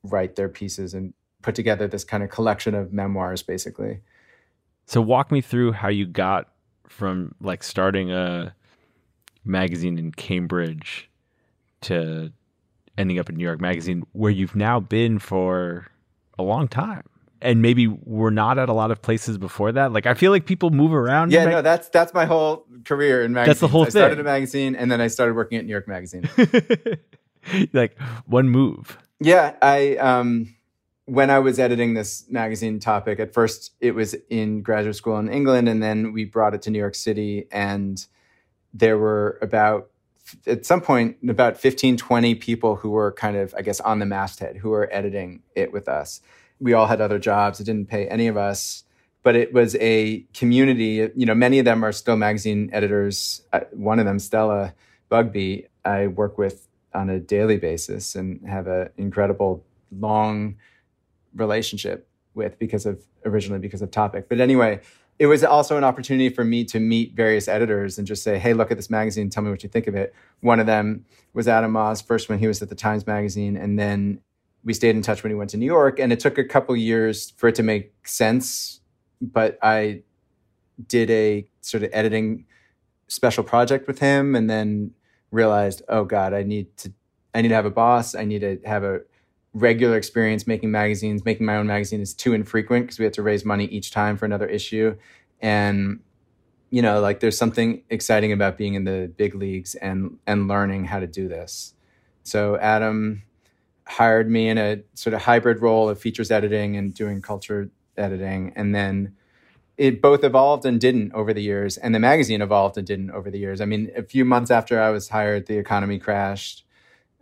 write 0.04 0.36
their 0.36 0.48
pieces 0.48 0.94
and 0.94 1.12
put 1.42 1.54
together 1.54 1.88
this 1.88 2.04
kind 2.04 2.22
of 2.22 2.30
collection 2.30 2.74
of 2.74 2.92
memoirs 2.92 3.42
basically 3.42 4.00
so 4.86 5.00
walk 5.00 5.32
me 5.32 5.40
through 5.40 5.72
how 5.72 5.88
you 5.88 6.06
got 6.06 6.48
from 6.88 7.34
like 7.40 7.62
starting 7.62 8.12
a 8.12 8.54
magazine 9.44 9.98
in 9.98 10.12
cambridge 10.12 11.08
to 11.80 12.32
ending 12.96 13.18
up 13.18 13.28
in 13.28 13.36
New 13.36 13.44
York 13.44 13.60
Magazine, 13.60 14.04
where 14.12 14.30
you've 14.30 14.56
now 14.56 14.80
been 14.80 15.18
for 15.18 15.86
a 16.38 16.42
long 16.42 16.68
time. 16.68 17.04
And 17.42 17.60
maybe 17.60 17.88
we're 17.88 18.30
not 18.30 18.58
at 18.58 18.68
a 18.68 18.72
lot 18.72 18.90
of 18.90 19.02
places 19.02 19.36
before 19.36 19.72
that. 19.72 19.92
Like 19.92 20.06
I 20.06 20.14
feel 20.14 20.30
like 20.30 20.46
people 20.46 20.70
move 20.70 20.94
around. 20.94 21.32
Yeah, 21.32 21.44
mag- 21.44 21.52
no, 21.52 21.62
that's 21.62 21.88
that's 21.88 22.14
my 22.14 22.24
whole 22.24 22.66
career 22.84 23.24
in 23.24 23.32
magazines. 23.32 23.58
That's 23.58 23.60
the 23.60 23.68
whole 23.68 23.82
I 23.82 23.84
thing. 23.86 23.90
started 23.90 24.20
a 24.20 24.24
magazine 24.24 24.76
and 24.76 24.90
then 24.90 25.00
I 25.00 25.08
started 25.08 25.34
working 25.34 25.58
at 25.58 25.64
New 25.64 25.72
York 25.72 25.88
Magazine. 25.88 26.28
like 27.72 27.98
one 28.26 28.48
move. 28.48 28.96
Yeah, 29.20 29.54
I 29.60 29.96
um 29.96 30.54
when 31.06 31.30
I 31.30 31.40
was 31.40 31.58
editing 31.58 31.94
this 31.94 32.24
magazine 32.30 32.78
topic, 32.78 33.18
at 33.18 33.34
first 33.34 33.72
it 33.80 33.94
was 33.94 34.14
in 34.30 34.62
graduate 34.62 34.96
school 34.96 35.18
in 35.18 35.28
England, 35.28 35.68
and 35.68 35.82
then 35.82 36.12
we 36.12 36.24
brought 36.24 36.54
it 36.54 36.62
to 36.62 36.70
New 36.70 36.78
York 36.78 36.94
City, 36.94 37.48
and 37.50 38.06
there 38.72 38.98
were 38.98 39.38
about 39.42 39.90
at 40.46 40.64
some 40.64 40.80
point 40.80 41.16
about 41.28 41.58
15 41.58 41.96
20 41.96 42.34
people 42.36 42.76
who 42.76 42.90
were 42.90 43.12
kind 43.12 43.36
of 43.36 43.54
i 43.58 43.60
guess 43.60 43.80
on 43.80 43.98
the 43.98 44.06
masthead 44.06 44.56
who 44.56 44.70
were 44.70 44.88
editing 44.92 45.42
it 45.54 45.72
with 45.72 45.88
us 45.88 46.20
we 46.62 46.72
all 46.72 46.86
had 46.86 47.00
other 47.00 47.18
jobs 47.18 47.60
it 47.60 47.64
didn't 47.64 47.88
pay 47.88 48.06
any 48.08 48.28
of 48.28 48.36
us 48.36 48.84
but 49.22 49.36
it 49.36 49.52
was 49.52 49.76
a 49.76 50.20
community 50.32 51.10
you 51.14 51.26
know 51.26 51.34
many 51.34 51.58
of 51.58 51.64
them 51.64 51.84
are 51.84 51.92
still 51.92 52.16
magazine 52.16 52.70
editors 52.72 53.42
uh, 53.52 53.60
one 53.72 53.98
of 53.98 54.06
them 54.06 54.18
stella 54.18 54.72
bugbee 55.10 55.66
i 55.84 56.06
work 56.06 56.38
with 56.38 56.68
on 56.94 57.10
a 57.10 57.18
daily 57.18 57.58
basis 57.58 58.14
and 58.14 58.46
have 58.48 58.66
an 58.66 58.88
incredible 58.96 59.64
long 59.90 60.56
relationship 61.34 62.08
with 62.34 62.58
because 62.58 62.86
of 62.86 63.02
originally 63.24 63.60
because 63.60 63.82
of 63.82 63.90
topic 63.90 64.28
but 64.28 64.40
anyway 64.40 64.80
it 65.18 65.26
was 65.26 65.44
also 65.44 65.76
an 65.76 65.84
opportunity 65.84 66.28
for 66.28 66.44
me 66.44 66.64
to 66.64 66.80
meet 66.80 67.14
various 67.14 67.46
editors 67.46 67.98
and 67.98 68.08
just 68.08 68.24
say, 68.24 68.38
hey, 68.38 68.54
look 68.54 68.72
at 68.72 68.76
this 68.76 68.90
magazine, 68.90 69.30
tell 69.30 69.42
me 69.42 69.50
what 69.50 69.62
you 69.62 69.68
think 69.68 69.86
of 69.86 69.94
it. 69.94 70.12
One 70.40 70.58
of 70.58 70.66
them 70.66 71.04
was 71.32 71.46
Adam 71.46 71.70
Moss, 71.70 72.02
first 72.02 72.28
when 72.28 72.40
he 72.40 72.48
was 72.48 72.60
at 72.62 72.70
the 72.70 72.74
Times 72.74 73.06
Magazine, 73.06 73.56
and 73.56 73.78
then 73.78 74.20
we 74.64 74.74
stayed 74.74 74.96
in 74.96 75.02
touch 75.02 75.22
when 75.22 75.30
he 75.30 75.34
went 75.34 75.50
to 75.50 75.56
New 75.56 75.66
York. 75.66 75.98
And 75.98 76.12
it 76.12 76.20
took 76.20 76.38
a 76.38 76.44
couple 76.44 76.76
years 76.76 77.32
for 77.36 77.48
it 77.48 77.54
to 77.56 77.62
make 77.62 77.92
sense, 78.06 78.80
but 79.20 79.58
I 79.62 80.02
did 80.88 81.10
a 81.10 81.46
sort 81.60 81.82
of 81.82 81.90
editing 81.92 82.46
special 83.08 83.44
project 83.44 83.86
with 83.86 83.98
him 83.98 84.34
and 84.34 84.48
then 84.48 84.92
realized, 85.30 85.82
oh 85.88 86.04
God, 86.04 86.32
I 86.32 86.42
need 86.42 86.76
to 86.78 86.92
I 87.34 87.40
need 87.40 87.48
to 87.48 87.54
have 87.54 87.66
a 87.66 87.70
boss. 87.70 88.14
I 88.14 88.24
need 88.24 88.40
to 88.40 88.58
have 88.66 88.84
a 88.84 89.00
regular 89.54 89.96
experience 89.96 90.46
making 90.46 90.70
magazines. 90.70 91.24
Making 91.24 91.46
my 91.46 91.56
own 91.56 91.66
magazine 91.66 92.00
is 92.00 92.14
too 92.14 92.34
infrequent 92.34 92.86
because 92.86 92.98
we 92.98 93.04
had 93.04 93.14
to 93.14 93.22
raise 93.22 93.44
money 93.44 93.64
each 93.66 93.90
time 93.90 94.16
for 94.16 94.26
another 94.26 94.46
issue. 94.46 94.96
And 95.40 96.00
you 96.70 96.80
know, 96.80 97.00
like 97.00 97.20
there's 97.20 97.36
something 97.36 97.82
exciting 97.90 98.32
about 98.32 98.56
being 98.56 98.74
in 98.74 98.84
the 98.84 99.12
big 99.16 99.34
leagues 99.34 99.74
and 99.74 100.18
and 100.26 100.48
learning 100.48 100.86
how 100.86 101.00
to 101.00 101.06
do 101.06 101.28
this. 101.28 101.74
So 102.22 102.56
Adam 102.58 103.22
hired 103.86 104.30
me 104.30 104.48
in 104.48 104.58
a 104.58 104.82
sort 104.94 105.14
of 105.14 105.22
hybrid 105.22 105.60
role 105.60 105.88
of 105.88 105.98
features 105.98 106.30
editing 106.30 106.76
and 106.76 106.94
doing 106.94 107.20
culture 107.22 107.70
editing, 107.96 108.52
and 108.56 108.74
then 108.74 109.14
it 109.76 110.02
both 110.02 110.22
evolved 110.22 110.64
and 110.64 110.80
didn't 110.80 111.12
over 111.12 111.32
the 111.32 111.42
years, 111.42 111.76
and 111.76 111.94
the 111.94 111.98
magazine 111.98 112.42
evolved 112.42 112.76
and 112.76 112.86
didn't 112.86 113.10
over 113.10 113.30
the 113.30 113.38
years. 113.38 113.60
I 113.60 113.64
mean, 113.64 113.90
a 113.96 114.02
few 114.02 114.24
months 114.24 114.50
after 114.50 114.80
I 114.80 114.90
was 114.90 115.08
hired, 115.08 115.46
the 115.46 115.58
economy 115.58 115.98
crashed 115.98 116.64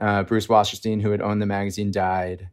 uh, 0.01 0.23
Bruce 0.23 0.47
Wasserstein, 0.47 1.03
who 1.03 1.11
had 1.11 1.21
owned 1.21 1.43
the 1.43 1.47
magazine, 1.47 1.91
died. 1.91 2.49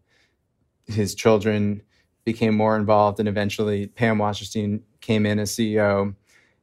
His 0.85 1.15
children 1.15 1.81
became 2.25 2.55
more 2.55 2.75
involved, 2.75 3.19
and 3.19 3.29
eventually 3.29 3.87
Pam 3.87 4.17
Wasserstein 4.17 4.81
came 5.01 5.25
in 5.25 5.39
as 5.39 5.51
CEO. 5.51 6.15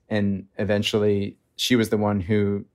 And 0.09 0.47
eventually, 0.59 1.38
she 1.57 1.76
was 1.76 1.88
the 1.88 1.97
one 1.97 2.20
who 2.20 2.66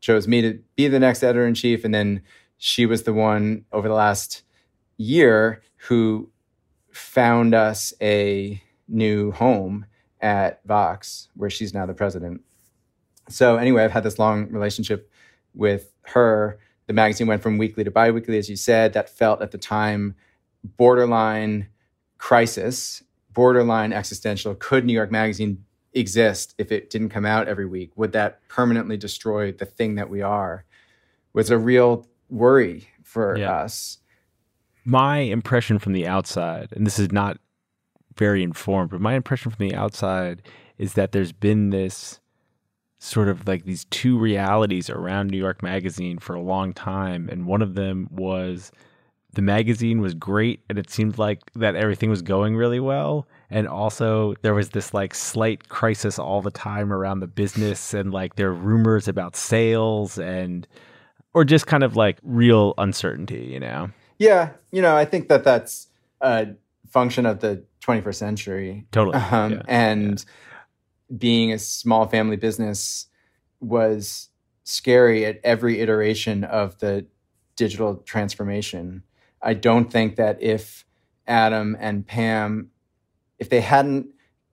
chose 0.00 0.28
me 0.28 0.40
to 0.42 0.60
be 0.76 0.86
the 0.86 1.00
next 1.00 1.24
editor 1.24 1.46
in 1.46 1.54
chief. 1.54 1.84
And 1.84 1.92
then 1.92 2.22
she 2.58 2.86
was 2.86 3.04
the 3.04 3.14
one 3.14 3.64
over 3.72 3.88
the 3.88 3.94
last 3.94 4.42
year 4.96 5.62
who 5.88 6.30
found 6.92 7.54
us 7.54 7.92
a 8.02 8.60
new 8.88 9.30
home 9.32 9.86
at 10.20 10.60
Vox, 10.64 11.28
where 11.34 11.50
she's 11.50 11.72
now 11.72 11.86
the 11.86 11.94
president. 11.94 12.42
So, 13.28 13.56
anyway, 13.56 13.84
I've 13.84 13.92
had 13.92 14.02
this 14.02 14.18
long 14.18 14.50
relationship 14.50 15.10
with 15.54 15.92
her 16.02 16.58
the 16.88 16.94
magazine 16.94 17.26
went 17.26 17.42
from 17.42 17.58
weekly 17.58 17.84
to 17.84 17.90
biweekly, 17.90 18.38
as 18.38 18.48
you 18.48 18.56
said. 18.56 18.94
That 18.94 19.10
felt 19.10 19.42
at 19.42 19.52
the 19.52 19.58
time 19.58 20.16
borderline 20.64 21.68
crisis, 22.16 23.02
borderline 23.32 23.92
existential. 23.92 24.54
Could 24.54 24.86
New 24.86 24.94
York 24.94 25.12
Magazine 25.12 25.64
exist 25.92 26.54
if 26.56 26.72
it 26.72 26.88
didn't 26.88 27.10
come 27.10 27.26
out 27.26 27.46
every 27.46 27.66
week? 27.66 27.92
Would 27.96 28.12
that 28.12 28.40
permanently 28.48 28.96
destroy 28.96 29.52
the 29.52 29.66
thing 29.66 29.96
that 29.96 30.08
we 30.08 30.22
are? 30.22 30.64
Was 31.34 31.50
a 31.50 31.58
real 31.58 32.06
worry 32.28 32.88
for 33.02 33.36
yeah. 33.36 33.50
us. 33.52 33.98
my 34.84 35.18
impression 35.18 35.78
from 35.78 35.92
the 35.92 36.06
outside, 36.06 36.68
and 36.72 36.86
this 36.86 36.98
is 36.98 37.12
not 37.12 37.38
very 38.16 38.42
informed, 38.42 38.90
but 38.90 39.00
my 39.00 39.14
impression 39.14 39.50
from 39.50 39.68
the 39.68 39.74
outside 39.74 40.42
is 40.76 40.94
that 40.94 41.12
there's 41.12 41.32
been 41.32 41.70
this 41.70 42.20
sort 42.98 43.28
of 43.28 43.46
like 43.46 43.64
these 43.64 43.84
two 43.86 44.18
realities 44.18 44.90
around 44.90 45.30
New 45.30 45.38
York 45.38 45.62
Magazine 45.62 46.18
for 46.18 46.34
a 46.34 46.40
long 46.40 46.72
time. 46.72 47.28
And 47.30 47.46
one 47.46 47.62
of 47.62 47.74
them 47.74 48.08
was 48.10 48.72
the 49.34 49.42
magazine 49.42 50.00
was 50.00 50.14
great 50.14 50.64
and 50.68 50.78
it 50.78 50.90
seemed 50.90 51.18
like 51.18 51.40
that 51.54 51.76
everything 51.76 52.10
was 52.10 52.22
going 52.22 52.56
really 52.56 52.80
well. 52.80 53.26
And 53.50 53.68
also 53.68 54.34
there 54.42 54.54
was 54.54 54.70
this 54.70 54.92
like 54.92 55.14
slight 55.14 55.68
crisis 55.68 56.18
all 56.18 56.42
the 56.42 56.50
time 56.50 56.92
around 56.92 57.20
the 57.20 57.28
business 57.28 57.94
and 57.94 58.12
like 58.12 58.34
there 58.34 58.48
are 58.48 58.54
rumors 58.54 59.06
about 59.06 59.36
sales 59.36 60.18
and 60.18 60.66
or 61.38 61.44
just 61.44 61.68
kind 61.68 61.84
of 61.84 61.94
like 61.94 62.18
real 62.24 62.74
uncertainty, 62.78 63.44
you 63.44 63.60
know? 63.60 63.90
Yeah. 64.18 64.50
You 64.72 64.82
know, 64.82 64.96
I 64.96 65.04
think 65.04 65.28
that 65.28 65.44
that's 65.44 65.86
a 66.20 66.48
function 66.88 67.26
of 67.26 67.38
the 67.38 67.62
21st 67.82 68.14
century. 68.16 68.86
Totally. 68.90 69.18
Um, 69.18 69.52
yeah. 69.52 69.62
And 69.68 70.18
yeah. 70.18 71.16
being 71.16 71.52
a 71.52 71.58
small 71.60 72.08
family 72.08 72.34
business 72.34 73.06
was 73.60 74.30
scary 74.64 75.24
at 75.26 75.38
every 75.44 75.78
iteration 75.78 76.42
of 76.42 76.76
the 76.80 77.06
digital 77.54 77.98
transformation. 77.98 79.04
I 79.40 79.54
don't 79.54 79.92
think 79.92 80.16
that 80.16 80.42
if 80.42 80.84
Adam 81.28 81.76
and 81.78 82.04
Pam, 82.04 82.72
if 83.38 83.48
they 83.48 83.60
hadn't 83.60 84.08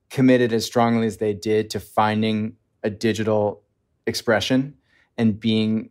committed 0.08 0.52
as 0.52 0.64
strongly 0.64 1.08
as 1.08 1.16
they 1.16 1.34
did 1.34 1.68
to 1.70 1.80
finding 1.80 2.54
a 2.84 2.90
digital 2.90 3.64
expression 4.06 4.76
and 5.18 5.40
being 5.40 5.90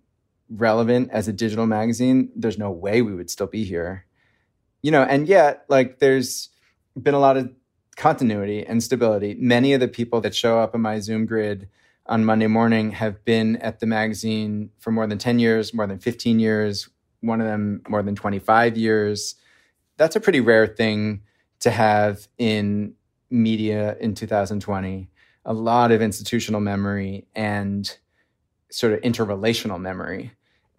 relevant 0.50 1.10
as 1.12 1.28
a 1.28 1.34
digital 1.34 1.66
magazine, 1.66 2.30
there's 2.36 2.58
no 2.58 2.72
way 2.72 3.02
we 3.02 3.14
would 3.14 3.30
still 3.30 3.48
be 3.48 3.64
here. 3.64 4.06
You 4.82 4.92
know, 4.92 5.04
and 5.04 5.28
yet, 5.28 5.66
like, 5.68 6.00
there's 6.00 6.50
been 7.02 7.14
a 7.14 7.20
lot 7.20 7.38
of 7.38 7.52
continuity 7.96 8.66
and 8.66 8.84
stability. 8.84 9.36
Many 9.40 9.74
of 9.74 9.80
the 9.80 9.88
people 9.88 10.22
that 10.22 10.36
show 10.36 10.60
up 10.60 10.76
in 10.76 10.82
my 10.82 11.00
Zoom 11.00 11.26
grid 11.26 11.70
on 12.06 12.26
Monday 12.26 12.48
morning 12.48 12.92
have 12.92 13.24
been 13.26 13.56
at 13.58 13.80
the 13.80 13.88
magazine 13.88 14.70
for 14.78 14.92
more 14.92 15.08
than 15.08 15.18
10 15.18 15.40
years, 15.40 15.74
more 15.74 15.88
than 15.88 16.00
15 16.00 16.40
years, 16.40 16.90
one 17.22 17.42
of 17.42 17.48
them 17.48 17.82
more 17.88 18.04
than 18.04 18.16
25 18.16 18.78
years. 18.78 19.36
That's 19.98 20.16
a 20.16 20.20
pretty 20.20 20.42
rare 20.42 20.68
thing 20.68 21.22
to 21.62 21.72
have 21.72 22.28
in 22.38 22.94
media 23.30 23.98
in 24.00 24.14
2020. 24.14 25.10
A 25.46 25.54
lot 25.54 25.92
of 25.92 26.02
institutional 26.02 26.62
memory 26.62 27.28
and 27.34 27.98
sort 28.72 28.94
of 28.94 29.02
interrelational 29.02 29.80
memory. 29.80 30.32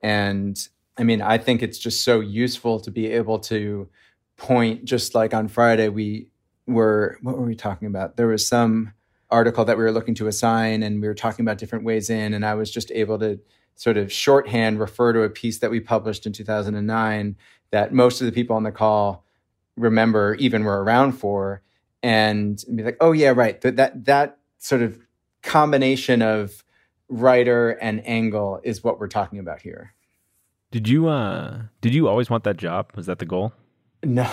And 0.02 0.56
I 0.98 1.02
mean, 1.02 1.22
I 1.22 1.38
think 1.38 1.62
it's 1.62 1.78
just 1.78 2.04
so 2.04 2.20
useful 2.20 2.80
to 2.80 2.90
be 2.90 3.06
able 3.12 3.38
to 3.40 3.88
point, 4.36 4.84
just 4.84 5.14
like 5.14 5.34
on 5.34 5.48
Friday, 5.48 5.88
we 5.88 6.28
were, 6.66 7.18
what 7.22 7.38
were 7.38 7.46
we 7.46 7.54
talking 7.54 7.88
about? 7.88 8.16
There 8.16 8.26
was 8.26 8.46
some 8.46 8.92
article 9.30 9.64
that 9.64 9.76
we 9.76 9.84
were 9.84 9.92
looking 9.92 10.14
to 10.16 10.28
assign, 10.28 10.82
and 10.82 11.00
we 11.00 11.08
were 11.08 11.14
talking 11.14 11.44
about 11.44 11.58
different 11.58 11.84
ways 11.84 12.10
in, 12.10 12.32
and 12.32 12.44
I 12.44 12.54
was 12.54 12.70
just 12.70 12.90
able 12.92 13.18
to 13.18 13.40
sort 13.74 13.96
of 13.96 14.10
shorthand 14.10 14.80
refer 14.80 15.12
to 15.12 15.22
a 15.22 15.30
piece 15.30 15.58
that 15.58 15.70
we 15.70 15.80
published 15.80 16.26
in 16.26 16.32
2009 16.32 17.36
that 17.70 17.92
most 17.92 18.20
of 18.20 18.26
the 18.26 18.32
people 18.32 18.56
on 18.56 18.62
the 18.62 18.72
call 18.72 19.24
remember 19.76 20.34
even 20.36 20.64
were 20.64 20.82
around 20.82 21.12
for 21.12 21.62
and 22.02 22.64
be 22.74 22.82
like 22.82 22.96
oh 23.00 23.12
yeah 23.12 23.28
right 23.28 23.60
that 23.60 23.76
that, 23.76 24.04
that 24.06 24.38
sort 24.58 24.80
of 24.80 24.98
combination 25.42 26.22
of 26.22 26.64
writer 27.08 27.70
and 27.70 28.06
angle 28.06 28.60
is 28.64 28.82
what 28.82 28.98
we're 28.98 29.08
talking 29.08 29.38
about 29.38 29.62
here. 29.62 29.94
Did 30.70 30.88
you 30.88 31.08
uh 31.08 31.62
did 31.80 31.94
you 31.94 32.08
always 32.08 32.28
want 32.28 32.44
that 32.44 32.56
job? 32.56 32.92
Was 32.94 33.06
that 33.06 33.18
the 33.18 33.26
goal? 33.26 33.52
No. 34.02 34.28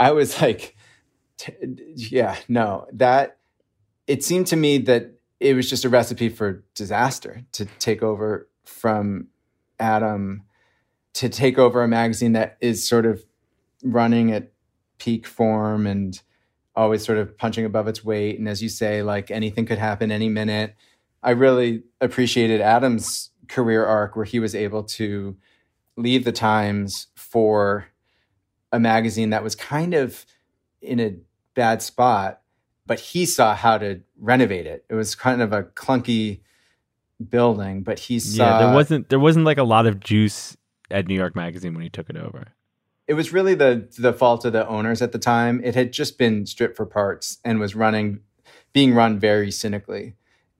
I 0.00 0.12
was 0.12 0.40
like 0.40 0.76
t- 1.36 1.52
yeah 1.94 2.36
no. 2.48 2.86
That 2.92 3.38
it 4.06 4.22
seemed 4.24 4.48
to 4.48 4.56
me 4.56 4.78
that 4.78 5.14
it 5.40 5.54
was 5.54 5.68
just 5.68 5.84
a 5.84 5.88
recipe 5.88 6.28
for 6.28 6.64
disaster 6.74 7.44
to 7.52 7.66
take 7.78 8.02
over 8.02 8.48
from 8.64 9.28
Adam 9.78 10.44
to 11.14 11.28
take 11.28 11.58
over 11.58 11.82
a 11.82 11.88
magazine 11.88 12.32
that 12.32 12.56
is 12.60 12.86
sort 12.86 13.06
of 13.06 13.24
running 13.82 14.32
at 14.32 14.52
peak 14.98 15.26
form 15.26 15.86
and 15.86 16.20
always 16.76 17.04
sort 17.04 17.18
of 17.18 17.36
punching 17.38 17.64
above 17.64 17.86
its 17.86 18.04
weight. 18.04 18.38
And 18.38 18.48
as 18.48 18.62
you 18.62 18.68
say, 18.68 19.02
like 19.02 19.30
anything 19.30 19.64
could 19.64 19.78
happen 19.78 20.10
any 20.10 20.28
minute. 20.28 20.74
I 21.24 21.30
really 21.30 21.82
appreciated 22.00 22.60
Adam's 22.60 23.30
career 23.48 23.84
arc 23.84 24.14
where 24.14 24.24
he 24.24 24.38
was 24.38 24.54
able 24.54 24.84
to 24.84 25.36
leave 25.96 26.24
the 26.24 26.32
Times 26.32 27.08
for 27.16 27.86
a 28.70 28.78
magazine 28.78 29.30
that 29.30 29.42
was 29.42 29.54
kind 29.54 29.94
of 29.94 30.24
in 30.80 31.00
a 31.00 31.16
bad 31.54 31.82
spot 31.82 32.40
but 32.86 33.00
he 33.00 33.26
saw 33.26 33.54
how 33.54 33.78
to 33.78 34.00
renovate 34.18 34.66
it. 34.66 34.84
It 34.88 34.94
was 34.94 35.14
kind 35.14 35.40
of 35.40 35.52
a 35.52 35.62
clunky 35.62 36.40
building, 37.28 37.82
but 37.82 37.98
he 37.98 38.18
saw 38.18 38.44
Yeah, 38.44 38.58
there 38.58 38.74
wasn't 38.74 39.08
there 39.08 39.20
wasn't 39.20 39.44
like 39.44 39.58
a 39.58 39.64
lot 39.64 39.86
of 39.86 40.00
juice 40.00 40.56
at 40.90 41.06
New 41.06 41.14
York 41.14 41.34
Magazine 41.34 41.74
when 41.74 41.82
he 41.82 41.88
took 41.88 42.10
it 42.10 42.16
over. 42.16 42.48
It 43.06 43.14
was 43.14 43.32
really 43.32 43.54
the 43.54 43.88
the 43.98 44.12
fault 44.12 44.44
of 44.44 44.52
the 44.52 44.66
owners 44.66 45.02
at 45.02 45.12
the 45.12 45.18
time. 45.18 45.60
It 45.64 45.74
had 45.74 45.92
just 45.92 46.18
been 46.18 46.46
stripped 46.46 46.76
for 46.76 46.86
parts 46.86 47.38
and 47.44 47.58
was 47.58 47.74
running 47.74 48.20
being 48.72 48.94
run 48.94 49.18
very 49.18 49.50
cynically. 49.50 50.14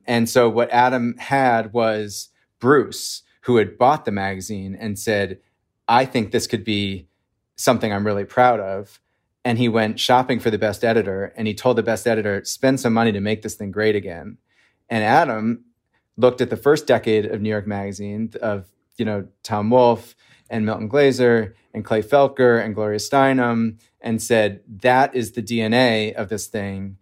And 0.06 0.28
so 0.28 0.48
what 0.48 0.70
Adam 0.70 1.16
had 1.18 1.72
was 1.72 2.30
Bruce, 2.60 3.22
who 3.42 3.56
had 3.56 3.78
bought 3.78 4.04
the 4.04 4.12
magazine 4.12 4.76
and 4.78 4.98
said, 4.98 5.38
I 5.88 6.04
think 6.04 6.30
this 6.30 6.46
could 6.46 6.64
be 6.64 7.08
something 7.56 7.92
I'm 7.92 8.06
really 8.06 8.24
proud 8.24 8.60
of. 8.60 9.00
And 9.44 9.58
he 9.58 9.68
went 9.68 10.00
shopping 10.00 10.40
for 10.40 10.50
the 10.50 10.58
best 10.58 10.82
editor 10.84 11.32
and 11.36 11.46
he 11.46 11.54
told 11.54 11.76
the 11.76 11.82
best 11.82 12.06
editor 12.06 12.42
spend 12.44 12.80
some 12.80 12.94
money 12.94 13.12
to 13.12 13.20
make 13.20 13.42
this 13.42 13.54
thing 13.54 13.70
great 13.70 13.94
again. 13.94 14.38
And 14.88 15.04
adam 15.04 15.64
looked 16.16 16.40
at 16.40 16.50
the 16.50 16.56
first 16.56 16.86
decade 16.86 17.26
of 17.26 17.40
new 17.40 17.50
york 17.50 17.66
magazine 17.66 18.32
of 18.40 18.66
you 18.96 19.04
know 19.04 19.26
tom 19.42 19.70
wolfe 19.70 20.14
and 20.48 20.64
milton 20.64 20.88
glaser 20.88 21.54
and 21.72 21.84
clay 21.84 22.02
felker 22.02 22.62
and 22.64 22.74
gloria 22.74 22.98
steinem 22.98 23.78
and 24.00 24.22
said 24.22 24.60
that 24.68 25.14
is 25.14 25.32
the 25.32 25.42
dna 25.42 26.14
of 26.14 26.28
this 26.28 26.46
thing 26.46 26.96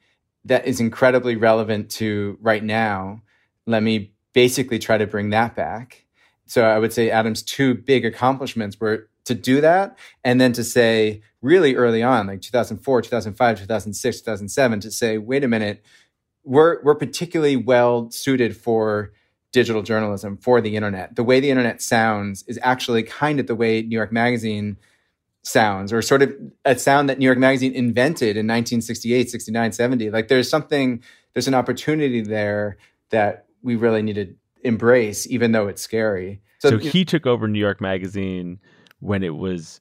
that 0.44 0.66
is 0.66 0.80
incredibly 0.80 1.36
relevant 1.36 1.90
to 1.90 2.38
right 2.40 2.64
now 2.64 3.22
let 3.66 3.82
me 3.82 4.12
basically 4.32 4.78
try 4.78 4.98
to 4.98 5.06
bring 5.06 5.30
that 5.30 5.54
back. 5.54 6.04
So 6.46 6.64
i 6.64 6.78
would 6.78 6.92
say 6.92 7.10
adam's 7.10 7.42
two 7.42 7.74
big 7.74 8.04
accomplishments 8.04 8.78
were 8.80 9.08
to 9.24 9.34
do 9.34 9.60
that 9.60 9.96
and 10.24 10.40
then 10.40 10.52
to 10.52 10.64
say 10.64 11.22
really 11.40 11.76
early 11.76 12.02
on 12.02 12.26
like 12.26 12.40
2004 12.40 13.02
2005 13.02 13.58
2006 13.60 14.20
2007 14.20 14.80
to 14.80 14.90
say 14.90 15.18
wait 15.18 15.44
a 15.44 15.48
minute 15.48 15.84
we're 16.44 16.82
we're 16.82 16.94
particularly 16.94 17.56
well 17.56 18.10
suited 18.10 18.56
for 18.56 19.12
digital 19.52 19.82
journalism 19.82 20.38
for 20.38 20.60
the 20.60 20.76
internet. 20.76 21.14
The 21.14 21.22
way 21.22 21.38
the 21.38 21.50
internet 21.50 21.82
sounds 21.82 22.42
is 22.46 22.58
actually 22.62 23.02
kind 23.02 23.38
of 23.38 23.46
the 23.46 23.54
way 23.54 23.82
new 23.82 23.96
york 23.96 24.12
magazine 24.12 24.78
sounds 25.42 25.92
or 25.92 26.00
sort 26.02 26.22
of 26.22 26.32
a 26.64 26.78
sound 26.78 27.08
that 27.08 27.18
new 27.18 27.24
york 27.24 27.38
magazine 27.38 27.72
invented 27.72 28.36
in 28.36 28.46
1968 28.46 29.28
69 29.30 29.72
70 29.72 30.10
like 30.10 30.28
there's 30.28 30.48
something 30.48 31.02
there's 31.34 31.48
an 31.48 31.54
opportunity 31.54 32.20
there 32.20 32.76
that 33.10 33.46
we 33.62 33.74
really 33.74 34.02
need 34.02 34.14
to 34.14 34.34
embrace 34.62 35.26
even 35.28 35.50
though 35.52 35.66
it's 35.66 35.82
scary 35.82 36.40
so, 36.58 36.70
so 36.70 36.78
he 36.78 37.04
took 37.04 37.26
over 37.26 37.48
new 37.48 37.58
york 37.58 37.80
magazine 37.80 38.60
when 39.00 39.24
it 39.24 39.34
was 39.34 39.80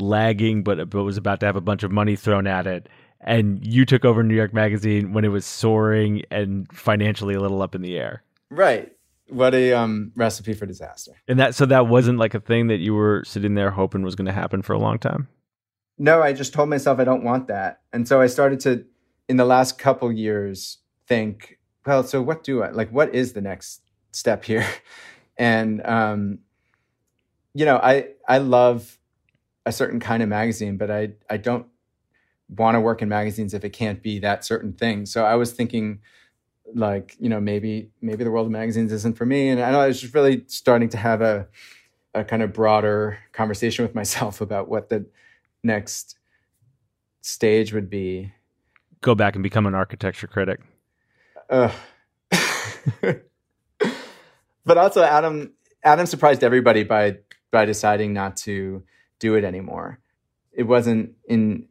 lagging, 0.00 0.62
but, 0.62 0.90
but 0.90 1.02
was 1.02 1.16
about 1.16 1.40
to 1.40 1.46
have 1.46 1.56
a 1.56 1.60
bunch 1.60 1.82
of 1.82 1.90
money 1.90 2.16
thrown 2.16 2.46
at 2.46 2.66
it. 2.66 2.88
And 3.20 3.64
you 3.66 3.84
took 3.84 4.04
over 4.04 4.22
New 4.22 4.34
York 4.34 4.54
Magazine 4.54 5.12
when 5.12 5.24
it 5.24 5.28
was 5.28 5.44
soaring 5.44 6.22
and 6.30 6.70
financially 6.72 7.34
a 7.34 7.40
little 7.40 7.62
up 7.62 7.74
in 7.74 7.82
the 7.82 7.96
air. 7.96 8.22
Right. 8.50 8.92
What 9.28 9.54
a 9.54 9.72
um, 9.72 10.12
recipe 10.16 10.54
for 10.54 10.66
disaster. 10.66 11.12
And 11.26 11.38
that 11.38 11.54
so 11.54 11.66
that 11.66 11.86
wasn't 11.86 12.18
like 12.18 12.34
a 12.34 12.40
thing 12.40 12.68
that 12.68 12.78
you 12.78 12.94
were 12.94 13.22
sitting 13.26 13.54
there 13.54 13.70
hoping 13.70 14.02
was 14.02 14.14
going 14.14 14.26
to 14.26 14.32
happen 14.32 14.62
for 14.62 14.72
a 14.72 14.78
long 14.78 14.98
time. 14.98 15.28
No, 15.98 16.22
I 16.22 16.32
just 16.32 16.52
told 16.52 16.68
myself 16.68 16.98
I 16.98 17.04
don't 17.04 17.24
want 17.24 17.48
that, 17.48 17.80
and 17.92 18.06
so 18.06 18.20
I 18.20 18.28
started 18.28 18.60
to, 18.60 18.84
in 19.28 19.36
the 19.36 19.44
last 19.44 19.78
couple 19.78 20.12
years, 20.12 20.78
think, 21.06 21.58
well, 21.84 22.04
so 22.04 22.22
what 22.22 22.44
do 22.44 22.62
I 22.62 22.70
like? 22.70 22.90
What 22.90 23.14
is 23.14 23.32
the 23.32 23.40
next 23.40 23.82
step 24.12 24.44
here? 24.44 24.66
And 25.40 25.86
um, 25.86 26.40
you 27.54 27.64
know, 27.64 27.76
I 27.76 28.08
I 28.28 28.38
love 28.38 28.98
a 29.64 29.70
certain 29.70 30.00
kind 30.00 30.20
of 30.20 30.28
magazine, 30.28 30.76
but 30.76 30.90
I 30.90 31.10
I 31.30 31.36
don't 31.36 31.66
want 32.48 32.74
to 32.74 32.80
work 32.80 33.02
in 33.02 33.08
magazines 33.08 33.54
if 33.54 33.64
it 33.64 33.70
can't 33.70 34.02
be 34.02 34.18
that 34.20 34.44
certain 34.44 34.72
thing. 34.72 35.06
So 35.06 35.24
I 35.24 35.36
was 35.36 35.52
thinking 35.52 36.00
like, 36.74 37.16
you 37.18 37.28
know, 37.28 37.40
maybe 37.40 37.90
maybe 38.00 38.24
the 38.24 38.30
world 38.30 38.46
of 38.46 38.52
magazines 38.52 38.92
isn't 38.92 39.16
for 39.16 39.26
me. 39.26 39.48
And 39.48 39.60
I 39.60 39.70
know 39.70 39.80
I 39.80 39.88
was 39.88 40.00
just 40.00 40.14
really 40.14 40.44
starting 40.46 40.88
to 40.90 40.96
have 40.96 41.22
a 41.22 41.48
a 42.14 42.24
kind 42.24 42.42
of 42.42 42.52
broader 42.52 43.18
conversation 43.32 43.84
with 43.84 43.94
myself 43.94 44.40
about 44.46 44.68
what 44.68 44.88
the 44.88 45.06
next 45.62 46.16
stage 47.20 47.72
would 47.72 47.90
be. 47.90 48.32
Go 49.00 49.14
back 49.14 49.34
and 49.34 49.42
become 49.42 49.66
an 49.66 49.74
architecture 49.74 50.26
critic. 50.26 50.60
Uh, 51.48 51.70
but 54.64 54.76
also 54.76 55.02
Adam 55.02 55.52
Adam 55.82 56.06
surprised 56.06 56.42
everybody 56.44 56.82
by 56.84 57.18
by 57.50 57.64
deciding 57.64 58.12
not 58.12 58.36
to 58.36 58.82
do 59.18 59.34
it 59.34 59.44
anymore. 59.44 59.98
it 60.52 60.64
wasn't 60.64 61.14
in 61.28 61.66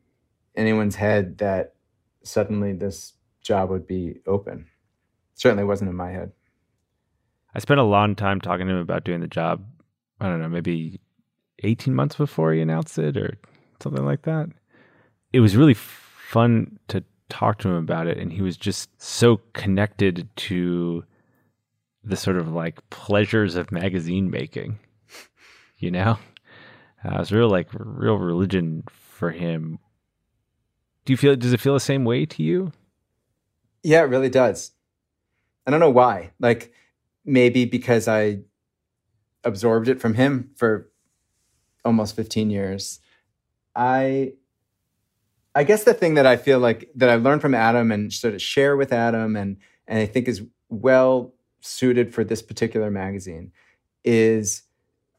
anyone's 0.56 0.96
head 0.96 1.38
that 1.38 1.76
suddenly 2.24 2.74
this 2.74 3.14
job 3.42 3.70
would 3.70 3.86
be 3.86 4.22
open. 4.26 4.66
Certainly 5.38 5.64
wasn't 5.66 5.90
in 5.90 5.96
my 5.96 6.12
head. 6.12 6.32
I 7.56 7.60
spent 7.60 7.80
a 7.80 7.84
long 7.84 8.16
time 8.16 8.42
talking 8.42 8.68
to 8.68 8.74
him 8.74 8.80
about 8.80 9.04
doing 9.04 9.22
the 9.22 9.28
job. 9.28 9.64
I 10.20 10.28
don't 10.28 10.42
know, 10.42 10.50
maybe 10.50 11.00
18 11.64 11.94
months 11.94 12.16
before 12.16 12.54
he 12.54 12.60
announced 12.60 12.98
it 12.98 13.16
or 13.16 13.38
something 13.82 14.04
like 14.04 14.24
that. 14.24 14.50
It 15.32 15.40
was 15.40 15.56
really 15.56 15.76
fun 15.76 16.80
to 16.88 17.04
talk 17.30 17.60
to 17.60 17.70
him 17.70 17.76
about 17.76 18.08
it. 18.08 18.18
And 18.18 18.34
he 18.34 18.42
was 18.42 18.58
just 18.58 18.90
so 19.02 19.40
connected 19.54 20.28
to 20.38 21.04
the 22.04 22.16
sort 22.16 22.38
of 22.38 22.52
like 22.52 22.88
pleasures 22.90 23.56
of 23.56 23.72
magazine 23.72 24.32
making, 24.32 24.80
you 25.78 25.92
know? 25.92 26.18
Uh, 27.06 27.16
it 27.16 27.20
was 27.20 27.32
real 27.32 27.50
like 27.50 27.68
real 27.74 28.18
religion 28.18 28.84
for 28.90 29.30
him. 29.30 29.78
Do 31.06 31.14
you 31.14 31.18
feel 31.18 31.36
does 31.36 31.54
it 31.54 31.60
feel 31.60 31.76
the 31.76 31.80
same 31.80 32.06
way 32.06 32.26
to 32.26 32.42
you? 32.42 32.72
Yeah, 33.84 34.00
it 34.00 34.10
really 34.10 34.30
does. 34.30 34.72
I 35.68 35.72
don't 35.72 35.82
know 35.82 35.90
why. 35.90 36.32
Like 36.40 36.72
maybe 37.26 37.66
because 37.66 38.08
I 38.08 38.40
absorbed 39.44 39.90
it 39.90 40.00
from 40.00 40.14
him 40.14 40.52
for 40.56 40.90
almost 41.84 42.16
15 42.16 42.50
years. 42.50 43.00
I 43.76 44.34
I 45.54 45.64
guess 45.64 45.84
the 45.84 45.94
thing 45.94 46.14
that 46.14 46.26
I 46.26 46.38
feel 46.38 46.60
like 46.60 46.90
that 46.96 47.10
I 47.10 47.16
learned 47.16 47.42
from 47.42 47.54
Adam 47.54 47.92
and 47.92 48.14
sort 48.14 48.34
of 48.34 48.42
share 48.42 48.78
with 48.78 48.94
Adam 48.94 49.36
and 49.36 49.58
and 49.88 50.00
I 50.00 50.06
think 50.06 50.28
is 50.28 50.42
well 50.70 51.34
suited 51.62 52.14
for 52.14 52.24
this 52.24 52.42
particular 52.42 52.90
magazine 52.90 53.52
is 54.04 54.64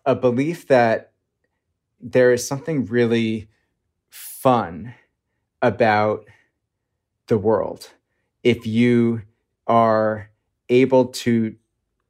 a 0.06 0.14
belief 0.14 0.68
that 0.68 1.12
there 2.00 2.32
is 2.32 2.46
something 2.46 2.86
really 2.86 3.48
fun 4.08 4.94
about 5.60 6.24
the 7.26 7.36
world 7.36 7.90
if 8.44 8.66
you 8.66 9.22
are 9.66 10.30
able 10.68 11.06
to 11.06 11.54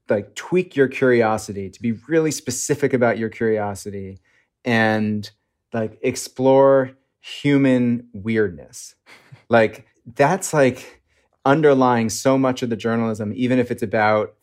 like 0.09 0.35
tweak 0.35 0.75
your 0.75 0.89
curiosity 0.89 1.69
to 1.71 1.83
be 1.83 1.93
really 2.09 2.31
specific 2.31 2.93
about 2.93 3.19
your 3.19 3.29
curiosity 3.29 4.19
and 4.65 5.31
like 5.73 5.99
explore 6.03 6.93
human 7.21 8.09
weirdness. 8.13 8.95
Like 9.51 9.87
that's 10.05 10.53
like 10.53 11.03
underlying 11.47 12.11
so 12.11 12.37
much 12.37 12.63
of 12.63 12.69
the 12.69 12.77
journalism 12.77 13.33
even 13.35 13.59
if 13.59 13.71
it's 13.71 13.83
about 13.83 14.35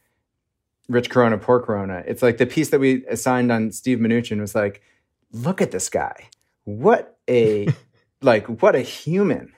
rich 0.89 1.11
corona 1.11 1.37
poor 1.37 1.59
corona. 1.59 2.01
It's 2.07 2.23
like 2.23 2.37
the 2.37 2.47
piece 2.47 2.69
that 2.69 2.79
we 2.79 3.05
assigned 3.05 3.51
on 3.51 3.71
steve 3.71 3.99
mnuchin 3.99 4.39
was 4.41 4.55
like 4.55 4.81
look 5.31 5.61
at 5.61 5.69
this 5.69 5.89
guy. 5.89 6.29
What 6.63 7.19
a 7.29 7.67
like 8.23 8.47
what 8.63 8.75
a 8.75 8.81
human 8.81 9.53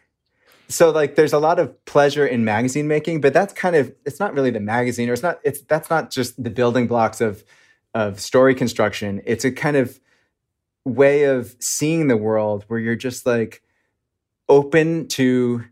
so 0.69 0.91
like 0.91 1.15
there's 1.15 1.33
a 1.33 1.39
lot 1.39 1.59
of 1.59 1.85
pleasure 1.85 2.25
in 2.25 2.43
magazine 2.43 2.87
making 2.87 3.21
but 3.21 3.33
that's 3.33 3.53
kind 3.53 3.75
of 3.75 3.93
it's 4.05 4.19
not 4.19 4.33
really 4.33 4.49
the 4.49 4.59
magazine 4.59 5.09
or 5.09 5.13
it's 5.13 5.23
not 5.23 5.39
it's 5.43 5.61
that's 5.61 5.89
not 5.89 6.11
just 6.11 6.41
the 6.43 6.49
building 6.49 6.87
blocks 6.87 7.21
of 7.21 7.43
of 7.97 8.19
story 8.19 8.53
construction. 8.53 9.21
It's 9.25 9.43
a 9.43 9.51
kind 9.51 9.75
of 9.75 9.99
way 10.85 11.23
of 11.23 11.55
seeing 11.59 12.07
the 12.07 12.15
world 12.15 12.63
where 12.67 12.79
you're 12.79 12.95
just 12.95 13.25
like 13.25 13.63
open 14.47 15.07
to 15.07 15.63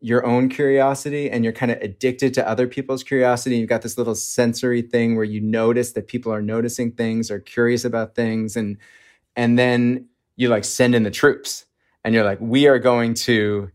your 0.00 0.26
own 0.26 0.48
curiosity 0.48 1.30
and 1.30 1.44
you're 1.44 1.52
kind 1.52 1.70
of 1.70 1.78
addicted 1.80 2.34
to 2.34 2.48
other 2.48 2.66
people's 2.66 3.04
curiosity. 3.04 3.56
You've 3.56 3.68
got 3.68 3.82
this 3.82 3.96
little 3.96 4.16
sensory 4.16 4.82
thing 4.82 5.14
where 5.14 5.24
you 5.24 5.40
notice 5.40 5.92
that 5.92 6.08
people 6.08 6.32
are 6.32 6.42
noticing 6.42 6.90
things 6.90 7.30
or 7.30 7.38
curious 7.38 7.84
about 7.84 8.16
things 8.16 8.56
and 8.56 8.76
and 9.36 9.56
then 9.56 10.08
you 10.36 10.48
like 10.48 10.64
send 10.64 10.96
in 10.96 11.04
the 11.04 11.10
troops 11.10 11.66
and 12.04 12.14
you're 12.14 12.24
like 12.24 12.40
we 12.40 12.66
are 12.66 12.80
going 12.80 13.14
to 13.14 13.70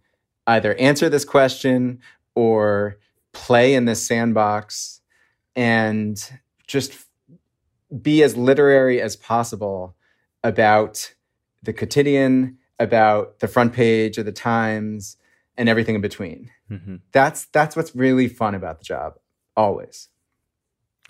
either 0.48 0.76
answer 0.76 1.10
this 1.10 1.26
question 1.26 2.00
or 2.36 2.98
play 3.32 3.74
in 3.74 3.86
this 3.86 4.06
sandbox 4.06 5.02
and 5.56 6.32
just 6.68 6.94
be 8.02 8.24
as 8.24 8.36
literary 8.36 9.02
as 9.02 9.16
possible 9.16 9.96
about 10.44 11.14
the 11.64 11.74
quotidian, 11.74 12.58
about 12.80 13.40
the 13.40 13.48
front 13.48 13.74
page 13.74 14.18
of 14.18 14.26
the 14.26 14.32
Times, 14.32 15.18
and 15.58 15.70
everything 15.70 15.96
in 15.96 16.02
between. 16.02 16.52
Mm-hmm. 16.70 16.98
That's 17.12 17.46
that's 17.46 17.76
what's 17.76 17.96
really 17.96 18.28
fun 18.28 18.56
about 18.56 18.80
the 18.80 18.86
job, 18.86 19.16
always. 19.56 20.10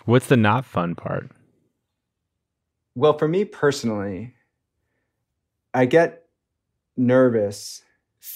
What's 0.04 0.26
the 0.26 0.36
not 0.36 0.64
fun 0.64 0.94
part? 0.94 1.30
Well, 2.94 3.18
for 3.18 3.28
me 3.28 3.44
personally, 3.44 4.34
I 5.74 5.84
get 5.86 6.26
nervous 6.96 7.82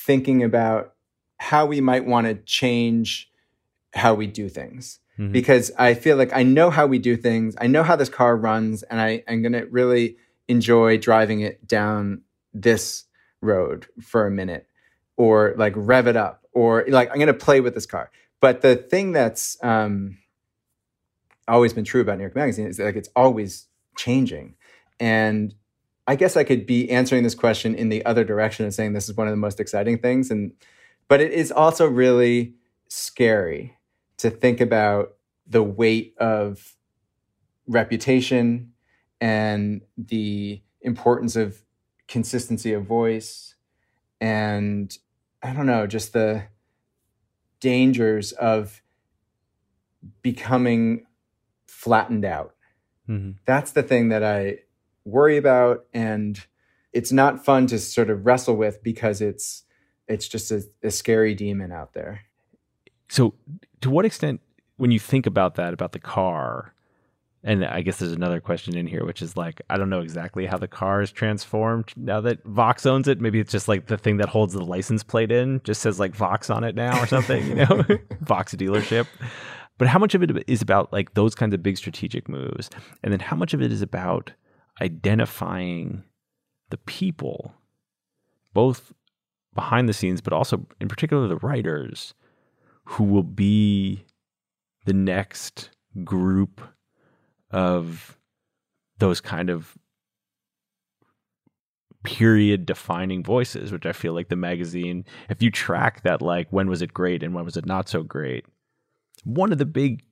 thinking 0.07 0.43
about 0.43 0.95
how 1.39 1.67
we 1.67 1.81
might 1.81 2.07
want 2.07 2.27
to 2.27 2.35
change 2.35 3.31
how 3.95 4.15
we 4.15 4.27
do 4.27 4.49
things. 4.49 5.01
Mm-hmm. 5.19 5.33
Because 5.33 5.71
I 5.79 5.95
feel 5.95 6.17
like 6.17 6.33
I 6.35 6.43
know 6.43 6.71
how 6.71 6.87
we 6.87 6.99
do 6.99 7.17
things. 7.17 7.55
I 7.61 7.67
know 7.67 7.83
how 7.83 7.97
this 7.97 8.09
car 8.09 8.37
runs, 8.37 8.83
and 8.85 9.01
I, 9.01 9.23
I'm 9.29 9.43
going 9.43 9.53
to 9.53 9.67
really 9.67 10.17
enjoy 10.49 10.99
driving 10.99 11.41
it 11.41 11.67
down 11.67 12.23
this 12.53 13.05
road 13.41 13.87
for 14.01 14.27
a 14.27 14.31
minute 14.31 14.67
or 15.17 15.55
like 15.57 15.73
rev 15.77 16.07
it 16.07 16.17
up 16.17 16.45
or 16.53 16.85
like 16.89 17.09
I'm 17.11 17.17
going 17.17 17.29
to 17.29 17.35
play 17.35 17.61
with 17.61 17.75
this 17.75 17.87
car. 17.87 18.11
But 18.41 18.63
the 18.63 18.77
thing 18.77 19.13
that's 19.13 19.57
um, 19.63 20.19
always 21.47 21.73
been 21.73 21.85
true 21.85 22.01
about 22.01 22.17
New 22.19 22.25
York 22.25 22.35
Magazine 22.35 22.67
is 22.67 22.79
that, 22.79 22.85
like 22.85 22.97
it's 22.97 23.11
always 23.15 23.67
changing. 23.97 24.55
And 24.99 25.55
I 26.11 26.17
guess 26.17 26.37
I 26.37 26.43
could 26.43 26.67
be 26.67 26.91
answering 26.91 27.23
this 27.23 27.37
question 27.37 27.77
in 27.77 27.89
the 27.89 28.05
other 28.05 28.25
direction 28.25 28.65
and 28.65 28.75
saying 28.75 28.95
this 28.95 29.09
is 29.09 29.17
one 29.17 29.29
of 29.29 29.31
the 29.31 29.37
most 29.37 29.61
exciting 29.61 29.97
things. 29.99 30.29
And 30.29 30.55
but 31.07 31.21
it 31.21 31.31
is 31.31 31.53
also 31.53 31.87
really 31.87 32.55
scary 32.89 33.77
to 34.17 34.29
think 34.29 34.61
about 34.61 35.13
the 35.47 35.63
weight 35.63 36.17
of 36.19 36.75
reputation 37.69 38.73
and 39.21 39.83
the 39.97 40.61
importance 40.81 41.37
of 41.37 41.63
consistency 42.09 42.73
of 42.73 42.87
voice 42.87 43.55
and 44.21 44.99
I 45.45 45.53
don't 45.53 45.67
know, 45.67 45.87
just 45.87 46.13
the 46.13 46.43
dangers 47.61 48.33
of 48.33 48.83
becoming 50.23 51.07
flattened 51.69 52.25
out. 52.25 52.57
Mm-hmm. 53.09 53.39
That's 53.45 53.71
the 53.71 53.85
thing 53.85 54.09
that 54.09 54.25
I 54.25 54.59
worry 55.05 55.37
about 55.37 55.85
and 55.93 56.47
it's 56.93 57.13
not 57.13 57.45
fun 57.45 57.67
to 57.69 57.79
sort 57.79 58.11
of 58.11 58.27
wrestle 58.27 58.57
with 58.57 58.83
because 58.83 59.21
it's 59.21 59.65
it's 60.09 60.27
just 60.27 60.51
a, 60.51 60.63
a 60.83 60.91
scary 60.91 61.35
demon 61.35 61.73
out 61.73 61.95
there 61.95 62.23
so 63.09 63.35
to 63.81 63.91
what 63.91 64.05
extent 64.05 64.41
when 64.77 64.91
you 64.91 64.99
think 64.99 65.27
about 65.27 65.55
that 65.55 65.73
about 65.73 65.93
the 65.93 65.99
car 65.99 66.75
and 67.43 67.65
I 67.65 67.81
guess 67.81 67.99
there's 67.99 68.13
another 68.13 68.41
question 68.41 68.77
in 68.77 68.87
here, 68.87 69.05
which 69.05 69.23
is 69.23 69.37
like, 69.37 69.63
I 69.71 69.79
don't 69.79 69.89
know 69.89 70.01
exactly 70.01 70.45
how 70.45 70.59
the 70.59 70.69
car 70.69 71.01
is 71.01 71.11
transformed 71.11 71.91
now 71.97 72.21
that 72.21 72.45
Vox 72.45 72.85
owns 72.85 73.09
it. 73.09 73.21
Maybe 73.21 73.41
it's 73.41 73.53
just 73.53 73.67
like 73.67 73.87
the 73.87 73.97
thing 73.97 74.19
that 74.19 74.29
holds 74.29 74.53
the 74.53 74.63
license 74.63 75.03
plate 75.03 75.33
in 75.33 75.63
just 75.65 75.81
says 75.81 75.99
like 75.99 76.15
Vox 76.15 76.51
on 76.51 76.65
it 76.65 76.75
now 76.75 77.03
or 77.03 77.07
something, 77.07 77.47
you 77.47 77.55
know, 77.55 77.83
Vox 78.21 78.55
dealership. 78.55 79.07
But 79.79 79.89
how 79.89 79.99
much 79.99 80.15
of 80.15 80.23
it 80.23 80.45
is 80.47 80.61
about 80.61 80.93
like 80.93 81.15
those 81.15 81.35
kinds 81.35 81.55
of 81.55 81.63
big 81.63 81.79
strategic 81.79 82.29
moves? 82.29 82.69
And 83.03 83.11
then 83.11 83.21
how 83.21 83.37
much 83.37 83.55
of 83.55 83.63
it 83.63 83.73
is 83.73 83.81
about 83.81 84.33
identifying 84.81 86.05
the 86.71 86.79
people, 86.79 87.55
both 88.53 88.93
behind 89.55 89.89
the 89.89 89.93
scenes, 89.93 90.21
but 90.21 90.33
also 90.33 90.67
in 90.81 90.89
particular 90.89 91.27
the 91.29 91.37
writers 91.37 92.15
who 92.85 93.05
will 93.05 93.23
be 93.23 94.05
the 94.87 94.93
next 94.93 95.71
group 96.05 96.61
of 97.51 98.19
those 98.99 99.21
kind 99.21 99.51
of 99.51 99.77
period 102.05 102.65
defining 102.65 103.23
voices, 103.23 103.73
which 103.73 103.87
I 103.87 103.93
feel 103.93 104.15
like 104.15 104.29
the 104.29 104.37
magazine, 104.37 105.05
if 105.29 105.43
you 105.43 105.51
track 105.51 106.03
that, 106.03 106.23
like 106.23 106.49
when 106.51 106.69
was 106.69 106.83
it 106.83 106.95
great 106.95 107.23
and 107.23 107.35
when 107.35 107.45
was 107.45 107.57
it 107.57 107.67
not 107.67 107.89
so 107.89 108.03
great, 108.03 108.47
one 109.25 109.53
of 109.53 109.59
the 109.59 109.67
big 109.67 110.03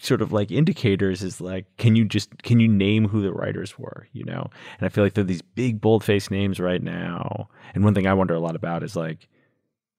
sort 0.00 0.22
of 0.22 0.32
like 0.32 0.50
indicators 0.50 1.22
is 1.22 1.40
like 1.40 1.66
can 1.76 1.94
you 1.94 2.04
just 2.04 2.42
can 2.42 2.58
you 2.58 2.68
name 2.68 3.06
who 3.06 3.22
the 3.22 3.32
writers 3.32 3.78
were 3.78 4.08
you 4.12 4.24
know? 4.24 4.48
And 4.78 4.86
i 4.86 4.88
feel 4.88 5.04
like 5.04 5.14
there 5.14 5.22
are 5.22 5.26
these 5.26 5.42
big 5.42 5.80
bold 5.80 6.02
faced 6.02 6.30
names 6.30 6.58
right 6.58 6.82
now. 6.82 7.48
And 7.74 7.84
one 7.84 7.94
thing 7.94 8.06
i 8.06 8.14
wonder 8.14 8.34
a 8.34 8.40
lot 8.40 8.56
about 8.56 8.82
is 8.82 8.96
like 8.96 9.28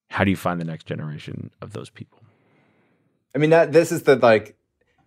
how 0.10 0.24
do 0.24 0.30
you 0.30 0.38
find 0.38 0.60
the 0.60 0.66
next 0.66 0.86
generation 0.86 1.50
of 1.62 1.74
those 1.74 1.90
people? 1.90 2.20
I 3.34 3.40
mean 3.40 3.50
that 3.50 3.72
this 3.72 3.92
is 3.92 4.04
the 4.04 4.16
like 4.16 4.56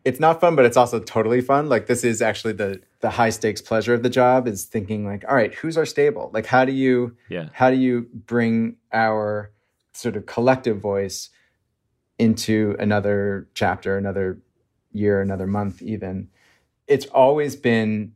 it's 0.05 0.21
not 0.21 0.41
fun 0.41 0.55
but 0.55 0.65
it's 0.65 0.77
also 0.77 1.01
totally 1.01 1.41
fun. 1.41 1.69
Like 1.69 1.87
this 1.87 2.05
is 2.05 2.23
actually 2.23 2.55
the 2.55 2.81
the 3.01 3.11
high 3.11 3.31
stakes 3.31 3.61
pleasure 3.61 3.95
of 3.95 4.03
the 4.03 4.11
job 4.11 4.49
is 4.49 4.65
thinking 4.65 5.05
like 5.05 5.25
all 5.29 5.35
right 5.35 5.55
who's 5.55 5.77
our 5.77 5.87
stable? 5.87 6.31
Like 6.33 6.47
how 6.47 6.65
do 6.65 6.73
you 6.73 7.17
yeah. 7.29 7.49
how 7.53 7.71
do 7.71 7.77
you 7.77 8.09
bring 8.15 8.77
our 8.93 9.53
sort 9.93 10.17
of 10.17 10.27
collective 10.27 10.79
voice 10.79 11.31
into 12.19 12.77
another 12.79 13.49
chapter 13.55 13.97
another 13.99 14.39
year, 14.97 15.21
another 15.21 15.47
month, 15.47 15.83
even. 15.83 16.29
It's 16.87 17.07
always 17.07 17.57
been 17.57 18.13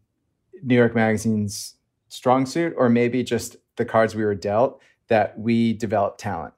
New 0.63 0.75
York 0.75 0.95
Magazine's 0.95 1.75
strong 2.09 2.47
suit, 2.47 2.75
or 2.77 2.89
maybe 2.89 3.23
just 3.23 3.57
the 3.77 3.85
cards 3.85 4.15
we 4.15 4.25
were 4.25 4.35
dealt 4.35 4.81
that 5.09 5.39
we 5.39 5.73
develop 5.73 6.19
talent. 6.19 6.55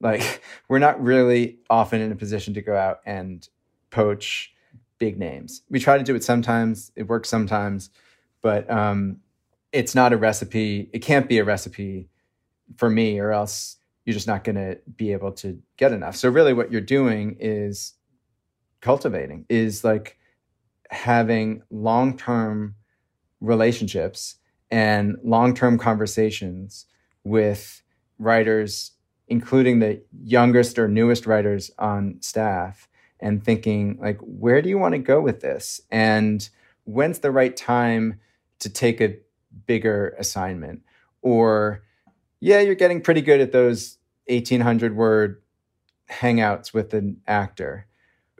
Like 0.00 0.42
we're 0.68 0.78
not 0.78 1.02
really 1.02 1.58
often 1.68 2.00
in 2.00 2.12
a 2.12 2.16
position 2.16 2.54
to 2.54 2.62
go 2.62 2.76
out 2.76 3.00
and 3.04 3.46
poach 3.90 4.52
big 4.98 5.18
names. 5.18 5.62
We 5.70 5.80
try 5.80 5.98
to 5.98 6.04
do 6.04 6.14
it 6.14 6.24
sometimes. 6.24 6.92
It 6.94 7.08
works 7.08 7.28
sometimes, 7.28 7.90
but 8.42 8.70
um, 8.70 9.18
it's 9.72 9.94
not 9.94 10.12
a 10.12 10.16
recipe. 10.16 10.90
It 10.92 11.00
can't 11.00 11.28
be 11.28 11.38
a 11.38 11.44
recipe 11.44 12.08
for 12.76 12.88
me, 12.88 13.18
or 13.18 13.32
else 13.32 13.76
you're 14.04 14.14
just 14.14 14.26
not 14.26 14.44
going 14.44 14.56
to 14.56 14.78
be 14.96 15.12
able 15.12 15.32
to 15.32 15.60
get 15.76 15.92
enough. 15.92 16.16
So 16.16 16.28
really, 16.28 16.52
what 16.52 16.70
you're 16.70 16.80
doing 16.80 17.36
is 17.40 17.94
cultivating. 18.80 19.46
Is 19.48 19.84
like 19.84 20.18
having 20.90 21.62
long 21.70 22.16
term 22.16 22.74
relationships 23.40 24.36
and 24.70 25.16
long 25.24 25.54
term 25.54 25.78
conversations 25.78 26.86
with 27.24 27.82
writers, 28.18 28.92
including 29.28 29.78
the 29.78 30.02
youngest 30.22 30.78
or 30.78 30.88
newest 30.88 31.26
writers 31.26 31.70
on 31.78 32.16
staff, 32.20 32.88
and 33.20 33.44
thinking, 33.44 33.98
like, 34.00 34.18
where 34.20 34.62
do 34.62 34.68
you 34.68 34.78
want 34.78 34.92
to 34.92 34.98
go 34.98 35.20
with 35.20 35.40
this? 35.40 35.80
And 35.90 36.48
when's 36.84 37.20
the 37.20 37.30
right 37.30 37.56
time 37.56 38.20
to 38.60 38.68
take 38.68 39.00
a 39.00 39.16
bigger 39.66 40.14
assignment? 40.18 40.82
Or, 41.22 41.82
yeah, 42.40 42.60
you're 42.60 42.74
getting 42.74 43.02
pretty 43.02 43.20
good 43.20 43.40
at 43.40 43.52
those 43.52 43.98
1800 44.28 44.96
word 44.96 45.42
hangouts 46.10 46.72
with 46.72 46.94
an 46.94 47.20
actor 47.26 47.86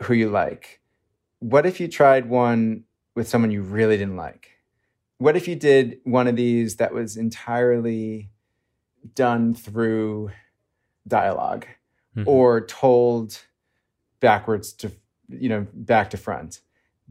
who 0.02 0.14
you 0.14 0.30
like. 0.30 0.80
What 1.40 1.66
if 1.66 1.80
you 1.80 1.88
tried 1.88 2.28
one 2.28 2.84
with 3.14 3.28
someone 3.28 3.50
you 3.50 3.62
really 3.62 3.96
didn't 3.96 4.16
like? 4.16 4.50
What 5.18 5.36
if 5.36 5.46
you 5.48 5.56
did 5.56 5.98
one 6.04 6.26
of 6.26 6.36
these 6.36 6.76
that 6.76 6.94
was 6.94 7.16
entirely 7.16 8.30
done 9.14 9.54
through 9.54 10.30
dialog 11.06 11.64
mm-hmm. 12.16 12.28
or 12.28 12.66
told 12.66 13.40
backwards 14.20 14.72
to 14.74 14.92
you 15.28 15.48
know 15.48 15.66
back 15.72 16.10
to 16.10 16.16
front 16.16 16.60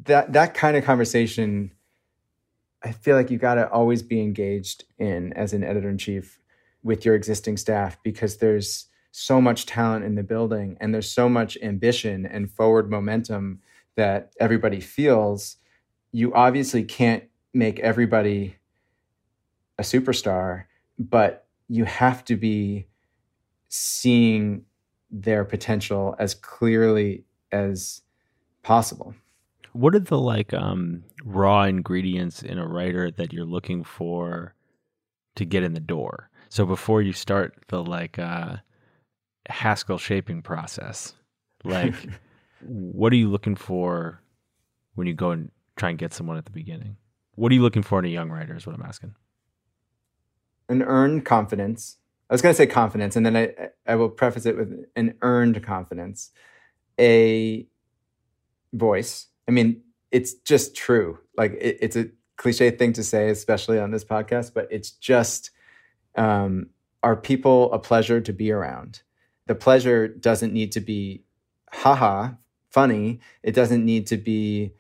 that 0.06 0.34
that 0.34 0.54
kind 0.54 0.78
of 0.78 0.84
conversation 0.84 1.72
i 2.84 2.92
feel 2.92 3.16
like 3.16 3.32
you 3.32 3.38
got 3.38 3.56
to 3.56 3.68
always 3.70 4.04
be 4.04 4.22
engaged 4.22 4.84
in 5.00 5.34
as 5.34 5.54
an 5.54 5.64
editor 5.64 5.90
in 5.90 5.98
chief 5.98 6.40
with 6.84 7.04
your 7.04 7.16
existing 7.16 7.58
staff 7.58 7.98
because 8.04 8.38
there's 8.38 8.86
so 9.20 9.42
much 9.42 9.66
talent 9.66 10.06
in 10.06 10.16
the 10.16 10.24
building 10.24 10.78
and 10.80 10.94
there's 10.94 11.12
so 11.12 11.28
much 11.28 11.58
ambition 11.62 12.26
and 12.26 12.52
forward 12.52 12.90
momentum 12.90 13.60
that 13.96 14.32
everybody 14.40 14.80
feels 14.80 15.58
you 16.12 16.34
obviously 16.34 16.84
can't 16.84 17.24
make 17.54 17.80
everybody 17.80 18.56
a 19.78 19.84
superstar 19.84 20.64
but 20.98 21.48
you 21.68 21.86
have 21.86 22.26
to 22.26 22.36
be 22.36 22.88
seeing 23.70 24.66
their 25.12 25.46
potential 25.46 26.16
as 26.20 26.34
clearly 26.34 27.24
as 27.52 28.02
possible. 28.64 29.14
What 29.74 29.96
are 29.96 30.00
the 30.00 30.18
like 30.18 30.54
um, 30.54 31.04
raw 31.24 31.64
ingredients 31.64 32.42
in 32.42 32.58
a 32.58 32.68
writer 32.68 33.12
that 33.12 33.32
you're 33.32 33.46
looking 33.46 33.84
for 33.84 34.56
to 35.36 35.46
get 35.46 35.64
in 35.64 35.74
the 35.74 35.80
door? 35.80 36.30
So 36.50 36.66
before 36.66 37.02
you 37.02 37.14
start 37.14 37.54
the 37.68 37.84
like 37.84 38.18
uh, 38.18 38.58
Haskell 39.50 39.98
shaping 39.98 40.42
process, 40.42 41.14
like 41.64 41.96
what 42.62 43.12
are 43.12 43.18
you 43.18 43.30
looking 43.30 43.56
for 43.56 44.22
when 44.96 45.08
you 45.08 45.14
go 45.14 45.32
and 45.32 45.52
try 45.76 45.90
and 45.90 45.98
get 45.98 46.14
someone 46.14 46.38
at 46.38 46.46
the 46.46 46.52
beginning? 46.52 46.98
What 47.36 47.52
are 47.52 47.56
you 47.56 47.62
looking 47.62 47.84
for 47.84 48.00
in 48.00 48.06
a 48.06 48.10
young 48.10 48.30
writer? 48.30 48.56
Is 48.56 48.68
what 48.68 48.76
I'm 48.76 48.84
asking 48.84 49.16
an 50.70 50.84
earned 50.84 51.26
confidence. 51.26 51.98
I 52.30 52.34
was 52.34 52.42
going 52.42 52.54
to 52.54 52.58
say 52.58 52.68
confidence, 52.68 53.16
and 53.16 53.26
then 53.26 53.36
I, 53.36 53.54
I 53.88 53.96
will 53.96 54.10
preface 54.10 54.46
it 54.46 54.56
with 54.56 54.86
an 54.96 55.16
earned 55.22 55.62
confidence, 55.64 56.30
a 57.00 57.68
voice. 58.72 59.28
I 59.48 59.52
mean, 59.52 59.82
it's 60.12 60.36
just 60.36 60.76
true. 60.76 61.18
Like 61.36 61.54
it, 61.54 61.80
it's 61.82 61.96
a 61.96 62.10
cliche 62.38 62.70
thing 62.70 62.94
to 62.94 63.04
say, 63.04 63.30
especially 63.30 63.80
on 63.80 63.90
this 63.90 64.06
podcast, 64.06 64.54
but 64.54 64.68
it's 64.70 64.92
just 64.92 65.50
um, 66.16 66.68
are 67.02 67.16
people 67.16 67.74
a 67.74 67.80
pleasure 67.80 68.22
to 68.22 68.32
be 68.32 68.52
around? 68.52 69.02
The 69.50 69.56
pleasure 69.56 70.08
doesn't 70.08 70.54
need 70.54 70.74
to 70.74 70.80
be 70.80 71.24
haha 71.74 72.34
funny. 72.70 73.20
It 73.42 73.56
doesn't 73.56 73.84
need 73.84 74.06
to 74.08 74.18
be 74.18 74.74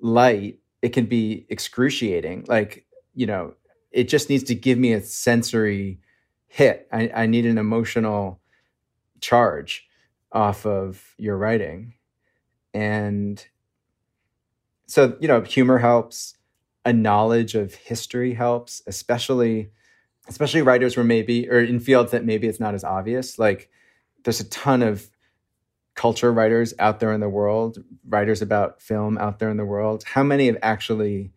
light. 0.00 0.58
It 0.82 0.88
can 0.88 1.06
be 1.06 1.46
excruciating. 1.48 2.46
Like 2.48 2.84
you 3.14 3.26
know, 3.26 3.54
it 3.92 4.08
just 4.08 4.28
needs 4.28 4.42
to 4.44 4.56
give 4.56 4.76
me 4.76 4.92
a 4.92 5.00
sensory 5.02 6.00
hit. 6.48 6.88
I, 6.90 7.12
I 7.14 7.26
need 7.26 7.46
an 7.46 7.58
emotional 7.58 8.40
charge 9.20 9.86
off 10.32 10.66
of 10.66 11.14
your 11.16 11.36
writing. 11.36 11.94
And 12.74 13.46
so, 14.88 15.16
you 15.20 15.28
know, 15.28 15.42
humor 15.42 15.78
helps, 15.78 16.34
a 16.84 16.92
knowledge 16.92 17.54
of 17.54 17.72
history 17.72 18.34
helps, 18.34 18.82
especially 18.88 19.70
especially 20.26 20.62
writers 20.62 20.96
where 20.96 21.04
maybe 21.04 21.48
or 21.48 21.60
in 21.60 21.78
fields 21.78 22.10
that 22.10 22.24
maybe 22.24 22.48
it's 22.48 22.58
not 22.58 22.74
as 22.74 22.82
obvious. 22.82 23.38
Like 23.38 23.70
there's 24.28 24.40
a 24.40 24.48
ton 24.50 24.82
of 24.82 25.08
culture 25.94 26.30
writers 26.30 26.74
out 26.78 27.00
there 27.00 27.12
in 27.12 27.20
the 27.20 27.28
world, 27.30 27.78
writers 28.06 28.42
about 28.42 28.82
film 28.82 29.16
out 29.16 29.38
there 29.38 29.48
in 29.48 29.56
the 29.56 29.64
world. 29.64 30.04
How 30.04 30.22
many 30.22 30.46
have 30.48 30.58
actually 30.62 31.32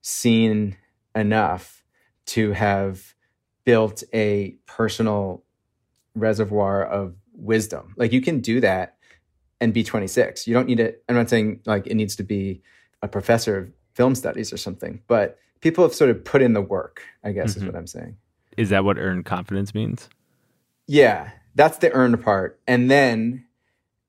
seen 0.00 0.78
enough 1.14 1.84
to 2.24 2.52
have 2.52 3.14
built 3.64 4.02
a 4.14 4.56
personal 4.66 5.44
reservoir 6.14 6.82
of 6.82 7.14
wisdom. 7.34 7.94
Like 7.98 8.12
you 8.12 8.20
can 8.20 8.40
do 8.40 8.60
that 8.60 8.96
and 9.60 9.74
be 9.74 9.84
26. 9.84 10.46
You 10.46 10.54
don't 10.54 10.66
need 10.66 10.80
it. 10.80 11.04
I'm 11.08 11.14
not 11.14 11.30
saying 11.30 11.60
like 11.66 11.86
it 11.86 11.94
needs 11.94 12.16
to 12.16 12.22
be 12.22 12.62
a 13.02 13.08
professor 13.08 13.58
of 13.58 13.72
film 13.94 14.14
studies 14.14 14.50
or 14.50 14.56
something, 14.56 15.02
but 15.06 15.38
people 15.60 15.84
have 15.84 15.94
sort 15.94 16.10
of 16.10 16.24
put 16.24 16.42
in 16.42 16.54
the 16.54 16.62
work, 16.62 17.02
I 17.22 17.32
guess 17.32 17.52
mm-hmm. 17.52 17.60
is 17.60 17.66
what 17.66 17.76
I'm 17.76 17.86
saying. 17.86 18.16
Is 18.56 18.70
that 18.70 18.84
what 18.84 18.98
earned 18.98 19.24
confidence 19.24 19.74
means? 19.74 20.08
Yeah, 20.86 21.30
that's 21.54 21.78
the 21.78 21.92
earned 21.92 22.22
part. 22.22 22.60
And 22.66 22.90
then 22.90 23.46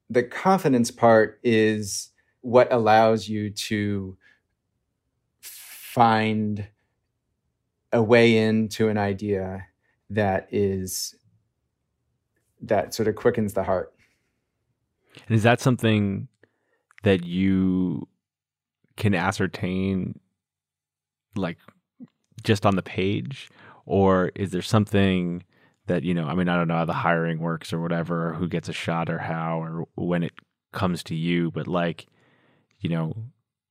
the 0.10 0.24
confidence 0.24 0.92
part 0.92 1.40
is 1.44 2.10
what 2.42 2.72
allows 2.72 3.28
you 3.28 3.50
to 3.50 4.18
find 5.40 6.68
a 7.92 8.02
way 8.02 8.38
into 8.38 8.90
an 8.90 8.98
idea 8.98 9.68
that 10.10 10.48
is 10.52 11.16
that 12.62 12.94
sort 12.94 13.08
of 13.08 13.16
quickens 13.16 13.54
the 13.54 13.64
heart. 13.64 13.94
And 15.28 15.36
is 15.36 15.44
that 15.44 15.60
something 15.60 16.28
that 17.04 17.26
you 17.26 18.08
can 18.98 19.14
ascertain 19.14 20.20
like 21.36 21.58
just 22.44 22.66
on 22.66 22.76
the 22.76 22.82
page 22.84 23.50
or 23.86 24.32
is 24.36 24.52
there 24.52 24.62
something 24.62 25.44
that 25.88 26.04
you 26.04 26.14
know 26.14 26.26
i 26.28 26.36
mean 26.36 26.48
i 26.50 26.56
don't 26.56 26.68
know 26.68 26.78
how 26.78 26.86
the 26.86 26.94
hiring 26.94 27.40
works 27.40 27.74
or 27.74 27.82
whatever 27.82 28.30
or 28.30 28.34
who 28.34 28.48
gets 28.48 28.70
a 28.70 28.74
shot 28.74 29.10
or 29.10 29.20
how 29.20 29.62
or 29.62 29.86
when 29.96 30.24
it 30.24 30.34
comes 30.72 31.04
to 31.04 31.16
you 31.16 31.52
but 31.52 31.68
like 31.68 32.08
you 32.80 32.90
know 32.90 33.14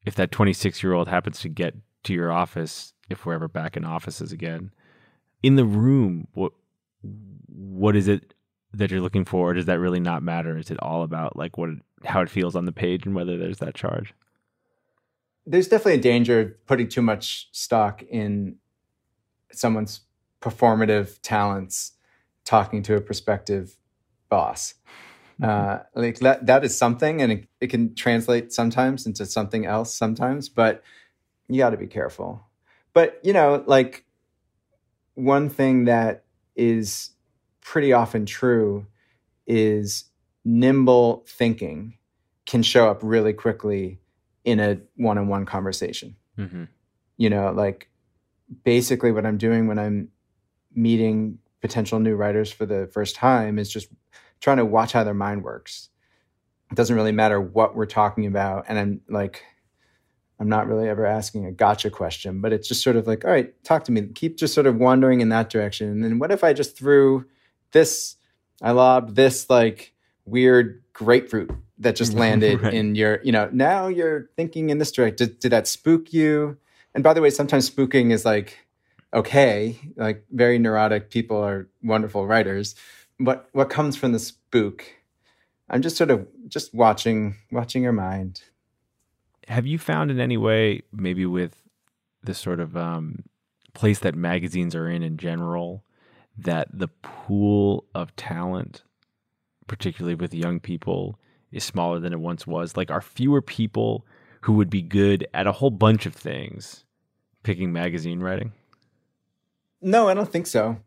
if 0.04 0.14
that 0.14 0.30
26 0.30 0.82
year 0.82 0.92
old 0.92 1.08
happens 1.08 1.40
to 1.40 1.48
get 1.48 1.74
to 2.04 2.12
your 2.12 2.32
office 2.32 2.92
if 3.08 3.24
we're 3.24 3.34
ever 3.34 3.48
back 3.48 3.76
in 3.76 3.84
offices 3.84 4.32
again. 4.32 4.72
In 5.42 5.56
the 5.56 5.64
room, 5.64 6.26
what 6.34 6.52
what 7.48 7.96
is 7.96 8.08
it 8.08 8.34
that 8.72 8.90
you're 8.90 9.00
looking 9.00 9.24
for, 9.24 9.50
or 9.50 9.54
does 9.54 9.66
that 9.66 9.78
really 9.78 10.00
not 10.00 10.22
matter? 10.22 10.56
Is 10.56 10.70
it 10.70 10.80
all 10.80 11.02
about 11.02 11.36
like 11.36 11.58
what 11.58 11.70
how 12.04 12.20
it 12.20 12.30
feels 12.30 12.56
on 12.56 12.64
the 12.64 12.72
page 12.72 13.06
and 13.06 13.14
whether 13.14 13.36
there's 13.36 13.58
that 13.58 13.74
charge? 13.74 14.14
There's 15.46 15.68
definitely 15.68 15.94
a 15.94 16.02
danger 16.02 16.40
of 16.40 16.66
putting 16.66 16.88
too 16.88 17.02
much 17.02 17.48
stock 17.52 18.02
in 18.02 18.56
someone's 19.52 20.02
performative 20.40 21.18
talents 21.22 21.92
talking 22.44 22.82
to 22.84 22.96
a 22.96 23.00
prospective 23.00 23.76
boss. 24.28 24.74
Mm-hmm. 25.40 25.44
Uh, 25.44 25.78
like 25.94 26.18
that, 26.20 26.46
that 26.46 26.64
is 26.64 26.76
something, 26.76 27.22
and 27.22 27.32
it, 27.32 27.48
it 27.60 27.66
can 27.68 27.94
translate 27.94 28.52
sometimes 28.52 29.06
into 29.06 29.26
something 29.26 29.66
else 29.66 29.94
sometimes, 29.94 30.48
but 30.48 30.82
you 31.48 31.58
got 31.58 31.70
to 31.70 31.76
be 31.76 31.86
careful. 31.86 32.46
But, 32.92 33.20
you 33.22 33.32
know, 33.32 33.64
like 33.66 34.04
one 35.14 35.48
thing 35.48 35.86
that 35.86 36.24
is 36.54 37.10
pretty 37.60 37.92
often 37.92 38.26
true 38.26 38.86
is 39.46 40.04
nimble 40.44 41.24
thinking 41.26 41.96
can 42.46 42.62
show 42.62 42.90
up 42.90 43.00
really 43.02 43.32
quickly 43.32 44.00
in 44.44 44.60
a 44.60 44.78
one 44.96 45.18
on 45.18 45.28
one 45.28 45.46
conversation. 45.46 46.16
Mm-hmm. 46.38 46.64
You 47.16 47.30
know, 47.30 47.52
like 47.52 47.88
basically 48.64 49.12
what 49.12 49.24
I'm 49.24 49.38
doing 49.38 49.66
when 49.68 49.78
I'm 49.78 50.08
meeting 50.74 51.38
potential 51.62 52.00
new 52.00 52.16
writers 52.16 52.52
for 52.52 52.66
the 52.66 52.90
first 52.92 53.14
time 53.14 53.58
is 53.58 53.72
just 53.72 53.88
trying 54.40 54.58
to 54.58 54.64
watch 54.64 54.92
how 54.92 55.04
their 55.04 55.14
mind 55.14 55.42
works. 55.44 55.88
It 56.70 56.74
doesn't 56.74 56.96
really 56.96 57.12
matter 57.12 57.40
what 57.40 57.74
we're 57.74 57.86
talking 57.86 58.26
about. 58.26 58.66
And 58.68 58.78
I'm 58.78 59.00
like, 59.08 59.44
I'm 60.40 60.48
not 60.48 60.66
really 60.66 60.88
ever 60.88 61.06
asking 61.06 61.46
a 61.46 61.52
gotcha 61.52 61.88
question, 61.88 62.40
but 62.40 62.52
it's 62.52 62.66
just 62.66 62.82
sort 62.82 62.96
of 62.96 63.06
like, 63.06 63.24
all 63.24 63.30
right, 63.30 63.54
talk 63.62 63.84
to 63.84 63.92
me. 63.92 64.02
Keep 64.08 64.38
just 64.38 64.54
sort 64.54 64.66
of 64.66 64.76
wandering 64.76 65.20
in 65.20 65.28
that 65.28 65.48
direction. 65.48 65.88
And 65.88 66.02
then 66.02 66.18
what 66.18 66.32
if 66.32 66.42
I 66.42 66.52
just 66.52 66.76
threw 66.76 67.26
this, 67.70 68.16
I 68.60 68.72
lobbed 68.72 69.14
this 69.14 69.48
like 69.48 69.94
weird 70.24 70.82
grapefruit 70.92 71.52
that 71.78 71.94
just 71.94 72.12
landed 72.14 72.60
right. 72.60 72.74
in 72.74 72.96
your, 72.96 73.20
you 73.22 73.30
know, 73.30 73.48
now 73.52 73.86
you're 73.86 74.30
thinking 74.36 74.70
in 74.70 74.78
this 74.78 74.90
direction. 74.90 75.28
Did, 75.28 75.38
did 75.38 75.52
that 75.52 75.68
spook 75.68 76.12
you? 76.12 76.56
And 76.94 77.04
by 77.04 77.14
the 77.14 77.20
way, 77.20 77.30
sometimes 77.30 77.70
spooking 77.70 78.10
is 78.10 78.24
like, 78.24 78.58
okay, 79.14 79.78
like 79.96 80.24
very 80.30 80.58
neurotic 80.58 81.10
people 81.10 81.36
are 81.36 81.68
wonderful 81.82 82.26
writers. 82.26 82.74
What 83.18 83.48
what 83.52 83.70
comes 83.70 83.96
from 83.96 84.12
the 84.12 84.18
spook? 84.18 84.84
I'm 85.68 85.82
just 85.82 85.96
sort 85.96 86.10
of 86.10 86.26
just 86.48 86.74
watching 86.74 87.36
watching 87.50 87.82
your 87.82 87.92
mind 87.92 88.42
have 89.48 89.66
you 89.66 89.78
found 89.78 90.10
in 90.10 90.20
any 90.20 90.36
way, 90.36 90.82
maybe 90.92 91.26
with 91.26 91.62
the 92.22 92.34
sort 92.34 92.60
of 92.60 92.76
um, 92.76 93.24
place 93.74 93.98
that 94.00 94.14
magazines 94.14 94.74
are 94.74 94.88
in 94.88 95.02
in 95.02 95.16
general, 95.16 95.84
that 96.38 96.68
the 96.72 96.88
pool 97.02 97.84
of 97.94 98.14
talent, 98.16 98.82
particularly 99.66 100.14
with 100.14 100.32
young 100.32 100.60
people, 100.60 101.18
is 101.50 101.64
smaller 101.64 101.98
than 101.98 102.12
it 102.12 102.20
once 102.20 102.46
was? 102.46 102.76
Like, 102.76 102.90
are 102.90 103.00
fewer 103.00 103.42
people 103.42 104.06
who 104.42 104.54
would 104.54 104.70
be 104.70 104.82
good 104.82 105.26
at 105.34 105.46
a 105.46 105.52
whole 105.52 105.70
bunch 105.70 106.06
of 106.06 106.14
things 106.14 106.84
picking 107.42 107.72
magazine 107.72 108.20
writing? 108.20 108.52
No, 109.82 110.08
I 110.08 110.14
don't 110.14 110.30
think 110.30 110.46
so. 110.46 110.78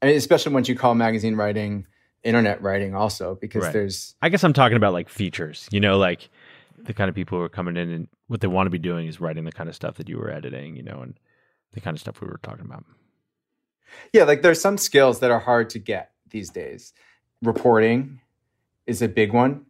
I 0.00 0.06
mean, 0.06 0.16
especially 0.16 0.52
once 0.52 0.68
you 0.68 0.76
call 0.76 0.94
magazine 0.94 1.36
writing 1.36 1.86
internet 2.22 2.62
writing, 2.62 2.94
also 2.94 3.36
because 3.40 3.64
right. 3.64 3.72
there's. 3.72 4.14
I 4.22 4.28
guess 4.28 4.44
I'm 4.44 4.52
talking 4.52 4.76
about 4.76 4.92
like 4.92 5.08
features. 5.08 5.68
You 5.70 5.80
know, 5.80 5.98
like 5.98 6.30
the 6.78 6.94
kind 6.94 7.08
of 7.08 7.14
people 7.14 7.38
who 7.38 7.44
are 7.44 7.48
coming 7.48 7.76
in 7.76 7.90
and 7.90 8.08
what 8.28 8.40
they 8.40 8.46
want 8.46 8.66
to 8.66 8.70
be 8.70 8.78
doing 8.78 9.06
is 9.06 9.20
writing 9.20 9.44
the 9.44 9.52
kind 9.52 9.68
of 9.68 9.74
stuff 9.74 9.96
that 9.96 10.08
you 10.08 10.18
were 10.18 10.30
editing, 10.30 10.76
you 10.76 10.82
know, 10.82 11.00
and 11.00 11.18
the 11.72 11.80
kind 11.80 11.96
of 11.96 12.00
stuff 12.00 12.20
we 12.20 12.28
were 12.28 12.40
talking 12.42 12.64
about. 12.64 12.84
Yeah, 14.12 14.24
like 14.24 14.42
there's 14.42 14.60
some 14.60 14.78
skills 14.78 15.20
that 15.20 15.30
are 15.30 15.40
hard 15.40 15.70
to 15.70 15.78
get 15.78 16.12
these 16.30 16.50
days. 16.50 16.92
Reporting 17.42 18.20
is 18.86 19.02
a 19.02 19.08
big 19.08 19.32
one. 19.32 19.66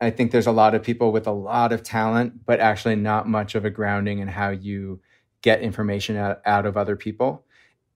I 0.00 0.10
think 0.10 0.30
there's 0.30 0.46
a 0.46 0.52
lot 0.52 0.74
of 0.74 0.82
people 0.82 1.10
with 1.10 1.26
a 1.26 1.32
lot 1.32 1.72
of 1.72 1.82
talent, 1.82 2.44
but 2.46 2.60
actually 2.60 2.96
not 2.96 3.28
much 3.28 3.54
of 3.54 3.64
a 3.64 3.70
grounding 3.70 4.20
in 4.20 4.28
how 4.28 4.50
you 4.50 5.00
get 5.42 5.60
information 5.60 6.16
out, 6.16 6.40
out 6.44 6.66
of 6.66 6.76
other 6.76 6.96
people. 6.96 7.44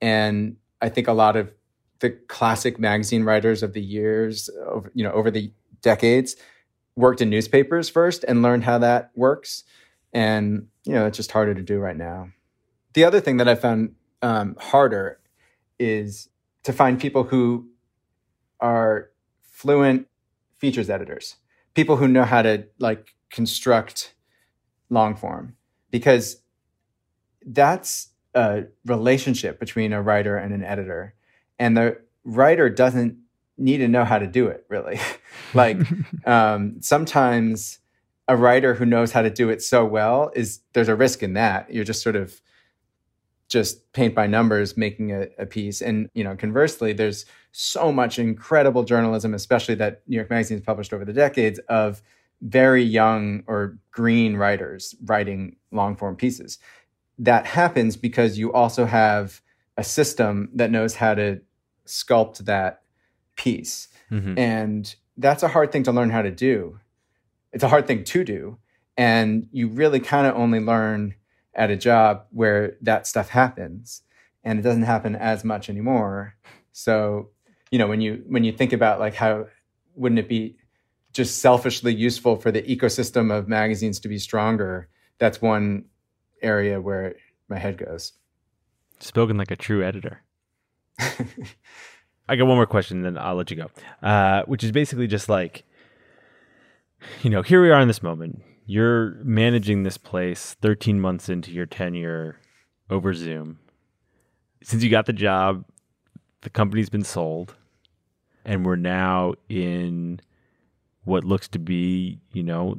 And 0.03 0.57
I 0.83 0.91
think 0.91 1.09
a 1.09 1.13
lot 1.13 1.37
of 1.37 1.53
the 2.01 2.11
classic 2.11 2.79
magazine 2.79 3.23
writers 3.23 3.63
of 3.63 3.73
the 3.73 3.81
years, 3.81 4.51
you 4.93 5.05
know, 5.05 5.13
over 5.13 5.31
the 5.31 5.53
decades, 5.81 6.37
worked 6.97 7.23
in 7.23 7.31
newspapers 7.31 7.89
first 7.89 8.25
and 8.25 8.43
learned 8.43 8.65
how 8.65 8.79
that 8.79 9.13
works. 9.15 9.65
And, 10.13 10.67
you 10.85 10.93
know, 10.93 11.07
it's 11.07 11.17
just 11.17 11.31
harder 11.31 11.55
to 11.55 11.63
do 11.63 11.79
right 11.79 11.97
now. 11.97 12.29
The 12.95 13.05
other 13.05 13.21
thing 13.21 13.39
that 13.39 13.49
I 13.49 13.55
found 13.55 13.95
um, 14.21 14.57
harder 14.59 15.21
is 15.79 16.29
to 16.65 16.73
find 16.73 17.01
people 17.01 17.25
who 17.25 17.69
are 18.61 19.11
fluent 19.45 20.09
features 20.59 20.91
editors, 20.91 21.37
people 21.75 21.97
who 21.97 22.09
know 22.09 22.25
how 22.25 22.43
to 22.43 22.67
like 22.79 23.15
construct 23.31 24.15
long 24.91 25.17
form, 25.17 25.57
because 25.91 26.43
that's 27.47 28.09
a 28.35 28.65
relationship 28.87 29.61
between 29.61 29.93
a 29.93 30.03
writer 30.03 30.37
and 30.37 30.55
an 30.55 30.65
editor. 30.65 31.15
And 31.59 31.77
the 31.77 31.99
writer 32.25 32.69
doesn't 32.69 33.17
need 33.59 33.79
to 33.79 33.89
know 33.89 34.05
how 34.05 34.19
to 34.19 34.27
do 34.27 34.49
it 34.49 34.65
really. 34.69 35.01
Like 35.55 35.79
um, 36.27 36.77
sometimes 36.81 37.79
a 38.29 38.37
writer 38.37 38.75
who 38.75 38.87
knows 38.87 39.13
how 39.13 39.23
to 39.23 39.29
do 39.29 39.51
it 39.51 39.63
so 39.63 39.85
well 39.85 40.31
is 40.35 40.61
there's 40.73 40.89
a 40.89 40.95
risk 40.95 41.23
in 41.23 41.35
that. 41.35 41.73
You're 41.73 41.85
just 41.85 42.03
sort 42.03 42.17
of 42.17 42.41
just 43.49 43.93
paint 43.93 44.15
by 44.15 44.27
numbers 44.27 44.77
making 44.79 45.13
a, 45.13 45.29
a 45.39 45.45
piece. 45.45 45.83
And 45.83 46.09
you 46.15 46.25
know 46.25 46.37
conversely 46.37 46.93
there's 46.93 47.27
so 47.53 47.93
much 47.93 48.19
incredible 48.19 48.83
journalism 48.83 49.35
especially 49.35 49.75
that 49.77 50.03
new 50.09 50.17
york 50.17 50.31
magazine 50.31 50.57
has 50.57 50.65
published 50.65 50.93
over 50.93 51.05
the 51.05 51.13
decades 51.13 51.59
of 51.69 52.03
very 52.41 52.83
young 52.83 53.45
or 53.47 53.79
green 53.91 54.37
writers 54.37 54.95
writing 55.05 55.55
long 55.71 55.95
form 55.95 56.17
pieces 56.17 56.59
that 57.23 57.47
happens 57.47 57.97
because 57.97 58.37
you 58.37 58.53
also 58.53 58.85
have 58.85 59.41
a 59.77 59.85
system 59.85 60.51
that 60.55 60.73
knows 60.73 60.97
how 60.97 61.15
to 61.15 61.41
sculpt 61.87 62.39
that 62.39 62.83
piece. 63.37 63.89
Mm-hmm. 64.11 64.37
And 64.37 64.95
that's 65.17 65.45
a 65.45 65.49
hard 65.49 65.71
thing 65.71 65.85
to 65.85 65.93
learn 65.93 66.11
how 66.11 66.23
to 66.23 66.33
do. 66.33 66.81
It's 67.53 67.63
a 67.63 67.69
hard 67.69 67.87
thing 67.87 68.03
to 68.03 68.25
do. 68.25 68.59
And 68.97 69.49
you 69.53 69.69
really 69.69 70.01
kind 70.01 70.27
of 70.27 70.35
only 70.37 70.59
learn 70.59 71.15
at 71.55 71.71
a 71.71 71.77
job 71.77 72.27
where 72.31 72.77
that 72.83 73.07
stuff 73.07 73.29
happens. 73.29 74.03
And 74.43 74.59
it 74.59 74.63
doesn't 74.63 74.83
happen 74.83 75.15
as 75.15 75.45
much 75.45 75.71
anymore. 75.71 76.35
So, 76.73 77.31
you 77.71 77.79
know, 77.79 77.87
when 77.87 78.01
you 78.01 78.25
when 78.27 78.43
you 78.43 78.51
think 78.51 78.73
about 78.73 78.99
like 78.99 79.15
how 79.15 79.47
wouldn't 79.95 80.19
it 80.19 80.29
be 80.29 80.57
just 81.13 81.39
selfishly 81.39 81.95
useful 81.95 82.37
for 82.37 82.51
the 82.51 82.63
ecosystem 82.63 83.33
of 83.33 83.47
magazines 83.47 84.01
to 84.01 84.09
be 84.09 84.19
stronger, 84.19 84.89
that's 85.19 85.41
one 85.41 85.85
area 86.43 86.81
where 86.81 87.15
my 87.49 87.59
head 87.59 87.79
goes. 87.79 88.13
Spoken 89.01 89.37
like 89.37 89.51
a 89.51 89.57
true 89.57 89.85
editor. 89.85 90.23
I 90.99 92.37
got 92.37 92.47
one 92.47 92.57
more 92.57 92.67
question, 92.67 93.03
then 93.03 93.19
I'll 93.19 93.35
let 93.35 93.51
you 93.51 93.57
go. 93.57 93.71
Uh, 94.07 94.43
which 94.45 94.63
is 94.65 94.73
basically 94.73 95.07
just 95.07 95.29
like, 95.29 95.65
you 97.23 97.31
know, 97.31 97.43
here 97.43 97.61
we 97.61 97.71
are 97.71 97.81
in 97.81 97.89
this 97.89 98.03
moment. 98.03 98.43
You're 98.65 99.17
managing 99.25 99.83
this 99.83 99.99
place 99.99 100.57
13 100.63 101.01
months 101.01 101.29
into 101.29 101.51
your 101.51 101.67
tenure 101.67 102.37
over 102.89 103.13
Zoom. 103.13 103.59
Since 104.63 104.85
you 104.85 104.91
got 104.91 105.07
the 105.07 105.13
job, 105.13 105.65
the 106.43 106.51
company's 106.51 106.89
been 106.89 107.05
sold, 107.05 107.57
and 108.45 108.65
we're 108.65 108.77
now 108.77 109.35
in 109.49 110.21
what 111.05 111.25
looks 111.25 111.49
to 111.49 111.59
be, 111.59 112.21
you 112.33 112.45
know, 112.45 112.77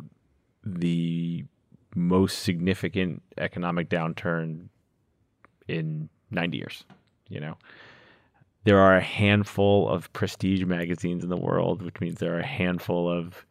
the 0.66 1.45
most 1.96 2.39
significant 2.39 3.22
economic 3.38 3.89
downturn 3.89 4.68
in 5.68 6.10
90 6.32 6.58
years, 6.58 6.84
you 7.30 7.39
know? 7.39 7.58
There 8.66 8.80
are 8.80 8.96
a 8.96 9.02
handful 9.02 9.89
of 9.89 10.12
prestige 10.14 10.64
magazines 10.64 11.24
in 11.24 11.30
the 11.30 11.38
world, 11.38 11.82
which 11.82 12.00
means 12.00 12.20
there 12.20 12.36
are 12.36 12.39
a 12.39 12.46
handful 12.46 13.10
of 13.10 13.46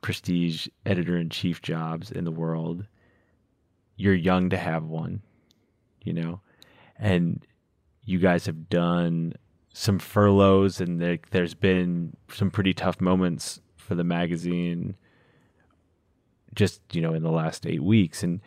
prestige 0.00 0.66
editor 0.86 1.18
in 1.18 1.28
chief 1.28 1.60
jobs 1.60 2.10
in 2.10 2.24
the 2.24 2.30
world. 2.30 2.86
You're 3.96 4.14
young 4.14 4.50
to 4.50 4.56
have 4.56 4.84
one, 4.84 5.20
you 6.02 6.12
know, 6.12 6.40
and 6.98 7.44
you 8.04 8.18
guys 8.18 8.46
have 8.46 8.70
done 8.70 9.34
some 9.74 9.98
furloughs, 9.98 10.80
and 10.80 11.02
there, 11.02 11.18
there's 11.32 11.54
been 11.54 12.16
some 12.32 12.50
pretty 12.50 12.72
tough 12.72 12.98
moments 13.00 13.60
for 13.76 13.94
the 13.94 14.04
magazine 14.04 14.96
just, 16.56 16.80
you 16.92 17.00
know, 17.00 17.14
in 17.14 17.22
the 17.22 17.30
last 17.30 17.66
eight 17.66 17.82
weeks. 17.82 18.22
And 18.22 18.40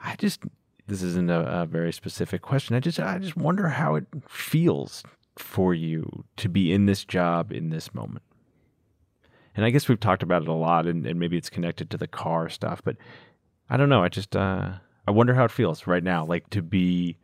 I 0.00 0.14
just, 0.16 0.42
this 0.86 1.02
isn't 1.02 1.30
a, 1.30 1.62
a, 1.62 1.66
very 1.66 1.92
specific 1.92 2.42
question. 2.42 2.76
I 2.76 2.80
just 2.80 3.00
I 3.00 3.18
just 3.18 3.36
wonder 3.36 3.68
how 3.68 3.94
it 3.94 4.06
feels 4.28 5.02
for 5.36 5.74
you 5.74 6.24
to 6.36 6.48
be 6.48 6.72
in 6.72 6.86
this 6.86 7.04
job 7.04 7.50
in 7.50 7.70
this 7.70 7.94
moment. 7.94 8.22
And 9.56 9.64
I 9.64 9.70
guess 9.70 9.88
we've 9.88 10.00
talked 10.00 10.22
about 10.22 10.42
it 10.42 10.48
a 10.48 10.52
lot, 10.52 10.86
and, 10.86 11.06
and 11.06 11.18
maybe 11.18 11.36
it's 11.36 11.50
connected 11.50 11.90
to 11.90 11.96
the 11.96 12.08
car 12.08 12.48
stuff, 12.48 12.82
but 12.84 12.96
I 13.70 13.76
don't 13.76 13.88
know. 13.88 14.02
I 14.02 14.08
just 14.08 14.36
uh, 14.36 14.72
I 15.06 15.10
wonder 15.10 15.34
how 15.34 15.44
it 15.44 15.50
feels 15.50 15.86
right 15.86 16.02
now, 16.02 16.24
like 16.24 16.50
to 16.50 16.62
be 16.62 17.16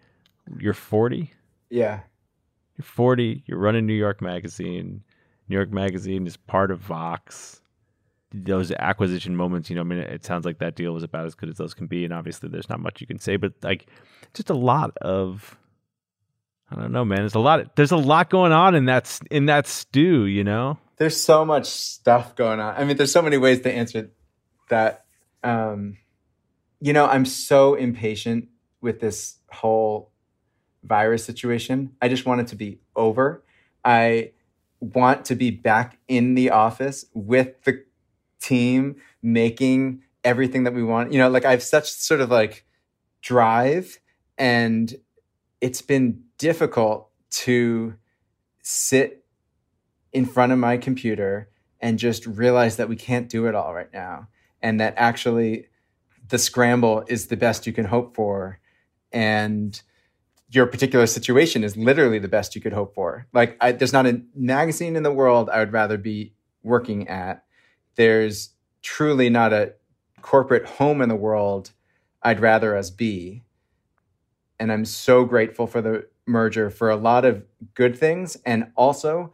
you're 0.59 0.74
40. 0.74 1.30
Yeah, 1.68 2.01
you're 2.78 2.84
40. 2.84 3.44
You're 3.46 3.59
running 3.59 3.86
New 3.86 3.94
York 3.94 4.22
Magazine. 4.22 5.03
New 5.48 5.57
York 5.57 5.72
Magazine 5.72 6.26
is 6.26 6.36
part 6.36 6.70
of 6.70 6.78
Vox 6.78 7.60
those 8.33 8.70
acquisition 8.72 9.35
moments, 9.35 9.70
you 9.70 9.76
know, 9.76 9.83
I 9.83 9.85
mean, 9.85 9.99
it 9.99 10.24
sounds 10.24 10.45
like 10.45 10.59
that 10.59 10.76
deal 10.76 10.93
was 10.93 11.03
about 11.03 11.26
as 11.26 11.35
good 11.35 11.49
as 11.49 11.57
those 11.57 11.74
can 11.74 11.87
be, 11.87 12.05
and 12.05 12.14
obviously, 12.14 12.49
there's 12.49 12.68
not 12.68 12.81
much 12.81 13.01
you 13.01 13.07
can 13.07 13.18
say, 13.18 13.37
but 13.37 13.53
like, 13.62 13.87
just 14.35 14.51
a 14.51 14.55
lot 14.55 14.97
of, 14.99 15.59
I 16.70 16.76
don't 16.76 16.93
know, 16.93 17.05
man. 17.05 17.18
There's 17.18 17.35
a 17.35 17.41
lot. 17.41 17.61
Of, 17.61 17.70
there's 17.74 17.91
a 17.91 17.97
lot 17.97 18.31
going 18.31 18.53
on 18.53 18.74
in 18.74 18.85
that 18.85 19.18
in 19.31 19.47
that 19.47 19.66
stew, 19.66 20.26
you 20.26 20.45
know. 20.45 20.78
There's 20.99 21.16
so 21.16 21.45
much 21.45 21.66
stuff 21.66 22.37
going 22.37 22.61
on. 22.61 22.76
I 22.76 22.85
mean, 22.85 22.97
there's 22.97 23.12
so 23.12 23.22
many 23.22 23.39
ways 23.39 23.61
to 23.62 23.72
answer 23.72 24.11
that. 24.68 25.07
Um, 25.43 25.97
you 26.81 26.93
know, 26.93 27.07
I'm 27.07 27.24
so 27.24 27.74
impatient 27.74 28.49
with 28.81 29.01
this 29.01 29.37
whole 29.51 30.12
virus 30.85 31.24
situation. 31.24 31.93
I 32.01 32.09
just 32.09 32.24
want 32.24 32.43
it 32.43 32.47
to 32.49 32.57
be 32.57 32.81
over. 32.95 33.45
I 33.85 34.33
want 34.81 35.26
to 35.26 35.35
be 35.35 35.51
back 35.51 35.99
in 36.09 36.35
the 36.35 36.51
office 36.51 37.05
with 37.14 37.62
the 37.64 37.85
team 38.41 38.97
making 39.22 40.03
everything 40.24 40.64
that 40.64 40.74
we 40.74 40.82
want. 40.82 41.12
You 41.12 41.18
know, 41.18 41.28
like 41.28 41.45
I 41.45 41.51
have 41.51 41.62
such 41.62 41.91
sort 41.91 42.20
of 42.20 42.30
like 42.30 42.64
drive 43.22 43.99
and 44.38 44.95
it's 45.61 45.82
been 45.82 46.22
difficult 46.38 47.11
to 47.30 47.95
sit 48.62 49.24
in 50.12 50.24
front 50.24 50.53
of 50.53 50.59
my 50.59 50.76
computer 50.76 51.49
and 51.80 51.99
just 51.99 52.26
realize 52.26 52.76
that 52.76 52.88
we 52.88 52.97
can't 52.97 53.28
do 53.28 53.47
it 53.47 53.55
all 53.55 53.74
right 53.74 53.93
now 53.93 54.28
and 54.62 54.80
that 54.80 54.95
actually 54.97 55.66
the 56.28 56.38
scramble 56.38 57.05
is 57.09 57.26
the 57.26 57.36
best 57.36 57.66
you 57.66 57.72
can 57.72 57.86
hope 57.86 58.14
for. 58.14 58.59
And 59.12 59.80
your 60.51 60.66
particular 60.66 61.07
situation 61.07 61.62
is 61.64 61.76
literally 61.76 62.18
the 62.18 62.28
best 62.28 62.55
you 62.55 62.61
could 62.61 62.72
hope 62.72 62.95
for. 62.95 63.26
Like, 63.32 63.57
I, 63.61 63.72
there's 63.72 63.93
not 63.93 64.07
a 64.07 64.22
magazine 64.34 64.97
in 64.97 65.03
the 65.03 65.12
world 65.12 65.49
I 65.49 65.59
would 65.61 65.72
rather 65.72 65.97
be 65.97 66.34
working 66.62 67.09
at. 67.09 67.45
There's 67.97 68.51
truly 68.82 69.30
not 69.30 69.53
a 69.53 69.74
corporate 70.22 70.66
home 70.66 71.03
in 71.03 71.09
the 71.09 71.16
world 71.16 71.70
I'd 72.22 72.41
rather 72.41 72.76
us 72.76 72.91
be. 72.91 73.43
And 74.59 74.70
I'm 74.70 74.84
so 74.84 75.24
grateful 75.24 75.66
for 75.66 75.80
the 75.80 76.07
merger 76.26 76.70
for 76.70 76.91
a 76.91 76.97
lot 76.97 77.24
of 77.24 77.43
good 77.74 77.99
things 77.99 78.36
and 78.45 78.70
also 78.76 79.32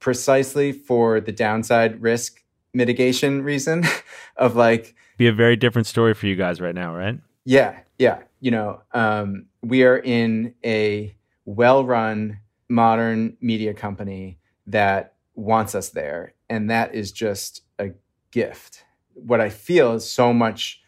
precisely 0.00 0.72
for 0.72 1.20
the 1.20 1.32
downside 1.32 2.02
risk 2.02 2.42
mitigation 2.74 3.42
reason 3.42 3.84
of 4.36 4.56
like 4.56 4.94
be 5.16 5.28
a 5.28 5.32
very 5.32 5.56
different 5.56 5.86
story 5.86 6.12
for 6.12 6.26
you 6.26 6.36
guys 6.36 6.60
right 6.60 6.74
now, 6.74 6.94
right? 6.94 7.18
Yeah, 7.44 7.78
yeah. 7.98 8.22
You 8.40 8.50
know, 8.50 8.82
um, 8.92 9.46
we 9.62 9.84
are 9.84 9.96
in 9.96 10.54
a 10.64 11.14
well-run 11.44 12.40
modern 12.68 13.36
media 13.40 13.74
company 13.74 14.38
that 14.66 15.14
wants 15.34 15.74
us 15.74 15.90
there, 15.90 16.33
and 16.48 16.70
that 16.70 16.94
is 16.94 17.12
just 17.12 17.62
a 17.78 17.90
gift. 18.30 18.84
What 19.14 19.40
I 19.40 19.48
feel 19.48 19.92
is 19.94 20.08
so 20.08 20.32
much 20.32 20.82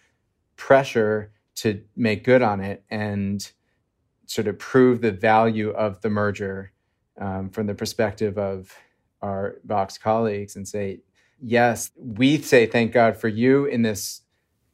pressure 0.57 1.33
to 1.57 1.83
make 1.97 2.25
good 2.25 2.43
on 2.43 2.61
it 2.61 2.85
and 2.91 3.51
sort 4.27 4.47
of 4.47 4.59
prove 4.59 5.01
the 5.01 5.13
value 5.13 5.71
of 5.71 6.01
the 6.03 6.11
merger 6.11 6.73
um, 7.19 7.49
from 7.51 7.67
the 7.67 7.75
perspective 7.75 8.37
of 8.37 8.75
our 9.23 9.57
Vox 9.65 9.97
colleagues 9.97 10.57
and 10.57 10.67
say, 10.67 11.01
yes, 11.41 11.91
we 11.97 12.39
say 12.39 12.67
thank 12.67 12.93
God 12.93 13.17
for 13.17 13.29
you 13.29 13.65
in 13.67 13.83
this 13.83 14.23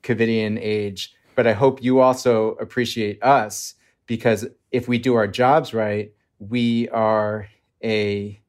COVIDian 0.02 0.58
age, 0.60 1.14
but 1.34 1.46
I 1.46 1.52
hope 1.52 1.82
you 1.82 2.00
also 2.00 2.52
appreciate 2.52 3.22
us 3.22 3.74
because 4.06 4.46
if 4.70 4.88
we 4.88 4.98
do 4.98 5.14
our 5.14 5.28
jobs 5.28 5.72
right, 5.72 6.12
we 6.38 6.88
are 6.88 7.48
a 7.84 8.41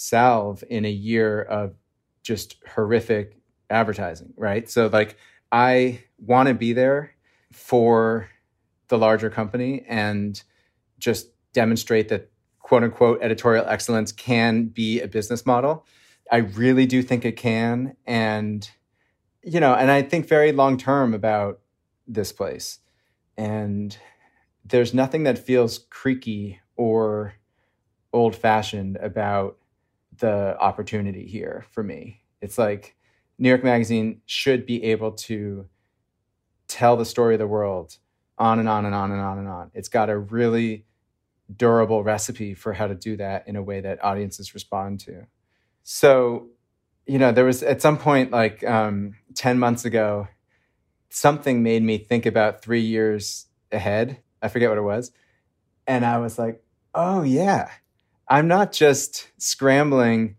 salve 0.00 0.64
in 0.70 0.86
a 0.86 0.90
year 0.90 1.42
of 1.42 1.74
just 2.22 2.56
horrific 2.74 3.36
advertising, 3.68 4.32
right? 4.34 4.68
So, 4.68 4.86
like, 4.86 5.16
I 5.52 6.02
want 6.18 6.48
to 6.48 6.54
be 6.54 6.72
there 6.72 7.12
for 7.52 8.26
the 8.88 8.96
larger 8.96 9.28
company 9.28 9.84
and 9.86 10.42
just 10.98 11.28
demonstrate 11.52 12.08
that 12.08 12.30
quote 12.60 12.82
unquote 12.82 13.18
editorial 13.20 13.66
excellence 13.66 14.10
can 14.10 14.66
be 14.66 15.00
a 15.02 15.08
business 15.08 15.44
model. 15.44 15.84
I 16.32 16.38
really 16.38 16.86
do 16.86 17.02
think 17.02 17.26
it 17.26 17.36
can. 17.36 17.94
And, 18.06 18.68
you 19.42 19.60
know, 19.60 19.74
and 19.74 19.90
I 19.90 20.00
think 20.00 20.26
very 20.26 20.52
long 20.52 20.78
term 20.78 21.12
about 21.12 21.60
this 22.06 22.32
place. 22.32 22.78
And 23.36 23.96
there's 24.64 24.94
nothing 24.94 25.24
that 25.24 25.38
feels 25.38 25.80
creaky 25.90 26.60
or 26.76 27.34
old 28.12 28.34
fashioned 28.34 28.96
about 28.96 29.59
the 30.20 30.56
opportunity 30.58 31.26
here 31.26 31.64
for 31.70 31.82
me. 31.82 32.22
It's 32.40 32.58
like 32.58 32.96
New 33.38 33.48
York 33.48 33.64
Magazine 33.64 34.20
should 34.26 34.66
be 34.66 34.84
able 34.84 35.12
to 35.12 35.66
tell 36.68 36.96
the 36.96 37.04
story 37.04 37.34
of 37.34 37.40
the 37.40 37.46
world 37.46 37.96
on 38.38 38.58
and 38.58 38.68
on 38.68 38.86
and 38.86 38.94
on 38.94 39.10
and 39.10 39.20
on 39.20 39.38
and 39.38 39.48
on. 39.48 39.70
It's 39.74 39.88
got 39.88 40.08
a 40.08 40.18
really 40.18 40.86
durable 41.54 42.02
recipe 42.02 42.54
for 42.54 42.72
how 42.72 42.86
to 42.86 42.94
do 42.94 43.16
that 43.16 43.46
in 43.48 43.56
a 43.56 43.62
way 43.62 43.80
that 43.80 44.02
audiences 44.04 44.54
respond 44.54 45.00
to. 45.00 45.26
So, 45.82 46.48
you 47.06 47.18
know, 47.18 47.32
there 47.32 47.44
was 47.44 47.62
at 47.62 47.82
some 47.82 47.98
point, 47.98 48.30
like 48.30 48.64
um, 48.64 49.16
10 49.34 49.58
months 49.58 49.84
ago, 49.84 50.28
something 51.08 51.62
made 51.62 51.82
me 51.82 51.98
think 51.98 52.24
about 52.24 52.62
three 52.62 52.82
years 52.82 53.46
ahead. 53.72 54.20
I 54.40 54.48
forget 54.48 54.68
what 54.68 54.78
it 54.78 54.82
was. 54.82 55.10
And 55.86 56.04
I 56.04 56.18
was 56.18 56.38
like, 56.38 56.62
oh, 56.94 57.22
yeah, 57.22 57.70
I'm 58.30 58.46
not 58.46 58.70
just 58.70 59.28
scrambling 59.38 60.36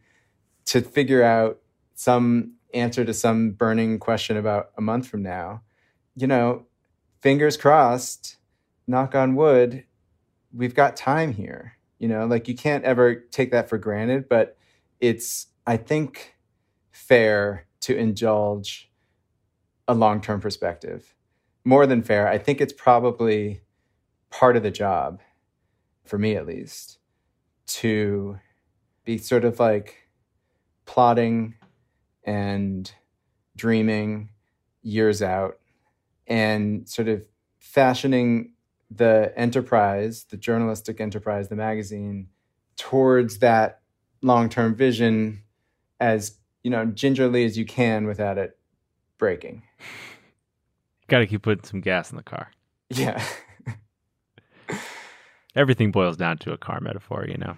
to 0.67 0.81
figure 0.81 1.21
out 1.21 1.59
some 1.93 2.53
answer 2.73 3.03
to 3.03 3.13
some 3.13 3.51
burning 3.51 3.99
question 3.99 4.37
about 4.37 4.71
a 4.77 4.81
month 4.81 5.07
from 5.07 5.21
now. 5.21 5.63
You 6.15 6.27
know, 6.27 6.67
fingers 7.21 7.57
crossed, 7.57 8.37
knock 8.87 9.13
on 9.13 9.35
wood, 9.35 9.83
we've 10.53 10.73
got 10.73 10.95
time 10.95 11.33
here. 11.33 11.73
You 11.99 12.07
know, 12.07 12.25
like 12.25 12.47
you 12.47 12.55
can't 12.55 12.85
ever 12.85 13.15
take 13.15 13.51
that 13.51 13.67
for 13.67 13.77
granted, 13.77 14.29
but 14.29 14.57
it's, 15.01 15.47
I 15.67 15.75
think, 15.75 16.35
fair 16.91 17.67
to 17.81 17.95
indulge 17.95 18.89
a 19.87 19.93
long 19.93 20.21
term 20.21 20.39
perspective. 20.39 21.13
More 21.65 21.85
than 21.85 22.01
fair, 22.01 22.27
I 22.27 22.37
think 22.37 22.61
it's 22.61 22.73
probably 22.73 23.61
part 24.29 24.55
of 24.55 24.63
the 24.63 24.71
job, 24.71 25.19
for 26.05 26.17
me 26.17 26.35
at 26.35 26.47
least, 26.47 26.97
to 27.75 28.39
be 29.03 29.17
sort 29.17 29.45
of 29.45 29.59
like 29.59 30.09
plotting 30.85 31.55
and 32.23 32.91
dreaming 33.55 34.29
years 34.81 35.21
out 35.21 35.59
and 36.27 36.87
sort 36.87 37.07
of 37.07 37.23
fashioning 37.59 38.53
the 38.89 39.33
enterprise, 39.35 40.25
the 40.29 40.37
journalistic 40.37 40.99
enterprise, 40.99 41.47
the 41.47 41.55
magazine, 41.55 42.27
towards 42.77 43.39
that 43.39 43.81
long 44.21 44.49
term 44.49 44.75
vision 44.75 45.43
as 45.99 46.37
you 46.63 46.69
know 46.69 46.85
gingerly 46.85 47.45
as 47.45 47.57
you 47.57 47.65
can 47.65 48.05
without 48.05 48.37
it 48.37 48.57
breaking. 49.17 49.63
Got 51.07 51.19
to 51.19 51.27
keep 51.27 51.41
putting 51.41 51.63
some 51.63 51.81
gas 51.81 52.11
in 52.11 52.17
the 52.17 52.23
car. 52.23 52.51
Yeah. 52.89 53.23
Everything 55.55 55.91
boils 55.91 56.17
down 56.17 56.37
to 56.39 56.53
a 56.53 56.57
car 56.57 56.79
metaphor, 56.79 57.25
you 57.27 57.37
know. 57.37 57.57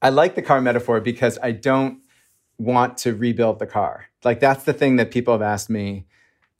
I 0.00 0.10
like 0.10 0.34
the 0.34 0.42
car 0.42 0.60
metaphor 0.60 1.00
because 1.00 1.38
I 1.42 1.52
don't 1.52 2.00
want 2.58 2.98
to 2.98 3.14
rebuild 3.14 3.58
the 3.58 3.66
car. 3.66 4.06
Like 4.22 4.40
that's 4.40 4.64
the 4.64 4.72
thing 4.72 4.96
that 4.96 5.10
people 5.10 5.34
have 5.34 5.42
asked 5.42 5.70
me 5.70 6.06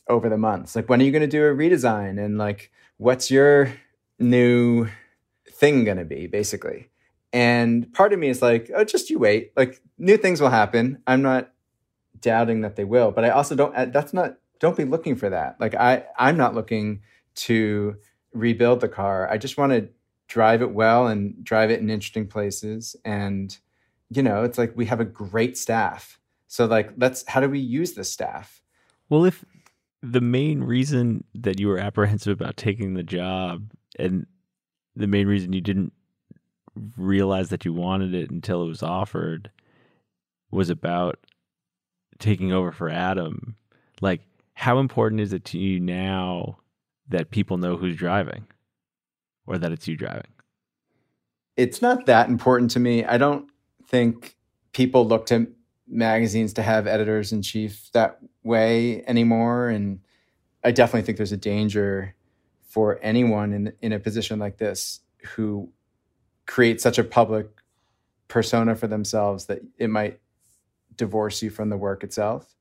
over 0.08 0.28
the 0.28 0.38
months. 0.38 0.74
Like 0.74 0.88
when 0.88 1.00
are 1.00 1.04
you 1.04 1.12
going 1.12 1.22
to 1.22 1.26
do 1.26 1.44
a 1.44 1.54
redesign 1.54 2.22
and 2.22 2.38
like 2.38 2.72
what's 2.96 3.30
your 3.30 3.72
new 4.18 4.88
thing 5.48 5.84
going 5.84 5.98
to 5.98 6.04
be 6.04 6.26
basically? 6.26 6.90
And 7.32 7.92
part 7.92 8.12
of 8.12 8.18
me 8.18 8.28
is 8.28 8.42
like, 8.42 8.70
oh, 8.74 8.84
just 8.84 9.10
you 9.10 9.18
wait. 9.18 9.52
Like 9.56 9.80
new 9.98 10.16
things 10.16 10.40
will 10.40 10.50
happen. 10.50 11.02
I'm 11.06 11.22
not 11.22 11.52
doubting 12.20 12.60
that 12.62 12.76
they 12.76 12.84
will, 12.84 13.10
but 13.10 13.24
I 13.24 13.30
also 13.30 13.54
don't. 13.54 13.74
Uh, 13.74 13.86
that's 13.86 14.12
not. 14.12 14.36
Don't 14.60 14.76
be 14.76 14.84
looking 14.84 15.16
for 15.16 15.28
that. 15.28 15.60
Like 15.60 15.74
I, 15.74 16.04
I'm 16.16 16.36
not 16.36 16.54
looking 16.54 17.02
to 17.36 17.96
rebuild 18.32 18.80
the 18.80 18.88
car. 18.88 19.28
I 19.30 19.36
just 19.36 19.58
want 19.58 19.72
to 19.72 19.88
drive 20.28 20.62
it 20.62 20.72
well 20.72 21.06
and 21.08 21.44
drive 21.44 21.70
it 21.70 21.80
in 21.80 21.90
interesting 21.90 22.26
places. 22.26 22.96
And 23.04 23.56
you 24.10 24.22
know, 24.22 24.44
it's 24.44 24.58
like 24.58 24.72
we 24.76 24.86
have 24.86 25.00
a 25.00 25.04
great 25.04 25.56
staff. 25.56 26.18
So 26.46 26.66
like, 26.66 26.92
let's. 26.96 27.24
How 27.26 27.40
do 27.40 27.48
we 27.48 27.58
use 27.58 27.92
the 27.92 28.04
staff? 28.04 28.62
Well, 29.08 29.24
if 29.24 29.44
the 30.02 30.20
main 30.20 30.62
reason 30.62 31.24
that 31.34 31.58
you 31.58 31.68
were 31.68 31.78
apprehensive 31.78 32.38
about 32.40 32.56
taking 32.56 32.94
the 32.94 33.02
job 33.02 33.72
and 33.98 34.26
the 34.94 35.06
main 35.06 35.26
reason 35.26 35.52
you 35.52 35.60
didn't 35.60 35.92
realize 36.96 37.48
that 37.48 37.64
you 37.64 37.72
wanted 37.72 38.14
it 38.14 38.30
until 38.30 38.62
it 38.62 38.68
was 38.68 38.82
offered 38.82 39.50
was 40.50 40.70
about 40.70 41.18
taking 42.18 42.52
over 42.52 42.70
for 42.70 42.88
Adam. 42.88 43.56
Like, 44.00 44.20
how 44.54 44.78
important 44.78 45.20
is 45.20 45.32
it 45.32 45.44
to 45.46 45.58
you 45.58 45.80
now 45.80 46.58
that 47.08 47.30
people 47.30 47.56
know 47.56 47.76
who's 47.76 47.96
driving 47.96 48.46
or 49.46 49.58
that 49.58 49.72
it's 49.72 49.86
you 49.88 49.96
driving? 49.96 50.30
It's 51.56 51.80
not 51.80 52.06
that 52.06 52.28
important 52.28 52.70
to 52.72 52.80
me. 52.80 53.04
I 53.04 53.18
don't 53.18 53.48
think 53.86 54.36
people 54.72 55.06
look 55.06 55.26
to 55.26 55.46
magazines 55.86 56.52
to 56.54 56.62
have 56.62 56.86
editors 56.86 57.32
in 57.32 57.42
chief 57.42 57.90
that 57.92 58.18
way 58.42 59.04
anymore. 59.06 59.68
And 59.68 60.00
I 60.64 60.72
definitely 60.72 61.02
think 61.02 61.18
there's 61.18 61.32
a 61.32 61.36
danger 61.36 62.14
for 62.62 62.98
anyone 63.02 63.52
in 63.52 63.72
in 63.82 63.92
a 63.92 64.00
position 64.00 64.38
like 64.38 64.58
this 64.58 65.00
who 65.36 65.70
create 66.46 66.80
such 66.80 66.98
a 66.98 67.04
public 67.04 67.48
persona 68.28 68.74
for 68.74 68.86
themselves 68.86 69.46
that 69.46 69.60
it 69.78 69.88
might 69.88 70.20
divorce 70.96 71.42
you 71.42 71.50
from 71.50 71.68
the 71.68 71.76
work 71.76 72.02
itself. 72.02 72.54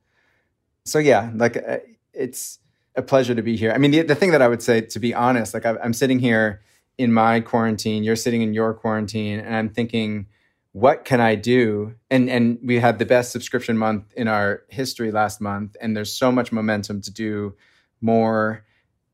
So 0.86 1.00
yeah, 1.00 1.32
like 1.36 1.58
uh, 1.58 1.80
it's 2.14 2.60
a 2.96 3.02
pleasure 3.02 3.34
to 3.34 3.42
be 3.42 3.56
here. 3.56 3.72
I 3.72 3.78
mean, 3.78 3.92
the, 3.92 4.02
the 4.04 4.16
thing 4.16 4.32
that 4.32 4.42
I 4.42 4.48
would 4.48 4.62
say, 4.62 4.82
to 4.82 5.00
be 5.00 5.14
honest, 5.14 5.54
like 5.54 5.66
I'm 5.66 5.94
sitting 5.94 6.20
here 6.20 6.62
in 6.98 7.12
my 7.12 7.40
quarantine, 7.40 8.04
you're 8.04 8.16
sitting 8.16 8.42
in 8.42 8.54
your 8.54 8.74
quarantine, 8.74 9.40
and 9.40 9.56
I'm 9.56 9.70
thinking, 9.70 10.28
what 10.72 11.06
can 11.06 11.22
I 11.22 11.36
do? 11.36 11.96
And 12.10 12.30
and 12.30 12.60
we 12.64 12.80
had 12.80 13.00
the 13.00 13.06
best 13.06 13.32
subscription 13.32 13.78
month 13.78 14.12
in 14.16 14.28
our 14.28 14.64
history 14.70 15.12
last 15.12 15.42
month, 15.42 15.76
and 15.82 15.96
there's 15.96 16.12
so 16.14 16.32
much 16.32 16.52
momentum 16.52 17.02
to 17.02 17.12
do 17.12 17.56
more 18.02 18.66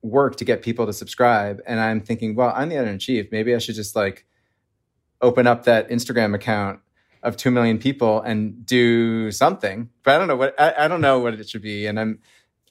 work 0.02 0.38
to 0.38 0.46
get 0.46 0.62
people 0.62 0.86
to 0.86 0.94
subscribe. 0.94 1.62
And 1.66 1.80
I'm 1.80 2.00
thinking, 2.00 2.36
well, 2.36 2.54
I'm 2.56 2.70
the 2.70 2.76
editor 2.76 2.92
in 2.92 3.00
chief. 3.00 3.32
Maybe 3.32 3.54
I 3.54 3.58
should 3.58 3.76
just 3.76 3.96
like 3.96 4.26
open 5.22 5.46
up 5.46 5.66
that 5.66 5.90
Instagram 5.90 6.34
account 6.34 6.80
of 7.22 7.36
2 7.36 7.52
million 7.52 7.78
people 7.78 8.22
and 8.22 8.66
do 8.66 9.30
something. 9.30 9.90
But 10.04 10.16
I 10.16 10.18
don't 10.18 10.30
know 10.30 10.38
what, 10.38 10.58
I, 10.58 10.86
I 10.86 10.88
don't 10.88 11.02
know 11.02 11.20
what 11.20 11.34
it 11.34 11.50
should 11.50 11.62
be. 11.62 11.86
And 11.86 12.00
I'm, 12.00 12.20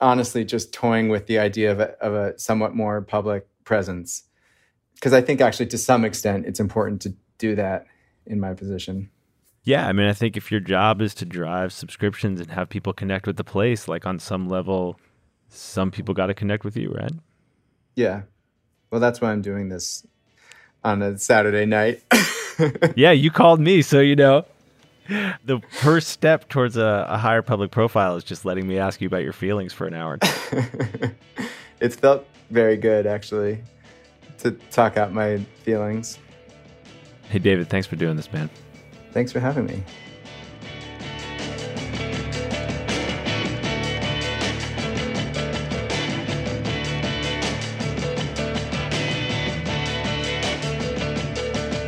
honestly 0.00 0.44
just 0.44 0.72
toying 0.72 1.08
with 1.08 1.26
the 1.26 1.38
idea 1.38 1.72
of 1.72 1.80
a, 1.80 1.90
of 2.02 2.14
a 2.14 2.38
somewhat 2.38 2.74
more 2.74 3.00
public 3.02 3.46
presence 3.64 4.24
because 4.98 5.12
I 5.12 5.20
think 5.20 5.40
actually 5.40 5.66
to 5.66 5.78
some 5.78 6.04
extent 6.04 6.46
it's 6.46 6.60
important 6.60 7.02
to 7.02 7.14
do 7.38 7.54
that 7.54 7.86
in 8.26 8.40
my 8.40 8.54
position. 8.54 9.10
Yeah, 9.64 9.86
I 9.86 9.92
mean, 9.92 10.06
I 10.08 10.12
think 10.12 10.36
if 10.36 10.50
your 10.50 10.60
job 10.60 11.02
is 11.02 11.14
to 11.16 11.24
drive 11.24 11.72
subscriptions 11.72 12.40
and 12.40 12.50
have 12.50 12.68
people 12.68 12.92
connect 12.92 13.26
with 13.26 13.36
the 13.36 13.44
place, 13.44 13.86
like 13.86 14.06
on 14.06 14.18
some 14.18 14.48
level, 14.48 14.98
some 15.48 15.90
people 15.90 16.14
got 16.14 16.26
to 16.26 16.34
connect 16.34 16.64
with 16.64 16.76
you, 16.76 16.90
right? 16.90 17.12
Yeah. 17.94 18.22
Well, 18.90 19.00
that's 19.00 19.20
why 19.20 19.30
I'm 19.30 19.42
doing 19.42 19.68
this 19.68 20.06
on 20.84 21.02
a 21.02 21.18
Saturday 21.18 21.66
night. 21.66 22.02
yeah, 22.96 23.10
you 23.10 23.30
called 23.30 23.60
me, 23.60 23.82
so 23.82 24.00
you 24.00 24.16
know. 24.16 24.46
The 25.44 25.60
first 25.70 26.08
step 26.08 26.48
towards 26.48 26.76
a, 26.76 27.06
a, 27.08 27.16
higher 27.16 27.40
public 27.40 27.70
profile 27.70 28.16
is 28.16 28.24
just 28.24 28.44
letting 28.44 28.68
me 28.68 28.78
ask 28.78 29.00
you 29.00 29.06
about 29.06 29.22
your 29.22 29.32
feelings 29.32 29.72
for 29.72 29.86
an 29.86 29.94
hour. 29.94 30.18
it's 31.80 31.96
felt 31.96 32.26
very 32.50 32.76
good, 32.76 33.06
actually, 33.06 33.62
to 34.38 34.52
talk 34.70 34.96
out 34.96 35.12
my 35.12 35.38
feelings. 35.62 36.18
Hey, 37.28 37.38
David, 37.38 37.68
thanks 37.68 37.86
for 37.86 37.96
doing 37.96 38.16
this, 38.16 38.32
man. 38.32 38.48
Thanks 39.12 39.32
for 39.32 39.40
having 39.40 39.66
me. 39.66 39.82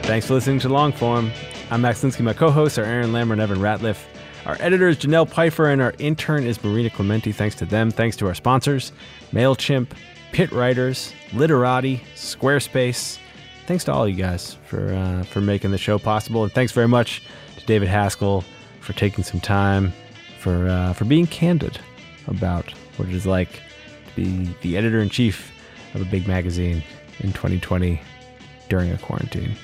Thanks 0.03 0.27
for 0.27 0.35
listening 0.35 0.59
to 0.61 0.69
Longform. 0.69 1.31
I'm 1.71 1.83
Max 1.83 2.03
Linsky. 2.03 2.23
My 2.23 2.33
co-hosts 2.33 2.79
are 2.79 2.85
Aaron 2.85 3.13
Lammer 3.13 3.31
and 3.33 3.41
Evan 3.41 3.59
Ratliff. 3.59 4.03
Our 4.45 4.57
editor 4.59 4.89
is 4.89 4.97
Janelle 4.97 5.29
Pfeiffer, 5.29 5.69
and 5.69 5.81
our 5.81 5.95
intern 6.01 6.45
is 6.45 6.63
Marina 6.65 6.91
Clementi. 6.91 7.31
Thanks 7.31 7.55
to 7.57 7.65
them. 7.65 7.93
Thanks 7.93 8.17
to 8.17 8.27
our 8.27 8.35
sponsors, 8.35 8.91
MailChimp, 9.33 9.91
Pitt 10.33 10.53
Writers, 10.53 11.13
Literati, 11.33 12.01
Squarespace. 12.15 13.19
Thanks 13.67 13.85
to 13.85 13.93
all 13.93 14.09
you 14.09 14.17
guys 14.17 14.57
for 14.67 14.93
uh, 14.93 15.23
for 15.25 15.41
making 15.41 15.71
the 15.71 15.79
show 15.79 15.99
possible, 15.99 16.43
and 16.43 16.53
thanks 16.53 16.73
very 16.73 16.89
much 16.89 17.23
to 17.57 17.67
David 17.67 17.89
Haskell 17.89 18.45
for 18.81 18.93
taking 18.95 19.23
some 19.25 19.41
time 19.41 19.93
for 20.39 20.69
uh, 20.69 20.93
for 20.93 21.05
being 21.05 21.27
candid 21.27 21.79
about 22.27 22.71
what 22.97 23.09
it 23.09 23.15
is 23.15 23.27
like 23.27 23.51
to 23.53 24.17
be 24.17 24.55
the 24.63 24.77
editor 24.77 25.01
in 25.01 25.09
chief 25.09 25.53
of 25.95 26.01
a 26.03 26.05
big 26.05 26.27
magazine 26.27 26.83
in 27.21 27.33
2020 27.33 28.01
during 28.69 28.91
a 28.91 28.99
quarantine. 28.99 29.55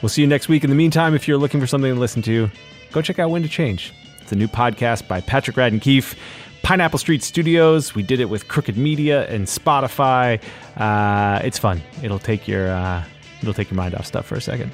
We'll 0.00 0.08
see 0.08 0.22
you 0.22 0.26
next 0.26 0.48
week. 0.48 0.64
In 0.64 0.70
the 0.70 0.76
meantime, 0.76 1.14
if 1.14 1.28
you're 1.28 1.38
looking 1.38 1.60
for 1.60 1.66
something 1.66 1.92
to 1.94 2.00
listen 2.00 2.22
to, 2.22 2.50
go 2.90 3.02
check 3.02 3.18
out 3.18 3.30
Wind 3.30 3.44
of 3.44 3.50
Change. 3.50 3.92
It's 4.20 4.32
a 4.32 4.36
new 4.36 4.48
podcast 4.48 5.06
by 5.06 5.20
Patrick 5.20 5.56
Radden 5.56 5.80
Keefe, 5.80 6.16
Pineapple 6.62 6.98
Street 6.98 7.22
Studios. 7.22 7.94
We 7.94 8.02
did 8.02 8.20
it 8.20 8.26
with 8.26 8.48
Crooked 8.48 8.76
Media 8.76 9.26
and 9.28 9.46
Spotify. 9.46 10.40
Uh, 10.76 11.40
it's 11.44 11.58
fun. 11.58 11.82
It'll 12.02 12.18
take 12.18 12.46
your 12.46 12.70
uh, 12.70 13.04
it'll 13.40 13.54
take 13.54 13.70
your 13.70 13.76
mind 13.76 13.94
off 13.94 14.06
stuff 14.06 14.26
for 14.26 14.36
a 14.36 14.40
second. 14.40 14.70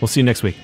We'll 0.00 0.08
see 0.08 0.20
you 0.20 0.24
next 0.24 0.42
week. 0.42 0.56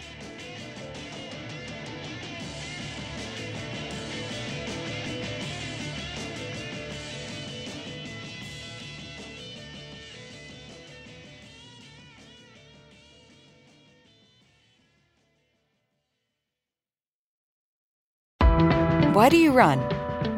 Why 19.14 19.28
do 19.28 19.36
you 19.36 19.52
run? 19.52 20.01